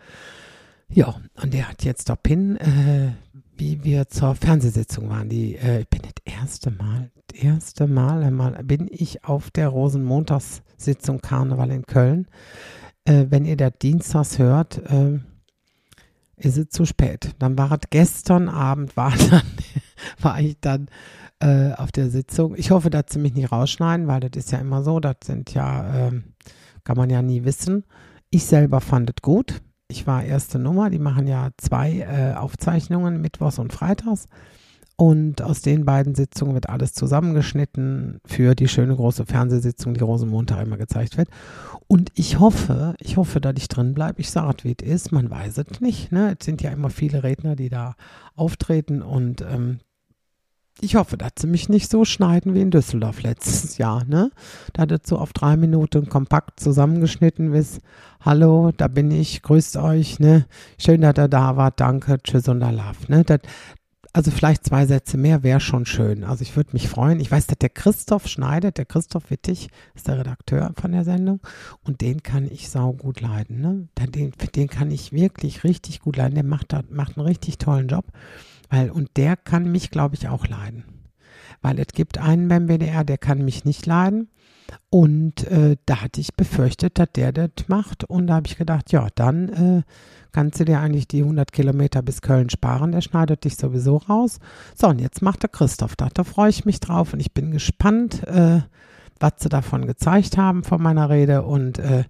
Ja, 0.89 1.15
und 1.41 1.53
der 1.53 1.67
hat 1.67 1.83
jetzt 1.83 2.09
doch 2.09 2.15
Pin, 2.21 2.55
äh, 2.55 3.11
wie 3.57 3.83
wir 3.83 4.07
zur 4.07 4.35
Fernsehsitzung 4.35 5.09
waren. 5.09 5.27
Die, 5.27 5.55
äh, 5.55 5.81
ich 5.81 5.89
bin 5.89 6.01
das 6.01 6.13
erste 6.23 6.71
Mal, 6.71 7.11
das 7.27 7.41
erste 7.41 7.87
Mal 7.87 8.23
einmal 8.23 8.63
bin 8.63 8.87
ich 8.89 9.25
auf 9.25 9.51
der 9.51 9.67
Rosenmontagssitzung 9.67 11.19
Karneval 11.19 11.71
in 11.71 11.85
Köln. 11.85 12.27
Äh, 13.07 13.27
wenn 13.29 13.45
ihr 13.45 13.55
das 13.55 13.71
Dienstags 13.81 14.37
hört, 14.37 14.79
äh, 14.91 15.19
ist 16.35 16.57
es 16.57 16.69
zu 16.69 16.85
spät. 16.85 17.33
Dann 17.39 17.57
war 17.57 17.71
es 17.71 17.89
gestern 17.89 18.49
Abend, 18.49 18.97
war 18.97 19.13
dann, 19.29 19.41
war 20.19 20.39
ich 20.41 20.59
dann 20.59 20.87
äh, 21.39 21.71
auf 21.73 21.91
der 21.93 22.09
Sitzung. 22.09 22.53
Ich 22.57 22.71
hoffe, 22.71 22.89
dass 22.89 23.05
sie 23.09 23.19
mich 23.19 23.33
nicht 23.33 23.51
rausschneiden, 23.51 24.07
weil 24.07 24.19
das 24.19 24.31
ist 24.35 24.51
ja 24.51 24.59
immer 24.59 24.83
so, 24.83 24.99
das 24.99 25.15
sind 25.23 25.53
ja, 25.53 26.07
ähm, 26.07 26.33
kann 26.83 26.97
man 26.97 27.09
ja 27.09 27.21
nie 27.21 27.45
wissen. 27.45 27.85
Ich 28.29 28.45
selber 28.45 28.81
fand 28.81 29.09
es 29.09 29.21
gut. 29.21 29.61
Ich 29.87 30.05
war 30.05 30.23
erste 30.25 30.59
Nummer, 30.59 30.89
die 30.89 30.99
machen 30.99 31.27
ja 31.27 31.51
zwei 31.55 31.99
äh, 31.99 32.35
Aufzeichnungen, 32.35 33.21
Mittwochs 33.21 33.57
und 33.57 33.71
Freitags. 33.71 34.27
Und 34.99 35.43
aus 35.43 35.61
den 35.61 35.85
beiden 35.85 36.15
Sitzungen 36.15 36.55
wird 36.55 36.69
alles 36.69 36.93
zusammengeschnitten 36.93 38.19
für 38.25 38.55
die 38.55 38.67
schöne 38.67 38.95
große 38.95 39.27
Fernsehsitzung, 39.27 39.93
die 39.93 40.03
Rosenmontag 40.03 40.65
immer 40.65 40.77
gezeigt 40.77 41.19
wird. 41.19 41.29
Und 41.85 42.11
ich 42.15 42.39
hoffe, 42.39 42.95
ich 42.99 43.15
hoffe, 43.15 43.39
dass 43.39 43.53
ich 43.57 43.67
drin 43.67 43.93
bleibe. 43.93 44.21
Ich 44.21 44.31
sage, 44.31 44.63
wie 44.63 44.75
es 44.77 44.85
ist, 44.87 45.11
man 45.11 45.29
weiß 45.29 45.59
es 45.59 45.81
nicht. 45.81 46.11
Ne? 46.11 46.35
Es 46.37 46.45
sind 46.45 46.63
ja 46.63 46.71
immer 46.71 46.89
viele 46.89 47.21
Redner, 47.21 47.55
die 47.55 47.69
da 47.69 47.95
auftreten 48.35 49.03
und 49.03 49.41
ähm, 49.41 49.79
ich 50.79 50.95
hoffe, 50.95 51.17
dass 51.17 51.31
sie 51.39 51.47
mich 51.47 51.69
nicht 51.69 51.89
so 51.89 52.05
schneiden 52.05 52.53
wie 52.53 52.61
in 52.61 52.69
Düsseldorf 52.69 53.23
letztes 53.23 53.77
Jahr, 53.79 54.03
ne? 54.05 54.29
Da 54.73 54.83
es 54.83 55.07
so 55.07 55.17
auf 55.17 55.33
drei 55.33 55.57
Minuten 55.57 56.07
kompakt 56.07 56.59
zusammengeschnitten 56.59 57.51
ist. 57.53 57.81
Hallo, 58.21 58.71
da 58.77 58.87
bin 58.87 59.09
ich, 59.09 59.41
grüßt 59.41 59.77
euch, 59.77 60.19
ne? 60.19 60.45
Schön, 60.77 61.01
dass 61.01 61.17
ihr 61.17 61.27
da 61.27 61.55
wart, 61.55 61.79
danke, 61.79 62.17
tschüss 62.21 62.47
und 62.47 62.59
love, 62.59 63.07
ne? 63.07 63.23
Das, 63.23 63.39
also 64.17 64.31
vielleicht 64.31 64.65
zwei 64.65 64.87
Sätze 64.87 65.15
mehr 65.15 65.43
wäre 65.43 65.59
schon 65.59 65.85
schön. 65.85 66.23
Also 66.23 66.41
ich 66.41 66.55
würde 66.55 66.71
mich 66.73 66.89
freuen. 66.89 67.19
Ich 67.19 67.29
weiß, 67.29 67.45
dass 67.45 67.59
der 67.59 67.69
Christoph 67.69 68.27
schneidet, 68.27 68.79
der 68.79 68.85
Christoph 68.85 69.29
Wittig 69.29 69.69
ist 69.93 70.07
der 70.07 70.17
Redakteur 70.17 70.73
von 70.75 70.91
der 70.91 71.03
Sendung 71.03 71.39
und 71.83 72.01
den 72.01 72.23
kann 72.23 72.49
ich 72.49 72.71
sau 72.71 72.93
gut 72.93 73.21
leiden, 73.21 73.61
ne? 73.61 73.87
Den, 74.07 74.31
den 74.55 74.69
kann 74.69 74.89
ich 74.89 75.11
wirklich 75.13 75.63
richtig 75.63 75.99
gut 75.99 76.17
leiden. 76.17 76.33
Der 76.33 76.43
macht, 76.43 76.75
macht 76.89 77.15
einen 77.15 77.27
richtig 77.27 77.59
tollen 77.59 77.89
Job. 77.89 78.05
Weil, 78.71 78.89
und 78.89 79.11
der 79.17 79.35
kann 79.37 79.71
mich, 79.71 79.91
glaube 79.91 80.15
ich, 80.15 80.27
auch 80.27 80.47
leiden. 80.47 80.85
Weil 81.61 81.77
es 81.77 81.89
gibt 81.93 82.17
einen 82.17 82.47
beim 82.47 82.67
WDR, 82.67 83.03
der 83.03 83.19
kann 83.19 83.45
mich 83.45 83.65
nicht 83.65 83.85
leiden. 83.85 84.29
Und 84.89 85.45
äh, 85.47 85.77
da 85.85 86.01
hatte 86.01 86.21
ich 86.21 86.35
befürchtet, 86.35 86.99
dass 86.99 87.09
der 87.13 87.31
das 87.31 87.67
macht. 87.67 88.03
Und 88.03 88.27
da 88.27 88.35
habe 88.35 88.47
ich 88.47 88.57
gedacht, 88.57 88.91
ja, 88.91 89.07
dann 89.15 89.49
äh, 89.49 89.81
kannst 90.31 90.59
du 90.59 90.65
dir 90.65 90.79
eigentlich 90.79 91.07
die 91.07 91.21
100 91.21 91.51
Kilometer 91.51 92.01
bis 92.01 92.21
Köln 92.21 92.49
sparen. 92.49 92.91
Der 92.91 93.01
schneidet 93.01 93.43
dich 93.43 93.57
sowieso 93.57 93.97
raus. 93.97 94.39
So, 94.75 94.87
und 94.87 94.99
jetzt 94.99 95.21
macht 95.21 95.43
der 95.43 95.49
Christoph 95.49 95.95
das. 95.95 96.09
Da 96.13 96.23
freue 96.23 96.49
ich 96.49 96.65
mich 96.65 96.79
drauf 96.79 97.13
und 97.13 97.19
ich 97.19 97.33
bin 97.33 97.51
gespannt, 97.51 98.25
äh, 98.27 98.61
was 99.19 99.33
sie 99.39 99.49
davon 99.49 99.87
gezeigt 99.87 100.37
haben 100.37 100.63
von 100.63 100.81
meiner 100.81 101.09
Rede. 101.09 101.43
Und 101.43 101.79
äh, 101.79 102.03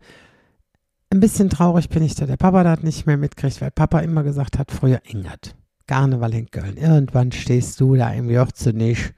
ein 1.10 1.20
bisschen 1.20 1.50
traurig 1.50 1.90
bin 1.90 2.04
ich, 2.04 2.16
dass 2.16 2.28
der 2.28 2.38
Papa 2.38 2.64
das 2.64 2.84
nicht 2.84 3.06
mehr 3.06 3.18
mitkriegt, 3.18 3.62
weil 3.62 3.72
Papa 3.72 4.00
immer 4.00 4.24
gesagt 4.24 4.60
hat, 4.60 4.72
früher 4.72 5.02
Ingert. 5.06 5.56
Karneval 5.88 6.34
in 6.34 6.52
Köln. 6.52 6.78
Irgendwann 6.78 7.32
stehst 7.32 7.80
du 7.80 7.96
da 7.96 8.12
im 8.12 8.28
nicht 8.28 9.14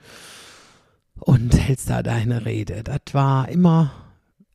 und 1.19 1.57
hältst 1.57 1.89
da 1.89 2.03
deine 2.03 2.45
Rede. 2.45 2.83
Das 2.83 3.01
war 3.13 3.49
immer, 3.49 3.91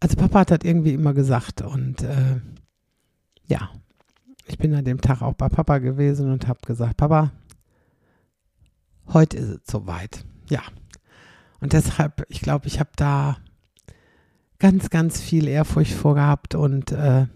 also 0.01 0.17
Papa 0.17 0.41
hat 0.41 0.51
das 0.51 0.61
irgendwie 0.63 0.95
immer 0.95 1.15
gesagt 1.15 1.63
und 1.63 2.03
äh, 2.03 2.41
ja, 3.47 3.71
ich 4.47 4.59
bin 4.59 4.75
an 4.75 4.85
dem 4.85 5.01
Tag 5.01 5.23
auch 5.23 5.35
bei 5.35 5.49
Papa 5.49 5.79
gewesen 5.79 6.31
und 6.31 6.49
habe 6.49 6.61
gesagt, 6.67 6.97
Papa, 6.97 7.33
heute 9.13 9.37
ist 9.37 9.49
es 9.49 9.61
soweit. 9.71 10.25
Ja. 10.49 10.63
Und 11.61 11.73
deshalb, 11.73 12.27
ich 12.29 12.41
glaube, 12.41 12.67
ich 12.67 12.81
habe 12.81 12.91
da 12.97 13.39
ganz, 14.59 14.91
ganz 14.91 15.21
viel 15.21 15.49
Ehrfurcht 15.49 15.93
vorgehabt 15.93 16.55
und, 16.55 16.93
äh, 16.93 17.27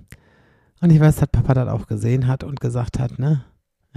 und 0.81 0.91
ich 0.91 1.01
weiß, 1.01 1.17
dass 1.17 1.29
Papa 1.29 1.55
das 1.55 1.69
auch 1.69 1.87
gesehen 1.87 2.27
hat 2.27 2.45
und 2.45 2.61
gesagt 2.61 2.99
hat, 2.99 3.19
ne, 3.19 3.45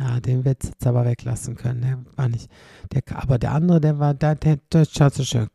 ja, 0.01 0.19
den 0.19 0.45
wird 0.45 0.63
jetzt 0.63 0.87
aber 0.87 1.05
weglassen 1.05 1.55
können. 1.55 1.81
Der 1.81 1.97
war 2.15 2.29
nicht. 2.29 2.49
Der, 2.91 3.03
aber 3.15 3.37
der 3.37 3.51
andere, 3.51 3.79
der 3.79 3.99
war, 3.99 4.13
der, 4.13 4.35
der, 4.35 4.57
der 4.73 4.85
hast 4.99 5.19
du 5.19 5.23
schön, 5.23 5.47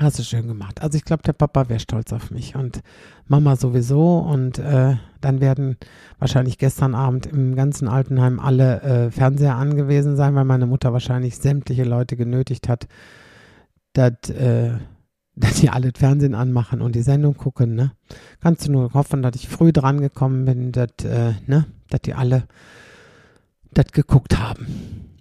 hast 0.00 0.18
du 0.18 0.24
schön 0.24 0.48
gemacht. 0.48 0.82
Also 0.82 0.96
ich 0.96 1.04
glaube, 1.04 1.22
der 1.22 1.32
Papa 1.32 1.68
wäre 1.68 1.78
stolz 1.78 2.12
auf 2.12 2.30
mich 2.30 2.56
und 2.56 2.80
Mama 3.26 3.56
sowieso. 3.56 4.18
Und 4.18 4.58
äh, 4.58 4.96
dann 5.20 5.40
werden 5.40 5.76
wahrscheinlich 6.18 6.58
gestern 6.58 6.94
Abend 6.94 7.26
im 7.26 7.54
ganzen 7.54 7.86
Altenheim 7.86 8.40
alle 8.40 8.82
äh, 8.82 9.10
Fernseher 9.10 9.54
angewiesen 9.54 10.16
sein, 10.16 10.34
weil 10.34 10.44
meine 10.44 10.66
Mutter 10.66 10.92
wahrscheinlich 10.92 11.36
sämtliche 11.36 11.84
Leute 11.84 12.16
genötigt 12.16 12.68
hat, 12.68 12.88
dass 13.92 14.30
äh, 14.30 14.72
dass 15.38 15.60
die 15.60 15.70
alle 15.70 15.92
Fernsehen 15.96 16.34
anmachen 16.34 16.80
und 16.80 16.96
die 16.96 17.02
Sendung 17.02 17.36
gucken, 17.36 17.76
ne? 17.76 17.92
Kannst 18.40 18.66
du 18.66 18.72
nur 18.72 18.92
hoffen, 18.92 19.22
dass 19.22 19.36
ich 19.36 19.48
früh 19.48 19.72
dran 19.72 20.00
gekommen 20.00 20.44
bin, 20.44 20.72
dass, 20.72 21.04
äh, 21.04 21.34
ne, 21.46 21.66
dass 21.90 22.00
die 22.02 22.14
alle 22.14 22.48
das 23.72 23.86
geguckt 23.92 24.38
haben. 24.38 24.66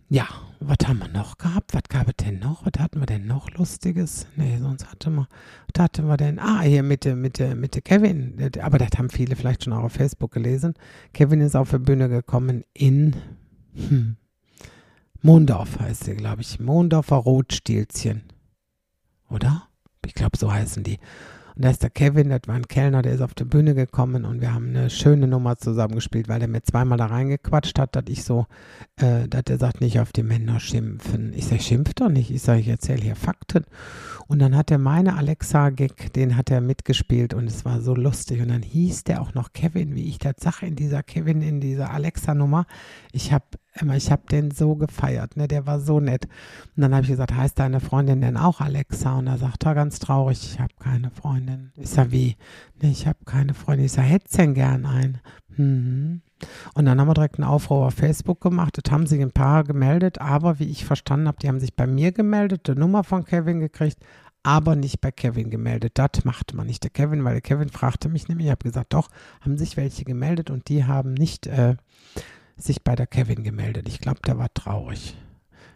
Ja, 0.10 0.28
was 0.60 0.78
haben 0.88 1.00
wir 1.00 1.10
noch 1.10 1.38
gehabt? 1.38 1.74
Was 1.74 1.84
gab 1.90 2.08
es 2.08 2.16
denn 2.18 2.40
noch? 2.40 2.66
Was 2.66 2.82
hatten 2.82 3.00
wir 3.00 3.06
denn 3.06 3.28
noch 3.28 3.52
Lustiges? 3.52 4.26
Nee, 4.36 4.58
sonst 4.60 4.90
hatten 4.90 5.16
wir, 5.16 5.28
was 5.74 5.84
hatten 5.84 6.08
wir 6.08 6.18
denn? 6.18 6.40
Ah, 6.40 6.62
hier 6.62 6.82
mit, 6.84 7.06
mit, 7.06 7.40
mit 7.40 7.86
Kevin. 7.86 8.52
Aber 8.62 8.78
das 8.78 8.90
haben 8.98 9.10
viele 9.10 9.36
vielleicht 9.36 9.64
schon 9.64 9.74
auch 9.74 9.84
auf 9.84 9.94
Facebook 9.94 10.32
gelesen. 10.32 10.74
Kevin 11.14 11.42
ist 11.42 11.56
auf 11.56 11.72
die 11.72 11.80
Bühne 11.80 12.10
gekommen 12.10 12.64
in 12.74 13.16
hm, 13.74 14.18
Mondorf 15.22 15.80
heißt 15.80 16.06
sie, 16.06 16.16
glaube 16.16 16.42
ich. 16.42 16.60
Mondorfer 16.60 17.18
Rotstilzchen. 17.18 18.24
Oder? 19.30 19.68
Ich 20.06 20.14
glaube, 20.14 20.38
so 20.38 20.52
heißen 20.52 20.84
die. 20.84 21.00
Und 21.58 21.66
da 21.66 21.72
ist 21.72 21.82
der 21.82 21.90
Kevin, 21.90 22.30
das 22.30 22.42
war 22.46 22.54
ein 22.54 22.68
Kellner, 22.68 23.02
der 23.02 23.14
ist 23.14 23.22
auf 23.22 23.34
die 23.34 23.44
Bühne 23.44 23.74
gekommen 23.74 24.26
und 24.26 24.42
wir 24.42 24.54
haben 24.54 24.70
eine 24.70 24.92
schöne 24.92 25.28
Nummer 25.28 25.58
zusammengespielt, 25.58 26.30
weil 26.30 26.40
er 26.40 26.48
mir 26.48 26.62
zweimal 26.62 27.00
da 27.00 27.08
reingequatscht 27.08 27.80
hat, 27.80 27.96
dass 27.96 28.04
ich 28.10 28.24
so, 28.24 28.46
äh, 28.98 29.28
dass 29.28 29.46
er 29.50 29.58
sagt, 29.58 29.82
nicht 29.82 30.00
auf 30.00 30.12
die 30.12 30.22
Männer 30.22 30.60
schimpfen. 30.60 31.34
Ich 31.34 31.48
sage, 31.48 31.64
schimpft 31.64 32.00
doch 32.00 32.10
nicht. 32.10 32.30
Ich 32.30 32.44
sage, 32.44 32.60
ich 32.60 32.68
erzähle 32.68 33.02
hier 33.02 33.16
Fakten. 33.16 33.66
Und 34.28 34.38
dann 34.38 34.56
hat 34.56 34.70
er 34.70 34.78
meine 34.78 35.16
Alexa-Gig, 35.16 36.12
den 36.14 36.38
hat 36.38 36.52
er 36.52 36.62
mitgespielt 36.62 37.34
und 37.34 37.48
es 37.48 37.66
war 37.66 37.82
so 37.82 37.96
lustig. 37.96 38.40
Und 38.40 38.50
dann 38.50 38.62
hieß 38.62 39.06
der 39.06 39.20
auch 39.24 39.34
noch 39.34 39.52
Kevin, 39.52 39.96
wie 39.96 40.08
ich 40.10 40.20
das 40.20 40.36
sage, 40.40 40.68
in 40.68 40.76
dieser 40.76 41.02
Kevin, 41.02 41.42
in 41.42 41.60
dieser 41.60 41.90
Alexa-Nummer. 41.90 42.68
Ich 43.14 43.34
habe 43.34 43.46
ich 43.96 44.12
habe 44.12 44.24
den 44.30 44.52
so 44.52 44.76
gefeiert, 44.76 45.38
ne? 45.38 45.48
Der 45.48 45.66
war 45.66 45.80
so 45.80 46.00
nett. 46.00 46.26
Und 46.76 46.82
dann 46.82 46.94
habe 46.94 47.04
ich 47.04 47.10
gesagt, 47.10 47.34
heißt 47.34 47.60
deine 47.60 47.80
Freundin 47.80 48.22
denn 48.22 48.38
auch 48.38 48.62
Alexa? 48.62 49.18
Und 49.18 49.28
er 49.28 49.38
sagt 49.38 49.66
er 49.66 49.76
ganz 49.76 50.00
traurig, 50.00 50.40
ich 50.44 50.60
habe 50.60 50.74
keine 50.80 51.12
Freundin. 51.12 51.72
Ich 51.76 51.90
sage, 51.90 52.12
wie? 52.12 52.38
Ne, 52.82 52.92
ich 52.92 53.08
habe 53.08 53.20
keine 53.26 53.54
Freundin. 53.54 53.86
Ich 53.86 53.94
sage, 53.94 54.08
hättest 54.08 54.38
denn 54.38 54.54
gern 54.54 54.86
einen? 54.86 55.20
Mhm. 55.58 56.22
Und 56.74 56.86
dann 56.86 57.00
haben 57.00 57.08
wir 57.08 57.14
direkt 57.14 57.40
einen 57.40 57.50
Aufruf 57.50 57.88
auf 57.88 57.94
Facebook 57.94 58.42
gemacht. 58.42 58.78
Das 58.82 58.92
haben 58.92 59.08
sich 59.08 59.22
ein 59.22 59.32
paar 59.32 59.64
gemeldet, 59.64 60.22
aber 60.22 60.60
wie 60.60 60.70
ich 60.70 60.86
verstanden 60.86 61.28
habe, 61.28 61.40
die 61.42 61.48
haben 61.48 61.60
sich 61.60 61.76
bei 61.76 61.88
mir 61.88 62.12
gemeldet, 62.12 62.68
die 62.68 62.76
Nummer 62.76 63.04
von 63.04 63.26
Kevin 63.26 63.60
gekriegt, 63.60 63.98
aber 64.44 64.76
nicht 64.76 65.02
bei 65.02 65.12
Kevin 65.12 65.50
gemeldet. 65.50 65.94
Das 65.96 66.24
macht 66.24 66.54
man 66.54 66.68
nicht. 66.68 66.84
Der 66.84 66.92
Kevin, 66.92 67.24
weil 67.24 67.34
der 67.34 67.42
Kevin 67.42 67.70
fragte 67.70 68.08
mich 68.08 68.28
nämlich, 68.28 68.48
ich 68.48 68.52
habe 68.52 68.64
gesagt, 68.64 68.94
doch, 68.94 69.10
haben 69.42 69.58
sich 69.58 69.78
welche 69.78 70.06
gemeldet 70.06 70.50
und 70.50 70.70
die 70.70 70.86
haben 70.86 71.14
nicht 71.14 71.48
äh, 71.48 71.76
sich 72.58 72.84
bei 72.84 72.96
der 72.96 73.08
Kevin 73.08 73.44
gemeldet. 73.44 73.88
Ich 73.88 74.00
glaube, 74.00 74.20
der 74.26 74.38
war 74.38 74.54
traurig. 74.54 75.16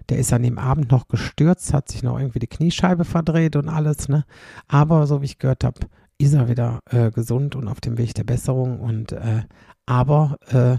Der 0.10 0.18
ist 0.18 0.34
an 0.34 0.44
dem 0.44 0.58
Abend 0.58 0.92
noch 0.92 1.08
gestürzt, 1.08 1.74
hat 1.74 1.90
sich 1.90 2.04
noch 2.04 2.20
irgendwie 2.20 2.40
die 2.40 2.48
Kniescheibe 2.48 3.06
verdreht 3.06 3.56
und 3.56 3.70
alles, 3.70 4.10
ne? 4.10 4.26
Aber 4.68 5.08
so 5.08 5.22
wie 5.22 5.26
ich 5.26 5.38
gehört 5.38 5.64
habe, 5.64 5.80
ist 6.18 6.34
er 6.34 6.50
wieder 6.50 6.80
äh, 6.90 7.12
gesund 7.12 7.56
und 7.56 7.68
auf 7.68 7.82
dem 7.82 7.98
Weg 7.98 8.14
der 8.14 8.24
Besserung 8.24 8.80
und 8.80 9.12
äh, 9.12 9.44
aber 9.86 10.38
äh, 10.50 10.78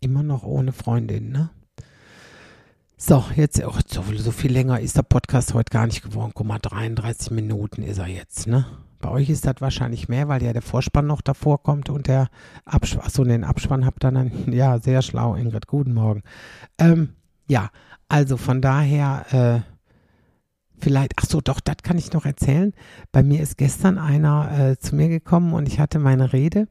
immer 0.00 0.22
noch 0.22 0.42
ohne 0.42 0.72
Freundin, 0.72 1.30
ne? 1.30 1.50
So, 2.96 3.24
jetzt, 3.36 3.62
oh, 3.62 3.74
so, 3.86 4.30
viel 4.30 4.52
länger 4.52 4.80
ist 4.80 4.96
der 4.96 5.02
Podcast 5.02 5.52
heute 5.52 5.70
gar 5.70 5.86
nicht 5.86 6.02
geworden. 6.02 6.32
Guck 6.34 6.46
mal, 6.46 6.58
33 6.58 7.32
Minuten 7.32 7.82
ist 7.82 7.98
er 7.98 8.06
jetzt, 8.06 8.46
ne? 8.46 8.64
Bei 9.00 9.10
euch 9.10 9.30
ist 9.30 9.46
das 9.46 9.56
wahrscheinlich 9.60 10.08
mehr, 10.08 10.28
weil 10.28 10.42
ja 10.42 10.52
der 10.52 10.62
Vorspann 10.62 11.06
noch 11.06 11.20
davor 11.20 11.62
kommt 11.62 11.90
und 11.90 12.06
der 12.06 12.28
Abspann, 12.64 13.04
achso, 13.04 13.24
den 13.24 13.44
Abspann 13.44 13.84
habt 13.84 14.04
ihr 14.04 14.10
dann, 14.10 14.30
ja, 14.52 14.78
sehr 14.78 15.02
schlau, 15.02 15.34
Ingrid, 15.34 15.66
guten 15.66 15.94
Morgen. 15.94 16.22
Ähm, 16.78 17.10
ja, 17.46 17.70
also 18.08 18.36
von 18.36 18.60
daher, 18.60 19.64
äh, 19.64 19.74
vielleicht, 20.78 21.12
ach 21.16 21.26
so, 21.26 21.40
doch, 21.40 21.60
das 21.60 21.76
kann 21.82 21.98
ich 21.98 22.12
noch 22.12 22.26
erzählen. 22.26 22.72
Bei 23.12 23.22
mir 23.22 23.40
ist 23.40 23.56
gestern 23.56 23.98
einer 23.98 24.70
äh, 24.70 24.78
zu 24.78 24.94
mir 24.94 25.08
gekommen 25.08 25.52
und 25.52 25.68
ich 25.68 25.80
hatte 25.80 25.98
meine 25.98 26.32
Rede. 26.32 26.68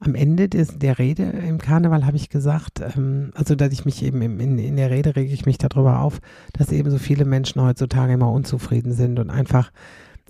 Am 0.00 0.14
Ende 0.14 0.48
des, 0.48 0.78
der 0.78 0.98
Rede 0.98 1.22
im 1.22 1.58
Karneval 1.58 2.04
habe 2.04 2.16
ich 2.16 2.28
gesagt, 2.28 2.80
ähm, 2.80 3.30
also 3.34 3.54
dass 3.54 3.72
ich 3.72 3.84
mich 3.84 4.02
eben 4.02 4.20
im, 4.22 4.38
in, 4.40 4.58
in 4.58 4.76
der 4.76 4.90
Rede 4.90 5.16
rege 5.16 5.32
ich 5.32 5.46
mich 5.46 5.56
darüber 5.56 6.00
auf, 6.00 6.20
dass 6.52 6.72
eben 6.72 6.90
so 6.90 6.98
viele 6.98 7.24
Menschen 7.24 7.62
heutzutage 7.62 8.12
immer 8.12 8.30
unzufrieden 8.30 8.92
sind 8.92 9.18
und 9.18 9.30
einfach, 9.30 9.70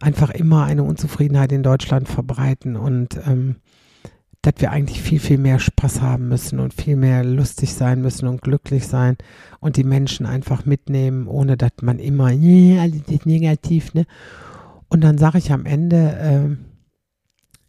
einfach 0.01 0.31
immer 0.31 0.65
eine 0.65 0.83
Unzufriedenheit 0.83 1.53
in 1.53 1.63
Deutschland 1.63 2.09
verbreiten 2.09 2.77
und 2.77 3.19
ähm, 3.27 3.57
dass 4.43 4.55
wir 4.59 4.71
eigentlich 4.73 5.01
viel, 5.01 5.21
viel 5.21 5.39
mehr 5.39 5.59
Spaß 5.59 6.03
haben 6.03 6.29
müssen 6.29 6.61
und 6.61 6.75
viel 6.75 6.97
mehr 6.97 7.25
lustig 7.25 7.73
sein 7.73 8.03
müssen 8.03 8.29
und 8.29 8.43
glücklich 8.43 8.87
sein 8.87 9.17
und 9.59 9.77
die 9.79 9.85
Menschen 9.85 10.27
einfach 10.27 10.67
mitnehmen, 10.67 11.27
ohne 11.27 11.57
dass 11.57 11.73
man 11.81 11.99
immer, 11.99 12.27
alles 12.27 13.03
ist 13.09 13.27
negativ, 13.27 13.95
ne? 13.95 14.05
Und 14.89 15.01
dann 15.01 15.17
sage 15.17 15.39
ich 15.39 15.51
am 15.51 15.65
Ende, 15.65 15.97
äh, 15.97 16.57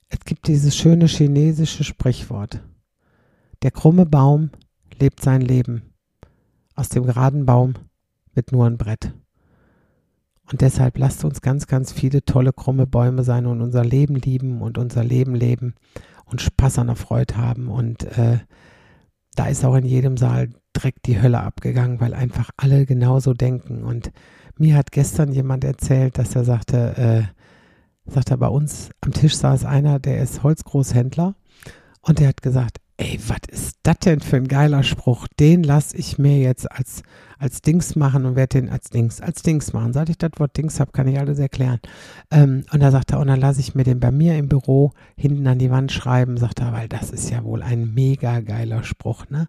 es 0.10 0.20
gibt 0.26 0.48
dieses 0.48 0.76
schöne 0.76 1.08
chinesische 1.08 1.84
Sprichwort. 1.84 2.62
Der 3.64 3.72
krumme 3.72 4.06
Baum 4.06 4.52
lebt 5.00 5.22
sein 5.22 5.42
Leben. 5.42 5.94
Aus 6.76 6.90
dem 6.90 7.06
geraden 7.06 7.46
Baum 7.46 7.76
wird 8.34 8.52
nur 8.52 8.66
ein 8.66 8.78
Brett. 8.78 9.14
Und 10.52 10.62
deshalb 10.62 10.98
lasst 10.98 11.26
uns 11.26 11.42
ganz, 11.42 11.68
ganz 11.68 11.92
viele 11.92 12.24
tolle 12.24 12.54
krumme 12.54 12.86
Bäume 12.86 13.24
sein 13.24 13.46
und 13.46 13.62
unser 13.62 13.84
Leben 13.84 14.16
lieben 14.16 14.62
und 14.62 14.78
unser 14.78 15.04
Leben 15.04 15.34
leben 15.34 15.74
und 16.26 16.42
Spaß 16.42 16.80
an 16.80 16.88
der 16.88 16.96
Freude 16.96 17.38
haben. 17.38 17.68
Und 17.68 18.04
äh, 18.18 18.40
da 19.36 19.48
ist 19.48 19.66
auch 19.66 19.76
in 19.76 19.86
jedem 19.86 20.18
Saal 20.18 20.50
direkt 20.76 21.08
die 21.08 21.22
Hölle 21.22 21.40
abgegangen, 21.40 22.00
weil 22.00 22.14
einfach 22.14 22.52
alle 22.58 22.86
genauso 22.86 23.34
denken. 23.34 23.84
Und 23.84 24.12
mir 24.58 24.76
hat 24.76 24.92
gestern 24.92 25.32
jemand 25.32 25.64
erzählt, 25.64 26.18
dass 26.18 26.36
er 26.36 26.44
sagte, 26.44 26.98
äh, 28.08 28.12
sagt 28.12 28.32
er, 28.32 28.38
bei 28.38 28.48
uns 28.48 28.92
am 29.02 29.12
Tisch 29.12 29.36
saß 29.36 29.66
einer, 29.66 30.00
der 30.00 30.22
ist 30.22 30.44
Holzgroßhändler 30.44 31.36
und 32.02 32.20
der 32.20 32.28
hat 32.28 32.42
gesagt, 32.42 32.78
ey, 32.98 33.20
was 33.28 33.40
ist 33.50 33.80
das 33.84 34.00
denn 34.00 34.22
für 34.22 34.38
ein 34.38 34.48
geiler 34.48 34.84
Spruch? 34.84 35.28
Den 35.40 35.64
lasse 35.64 35.98
ich 35.98 36.18
mir 36.18 36.40
jetzt 36.40 36.72
als, 36.72 37.04
als 37.38 37.62
Dings 37.62 37.96
machen 37.96 38.26
und 38.26 38.36
werde 38.36 38.62
den 38.62 38.70
als 38.70 38.90
Dings, 38.90 39.22
als 39.22 39.42
Dings 39.42 39.74
machen. 39.74 39.94
Seit 39.94 40.10
ich 40.10 40.18
das 40.18 40.32
Wort 40.38 40.56
Dings 40.56 40.80
habe, 40.80 40.92
kann 40.92 41.08
ich 41.08 41.20
alles 41.20 41.40
erklären. 41.40 41.80
Ähm, 42.32 42.64
und 42.72 42.80
da 42.82 42.92
sagt 42.92 43.12
er, 43.12 43.20
und 43.20 43.28
dann 43.28 43.40
lasse 43.42 43.60
ich 43.60 43.76
mir 43.76 43.84
den 43.84 44.00
bei 44.00 44.12
mir 44.12 44.38
im 44.38 44.48
Büro 44.48 44.92
hinten 45.18 45.46
an 45.48 45.60
die 45.60 45.72
Wand 45.72 45.92
schreiben, 45.92 46.38
sagt 46.38 46.62
er, 46.62 46.72
weil 46.72 46.88
das 46.88 47.12
ist 47.12 47.30
ja 47.30 47.44
wohl 47.44 47.64
ein 47.64 47.94
mega 47.94 48.40
geiler 48.40 48.84
Spruch, 48.84 49.30
ne? 49.30 49.48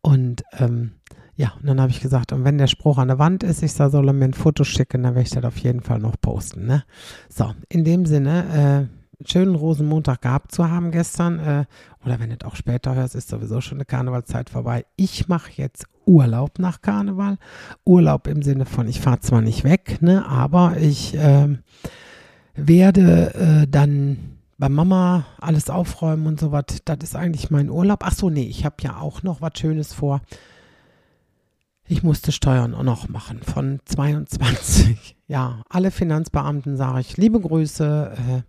Und 0.00 0.42
ähm, 0.58 0.92
ja, 1.36 1.52
und 1.60 1.66
dann 1.66 1.80
habe 1.80 1.92
ich 1.92 2.00
gesagt, 2.00 2.32
und 2.32 2.44
wenn 2.44 2.58
der 2.58 2.66
Spruch 2.66 2.98
an 2.98 3.08
der 3.08 3.18
Wand 3.18 3.42
ist, 3.44 3.62
ich 3.62 3.72
soll 3.72 4.08
er 4.08 4.12
mir 4.12 4.24
ein 4.24 4.34
Foto 4.34 4.64
schicken, 4.64 5.04
dann 5.04 5.14
werde 5.14 5.26
ich 5.26 5.34
das 5.34 5.44
auf 5.44 5.58
jeden 5.58 5.80
Fall 5.80 6.00
noch 6.00 6.20
posten, 6.20 6.66
ne? 6.66 6.84
So, 7.28 7.52
in 7.68 7.84
dem 7.84 8.04
Sinne, 8.04 8.88
äh, 8.90 9.01
schönen 9.26 9.54
Rosenmontag 9.54 10.22
gehabt 10.22 10.52
zu 10.52 10.68
haben 10.68 10.90
gestern. 10.90 11.38
Äh, 11.38 11.64
oder 12.04 12.20
wenn 12.20 12.30
du 12.30 12.46
auch 12.46 12.56
später 12.56 12.94
hörst, 12.94 13.14
ist 13.14 13.28
sowieso 13.28 13.60
schon 13.60 13.78
eine 13.78 13.84
Karnevalzeit 13.84 14.50
vorbei. 14.50 14.84
Ich 14.96 15.28
mache 15.28 15.52
jetzt 15.56 15.86
Urlaub 16.04 16.58
nach 16.58 16.82
Karneval. 16.82 17.38
Urlaub 17.84 18.26
im 18.26 18.42
Sinne 18.42 18.66
von, 18.66 18.88
ich 18.88 19.00
fahre 19.00 19.20
zwar 19.20 19.40
nicht 19.40 19.64
weg, 19.64 19.98
ne, 20.00 20.26
aber 20.26 20.76
ich 20.78 21.14
äh, 21.14 21.56
werde 22.54 23.66
dann 23.70 24.32
bei 24.62 24.68
Mama 24.68 25.26
alles 25.40 25.70
aufräumen 25.70 26.28
und 26.28 26.38
so 26.38 26.52
was. 26.52 26.64
Das 26.84 26.98
ist 27.02 27.16
eigentlich 27.16 27.50
mein 27.50 27.68
Urlaub. 27.68 28.04
Ach 28.04 28.14
so, 28.14 28.30
nee, 28.30 28.44
ich 28.44 28.64
habe 28.64 28.76
ja 28.80 28.98
auch 28.98 29.24
noch 29.24 29.40
was 29.40 29.58
Schönes 29.58 29.92
vor. 29.92 30.20
Ich 31.84 32.04
musste 32.04 32.30
Steuern 32.30 32.72
auch 32.74 32.84
noch 32.84 33.08
machen 33.08 33.42
von 33.42 33.80
22. 33.84 35.16
Ja, 35.26 35.62
alle 35.70 35.90
Finanzbeamten 35.90 36.76
sage 36.76 37.00
ich 37.00 37.16
liebe 37.16 37.40
Grüße. 37.40 38.12
Äh, 38.14 38.42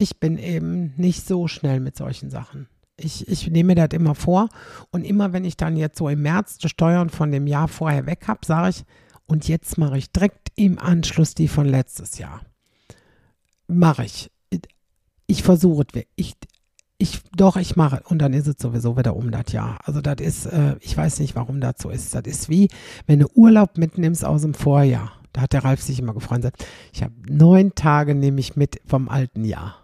ich 0.00 0.18
bin 0.18 0.38
eben 0.38 0.94
nicht 0.96 1.26
so 1.26 1.46
schnell 1.46 1.78
mit 1.78 1.94
solchen 1.94 2.30
Sachen. 2.30 2.68
Ich, 2.96 3.28
ich 3.28 3.50
nehme 3.50 3.74
das 3.74 3.88
immer 3.92 4.14
vor 4.14 4.48
und 4.90 5.04
immer 5.04 5.32
wenn 5.34 5.44
ich 5.44 5.58
dann 5.58 5.76
jetzt 5.76 5.98
so 5.98 6.08
im 6.08 6.22
März 6.22 6.56
die 6.56 6.70
Steuern 6.70 7.10
von 7.10 7.30
dem 7.30 7.46
Jahr 7.46 7.68
vorher 7.68 8.06
weg 8.06 8.26
habe, 8.26 8.40
sage 8.44 8.70
ich, 8.70 8.84
und 9.26 9.46
jetzt 9.46 9.76
mache 9.78 9.98
ich 9.98 10.10
direkt 10.10 10.48
im 10.56 10.78
Anschluss 10.78 11.34
die 11.34 11.48
von 11.48 11.66
letztes 11.66 12.18
Jahr. 12.18 12.40
Mache 13.68 14.04
ich. 14.04 14.30
Ich 15.26 15.42
versuche 15.42 15.84
es. 15.94 16.02
Ich, 16.16 16.34
ich, 16.98 17.20
doch, 17.36 17.56
ich 17.56 17.76
mache. 17.76 18.02
Und 18.06 18.18
dann 18.18 18.32
ist 18.32 18.48
es 18.48 18.56
sowieso 18.58 18.96
wieder 18.96 19.14
um 19.14 19.30
das 19.30 19.52
Jahr. 19.52 19.78
Also 19.84 20.00
das 20.00 20.16
ist, 20.20 20.46
äh, 20.46 20.76
ich 20.80 20.96
weiß 20.96 21.20
nicht, 21.20 21.36
warum 21.36 21.60
das 21.60 21.74
so 21.78 21.90
ist. 21.90 22.14
Das 22.14 22.22
ist 22.24 22.48
wie, 22.48 22.68
wenn 23.06 23.20
du 23.20 23.28
Urlaub 23.34 23.76
mitnimmst 23.76 24.24
aus 24.24 24.42
dem 24.42 24.54
Vorjahr. 24.54 25.12
Da 25.32 25.42
hat 25.42 25.52
der 25.52 25.62
Ralf 25.62 25.82
sich 25.82 26.00
immer 26.00 26.14
gefreut. 26.14 26.50
Ich 26.92 27.02
habe 27.02 27.14
neun 27.28 27.74
Tage 27.74 28.14
nehme 28.14 28.40
ich 28.40 28.56
mit 28.56 28.80
vom 28.86 29.08
alten 29.08 29.44
Jahr 29.44 29.79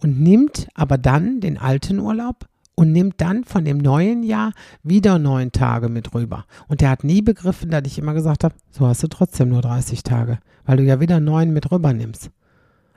und 0.00 0.20
nimmt 0.20 0.68
aber 0.74 0.98
dann 0.98 1.40
den 1.40 1.58
alten 1.58 1.98
Urlaub 1.98 2.46
und 2.74 2.92
nimmt 2.92 3.20
dann 3.20 3.44
von 3.44 3.64
dem 3.64 3.78
neuen 3.78 4.22
Jahr 4.22 4.52
wieder 4.82 5.18
neun 5.18 5.52
Tage 5.52 5.88
mit 5.88 6.14
rüber. 6.14 6.44
Und 6.68 6.80
der 6.80 6.90
hat 6.90 7.04
nie 7.04 7.22
begriffen, 7.22 7.70
dass 7.70 7.82
ich 7.86 7.98
immer 7.98 8.14
gesagt 8.14 8.44
habe, 8.44 8.54
so 8.70 8.86
hast 8.86 9.02
du 9.02 9.08
trotzdem 9.08 9.48
nur 9.48 9.62
30 9.62 10.02
Tage, 10.02 10.38
weil 10.64 10.78
du 10.78 10.82
ja 10.82 11.00
wieder 11.00 11.20
neun 11.20 11.52
mit 11.52 11.70
rüber 11.70 11.92
nimmst. 11.92 12.30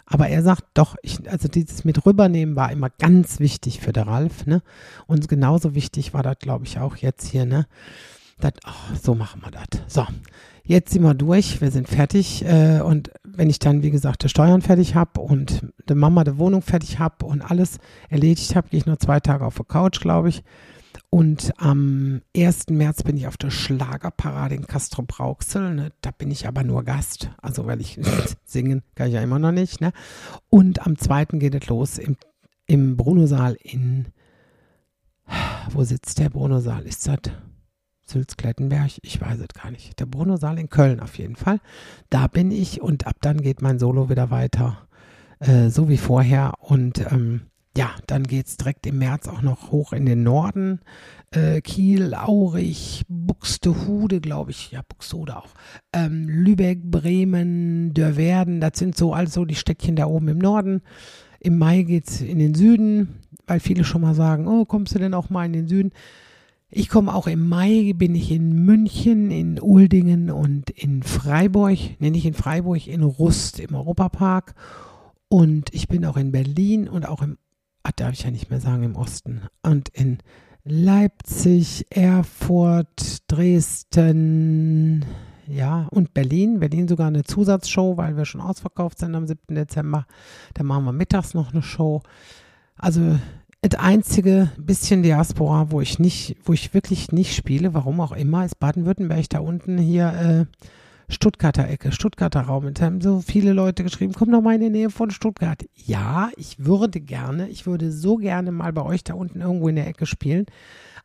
Aber 0.10 0.30
er 0.30 0.42
sagt 0.42 0.64
doch, 0.74 0.96
ich, 1.02 1.30
also 1.30 1.50
dieses 1.50 1.84
mit 1.84 2.06
rübernehmen 2.06 2.56
war 2.56 2.72
immer 2.72 2.90
ganz 2.90 3.42
wichtig 3.42 3.82
für 3.82 3.92
der 3.92 4.08
Ralf, 4.08 4.46
ne? 4.46 4.62
Und 5.06 5.28
genauso 5.28 5.76
wichtig 5.76 6.14
war 6.14 6.24
das, 6.24 6.40
glaube 6.40 6.66
ich, 6.66 6.80
auch 6.80 6.96
jetzt 6.96 7.28
hier, 7.28 7.46
ne? 7.46 7.68
Das, 8.40 8.54
oh, 8.66 8.96
so 9.02 9.16
machen 9.16 9.42
wir 9.44 9.52
das. 9.52 9.68
So, 9.88 10.06
jetzt 10.68 10.92
sind 10.92 11.04
wir 11.04 11.14
durch, 11.14 11.62
wir 11.62 11.72
sind 11.72 11.88
fertig. 11.88 12.46
Äh, 12.46 12.82
und 12.82 13.12
wenn 13.24 13.50
ich 13.50 13.60
dann, 13.60 13.82
wie 13.84 13.92
gesagt, 13.92 14.24
die 14.24 14.30
Steuern 14.30 14.62
fertig 14.62 14.96
habe 14.96 15.22
und 15.22 15.66
die 15.90 15.96
Mama 15.96 16.24
die 16.24 16.38
Wohnung 16.38 16.62
fertig 16.62 17.00
habe 17.00 17.26
und 17.26 17.42
alles 17.42 17.78
erledigt 18.10 18.56
habe, 18.56 18.70
gehe 18.70 18.80
ich 18.80 18.86
nur 18.86 19.00
zwei 19.00 19.20
Tage 19.20 19.46
auf 19.46 19.56
der 19.56 19.66
Couch, 19.66 20.00
glaube 20.00 20.30
ich. 20.30 20.44
Und 21.10 21.54
am 21.58 22.22
1. 22.36 22.68
März 22.70 23.04
bin 23.04 23.18
ich 23.18 23.28
auf 23.28 23.38
der 23.38 23.50
Schlagerparade 23.50 24.56
in 24.56 24.68
Castro 24.68 25.04
Brauxel. 25.04 25.74
Ne? 25.74 25.92
Da 26.02 26.12
bin 26.12 26.32
ich 26.32 26.48
aber 26.48 26.64
nur 26.64 26.84
Gast. 26.84 27.32
Also, 27.42 27.66
weil 27.66 27.80
ich 27.80 28.00
singen 28.46 28.84
kann 28.96 29.08
ich 29.08 29.14
ja 29.14 29.22
immer 29.22 29.40
noch 29.40 29.52
nicht. 29.52 29.80
Ne? 29.80 29.94
Und 30.50 30.86
am 30.86 30.98
2. 30.98 31.26
geht 31.26 31.56
es 31.56 31.68
los 31.68 31.98
im, 31.98 32.18
im 32.66 32.98
Bruno-Saal 32.98 33.58
in. 33.62 34.08
Wo 35.72 35.84
sitzt 35.84 36.20
der 36.20 36.30
Bruno-Saal? 36.30 36.86
Ist 36.86 37.08
das? 37.08 37.34
Sülz-Klettenberg, 38.08 38.92
ich 39.02 39.22
weiß 39.22 39.40
es 39.40 39.62
gar 39.62 39.72
nicht. 39.72 40.00
Der 40.00 40.06
Bruno-Saal 40.06 40.60
in 40.60 40.70
Köln 40.70 41.00
auf 41.00 41.18
jeden 41.18 41.36
Fall. 41.36 41.60
Da 42.10 42.28
bin 42.28 42.52
ich 42.52 42.82
und 42.82 43.08
ab 43.08 43.18
dann 43.22 43.42
geht 43.42 43.62
mein 43.62 43.80
Solo 43.80 44.10
wieder 44.10 44.32
weiter, 44.32 44.88
äh, 45.40 45.70
so 45.70 45.90
wie 45.90 45.98
vorher. 45.98 46.54
Und 46.60 47.00
ähm, 47.12 47.42
ja, 47.78 47.92
dann 48.08 48.24
geht 48.24 48.48
es 48.48 48.58
direkt 48.58 48.88
im 48.88 48.98
März 48.98 49.28
auch 49.28 49.44
noch 49.44 49.72
hoch 49.72 49.94
in 49.94 50.06
den 50.06 50.24
Norden. 50.24 50.80
Äh, 51.32 51.62
Kiel, 51.62 52.16
Aurich, 52.16 53.06
Buxtehude, 53.08 54.20
glaube 54.20 54.52
ich. 54.52 54.72
Ja, 54.72 54.82
Buxtehude 54.88 55.38
auch. 55.38 55.50
Ähm, 55.94 56.28
Lübeck, 56.28 56.82
Bremen, 56.84 57.94
Dörverden, 57.94 58.62
das 58.62 58.80
sind 58.80 58.98
so 58.98 59.14
also 59.14 59.46
die 59.46 59.56
Städtchen 59.56 59.96
da 59.96 60.08
oben 60.08 60.30
im 60.30 60.40
Norden. 60.40 60.82
Im 61.40 61.58
Mai 61.60 61.84
geht 61.84 62.08
es 62.10 62.22
in 62.22 62.40
den 62.40 62.56
Süden, 62.56 63.20
weil 63.46 63.60
viele 63.60 63.84
schon 63.84 64.02
mal 64.02 64.16
sagen, 64.16 64.48
oh, 64.48 64.66
kommst 64.66 64.96
du 64.96 65.00
denn 65.00 65.14
auch 65.14 65.30
mal 65.30 65.46
in 65.46 65.54
den 65.54 65.68
Süden? 65.68 65.92
Ich 66.70 66.90
komme 66.90 67.16
auch 67.16 67.28
im 67.28 67.48
Mai, 67.48 67.94
bin 67.96 68.14
ich 68.14 68.30
in 68.30 68.66
München, 68.66 69.32
in 69.32 69.62
Uldingen 69.62 70.30
und 70.30 70.70
in 70.70 71.02
Freiburg, 71.02 71.78
nenne 72.00 72.12
nicht 72.12 72.26
in 72.26 72.34
Freiburg, 72.34 72.88
in 72.88 73.04
Rust 73.04 73.62
im 73.62 73.74
Europapark. 73.74 74.54
Und 75.30 75.74
ich 75.74 75.88
bin 75.88 76.06
auch 76.06 76.18
in 76.18 76.34
Berlin 76.34 76.90
und 76.90 77.08
auch 77.08 77.22
im, 77.22 77.38
ah, 77.84 77.92
darf 77.96 78.12
ich 78.14 78.24
ja 78.24 78.32
nicht 78.32 78.50
mehr 78.50 78.60
sagen, 78.60 78.84
im 78.84 78.98
Osten. 78.98 79.44
Und 79.64 79.88
in 79.90 80.18
Leipzig, 80.66 81.86
Erfurt, 81.90 83.24
Dresden, 83.32 85.06
ja, 85.48 85.88
und 85.92 86.14
Berlin. 86.14 86.60
Berlin 86.60 86.90
sogar 86.90 87.08
eine 87.08 87.24
Zusatzshow, 87.24 87.96
weil 87.96 88.18
wir 88.18 88.26
schon 88.26 88.42
ausverkauft 88.42 89.00
sind 89.00 89.16
am 89.16 89.26
7. 89.26 89.56
Dezember. 89.56 90.06
Da 90.54 90.64
machen 90.64 90.84
wir 90.84 90.92
mittags 90.92 91.34
noch 91.34 91.54
eine 91.54 91.62
Show. 91.62 92.04
Also 92.76 93.18
das 93.62 93.80
einzige 93.80 94.52
bisschen 94.58 95.04
Diaspora, 95.04 95.72
wo 95.72 95.82
ich 95.82 96.00
nicht, 96.00 96.38
wo 96.44 96.54
ich 96.54 96.74
wirklich 96.74 97.12
nicht 97.12 97.36
spiele, 97.36 97.74
warum 97.74 98.00
auch 98.02 98.12
immer, 98.12 98.46
ist 98.46 98.60
Baden-Württemberg 98.60 99.30
da 99.30 99.40
unten 99.40 99.78
hier 99.78 100.48
äh, 100.50 100.58
Stuttgarter 101.10 101.68
Ecke, 101.68 101.92
Stuttgarter 101.92 102.42
Raum. 102.42 102.66
Und 102.66 102.82
haben 102.82 103.02
so 103.02 103.22
viele 103.22 103.54
Leute 103.54 103.84
geschrieben, 103.84 104.14
komm 104.14 104.32
doch 104.32 104.42
mal 104.42 104.56
in 104.56 104.62
die 104.62 104.70
Nähe 104.70 104.90
von 104.90 105.10
Stuttgart. 105.10 105.66
Ja, 105.74 106.30
ich 106.36 106.66
würde 106.66 107.00
gerne, 107.00 107.48
ich 107.50 107.66
würde 107.66 107.92
so 107.92 108.18
gerne 108.18 108.52
mal 108.52 108.74
bei 108.74 108.84
euch 108.84 109.04
da 109.04 109.14
unten 109.14 109.42
irgendwo 109.42 109.70
in 109.70 109.78
der 109.78 109.88
Ecke 109.88 110.06
spielen. 110.06 110.46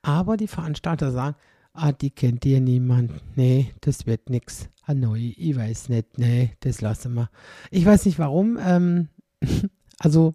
Aber 0.02 0.36
die 0.36 0.48
Veranstalter 0.48 1.12
sagen, 1.12 1.36
ah, 1.72 1.92
die 1.92 2.10
kennt 2.10 2.44
ihr 2.44 2.60
niemand. 2.60 3.12
Nee, 3.36 3.72
das 3.80 4.06
wird 4.06 4.28
nix. 4.28 4.68
Hanoi, 4.86 5.34
ich 5.36 5.56
weiß 5.56 5.88
nicht. 5.88 6.18
Nee, 6.18 6.50
das 6.60 6.80
lassen 6.80 7.14
wir. 7.14 7.30
Ich 7.70 7.86
weiß 7.86 8.04
nicht 8.06 8.18
warum. 8.18 8.58
Ähm, 8.60 9.08
also 10.00 10.34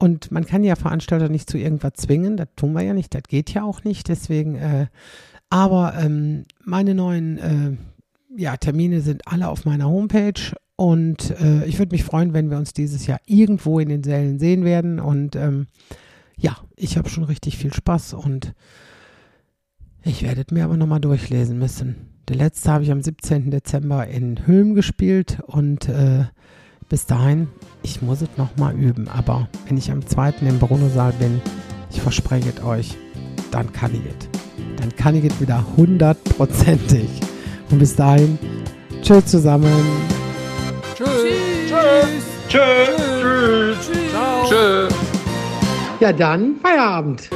und 0.00 0.32
man 0.32 0.46
kann 0.46 0.64
ja 0.64 0.76
Veranstalter 0.76 1.28
nicht 1.28 1.48
zu 1.48 1.58
irgendwas 1.58 1.92
zwingen, 1.94 2.38
das 2.38 2.48
tun 2.56 2.72
wir 2.72 2.80
ja 2.80 2.94
nicht, 2.94 3.14
das 3.14 3.22
geht 3.28 3.52
ja 3.52 3.62
auch 3.62 3.84
nicht. 3.84 4.08
Deswegen, 4.08 4.56
äh, 4.56 4.86
aber 5.50 5.94
ähm, 6.00 6.44
meine 6.64 6.94
neuen 6.94 7.38
äh, 7.38 7.76
ja, 8.34 8.56
Termine 8.56 9.02
sind 9.02 9.28
alle 9.28 9.48
auf 9.48 9.66
meiner 9.66 9.88
Homepage 9.88 10.40
und 10.76 11.38
äh, 11.38 11.66
ich 11.66 11.78
würde 11.78 11.92
mich 11.94 12.04
freuen, 12.04 12.32
wenn 12.32 12.50
wir 12.50 12.56
uns 12.56 12.72
dieses 12.72 13.06
Jahr 13.06 13.20
irgendwo 13.26 13.78
in 13.78 13.90
den 13.90 14.02
Sälen 14.02 14.38
sehen 14.38 14.64
werden. 14.64 15.00
Und 15.00 15.36
ähm, 15.36 15.66
ja, 16.38 16.56
ich 16.76 16.96
habe 16.96 17.10
schon 17.10 17.24
richtig 17.24 17.58
viel 17.58 17.74
Spaß 17.74 18.14
und 18.14 18.54
ich 20.02 20.22
werde 20.22 20.54
mir 20.54 20.64
aber 20.64 20.78
nochmal 20.78 21.00
durchlesen 21.00 21.58
müssen. 21.58 21.96
Der 22.30 22.36
letzte 22.36 22.72
habe 22.72 22.84
ich 22.84 22.90
am 22.90 23.02
17. 23.02 23.50
Dezember 23.50 24.06
in 24.06 24.46
Hülm 24.46 24.74
gespielt 24.74 25.40
und 25.46 25.90
äh, 25.90 26.24
bis 26.90 27.06
dahin, 27.06 27.48
ich 27.82 28.02
muss 28.02 28.20
es 28.20 28.28
nochmal 28.36 28.74
üben. 28.74 29.08
Aber 29.08 29.48
wenn 29.66 29.78
ich 29.78 29.90
am 29.90 30.04
2. 30.04 30.34
im 30.42 30.58
Bruno-Saal 30.58 31.14
bin, 31.14 31.40
ich 31.90 32.02
verspreche 32.02 32.52
es 32.54 32.62
euch, 32.62 32.96
dann 33.50 33.72
kann 33.72 33.94
ich 33.94 34.02
es. 34.04 34.28
Dann 34.76 34.94
kann 34.96 35.14
ich 35.14 35.24
es 35.24 35.40
wieder 35.40 35.64
hundertprozentig. 35.76 37.08
Und 37.70 37.78
bis 37.78 37.96
dahin, 37.96 38.38
tschüss 39.02 39.26
zusammen. 39.26 39.72
Tschüss. 40.96 41.08
Tschüss. 41.68 42.24
Tschüss. 42.48 42.60
Tschüss. 43.22 43.76
Tschüss. 43.86 44.48
Tschüss. 44.48 44.94
Ja, 46.00 46.12
dann 46.12 46.56
Feierabend. 46.60 47.30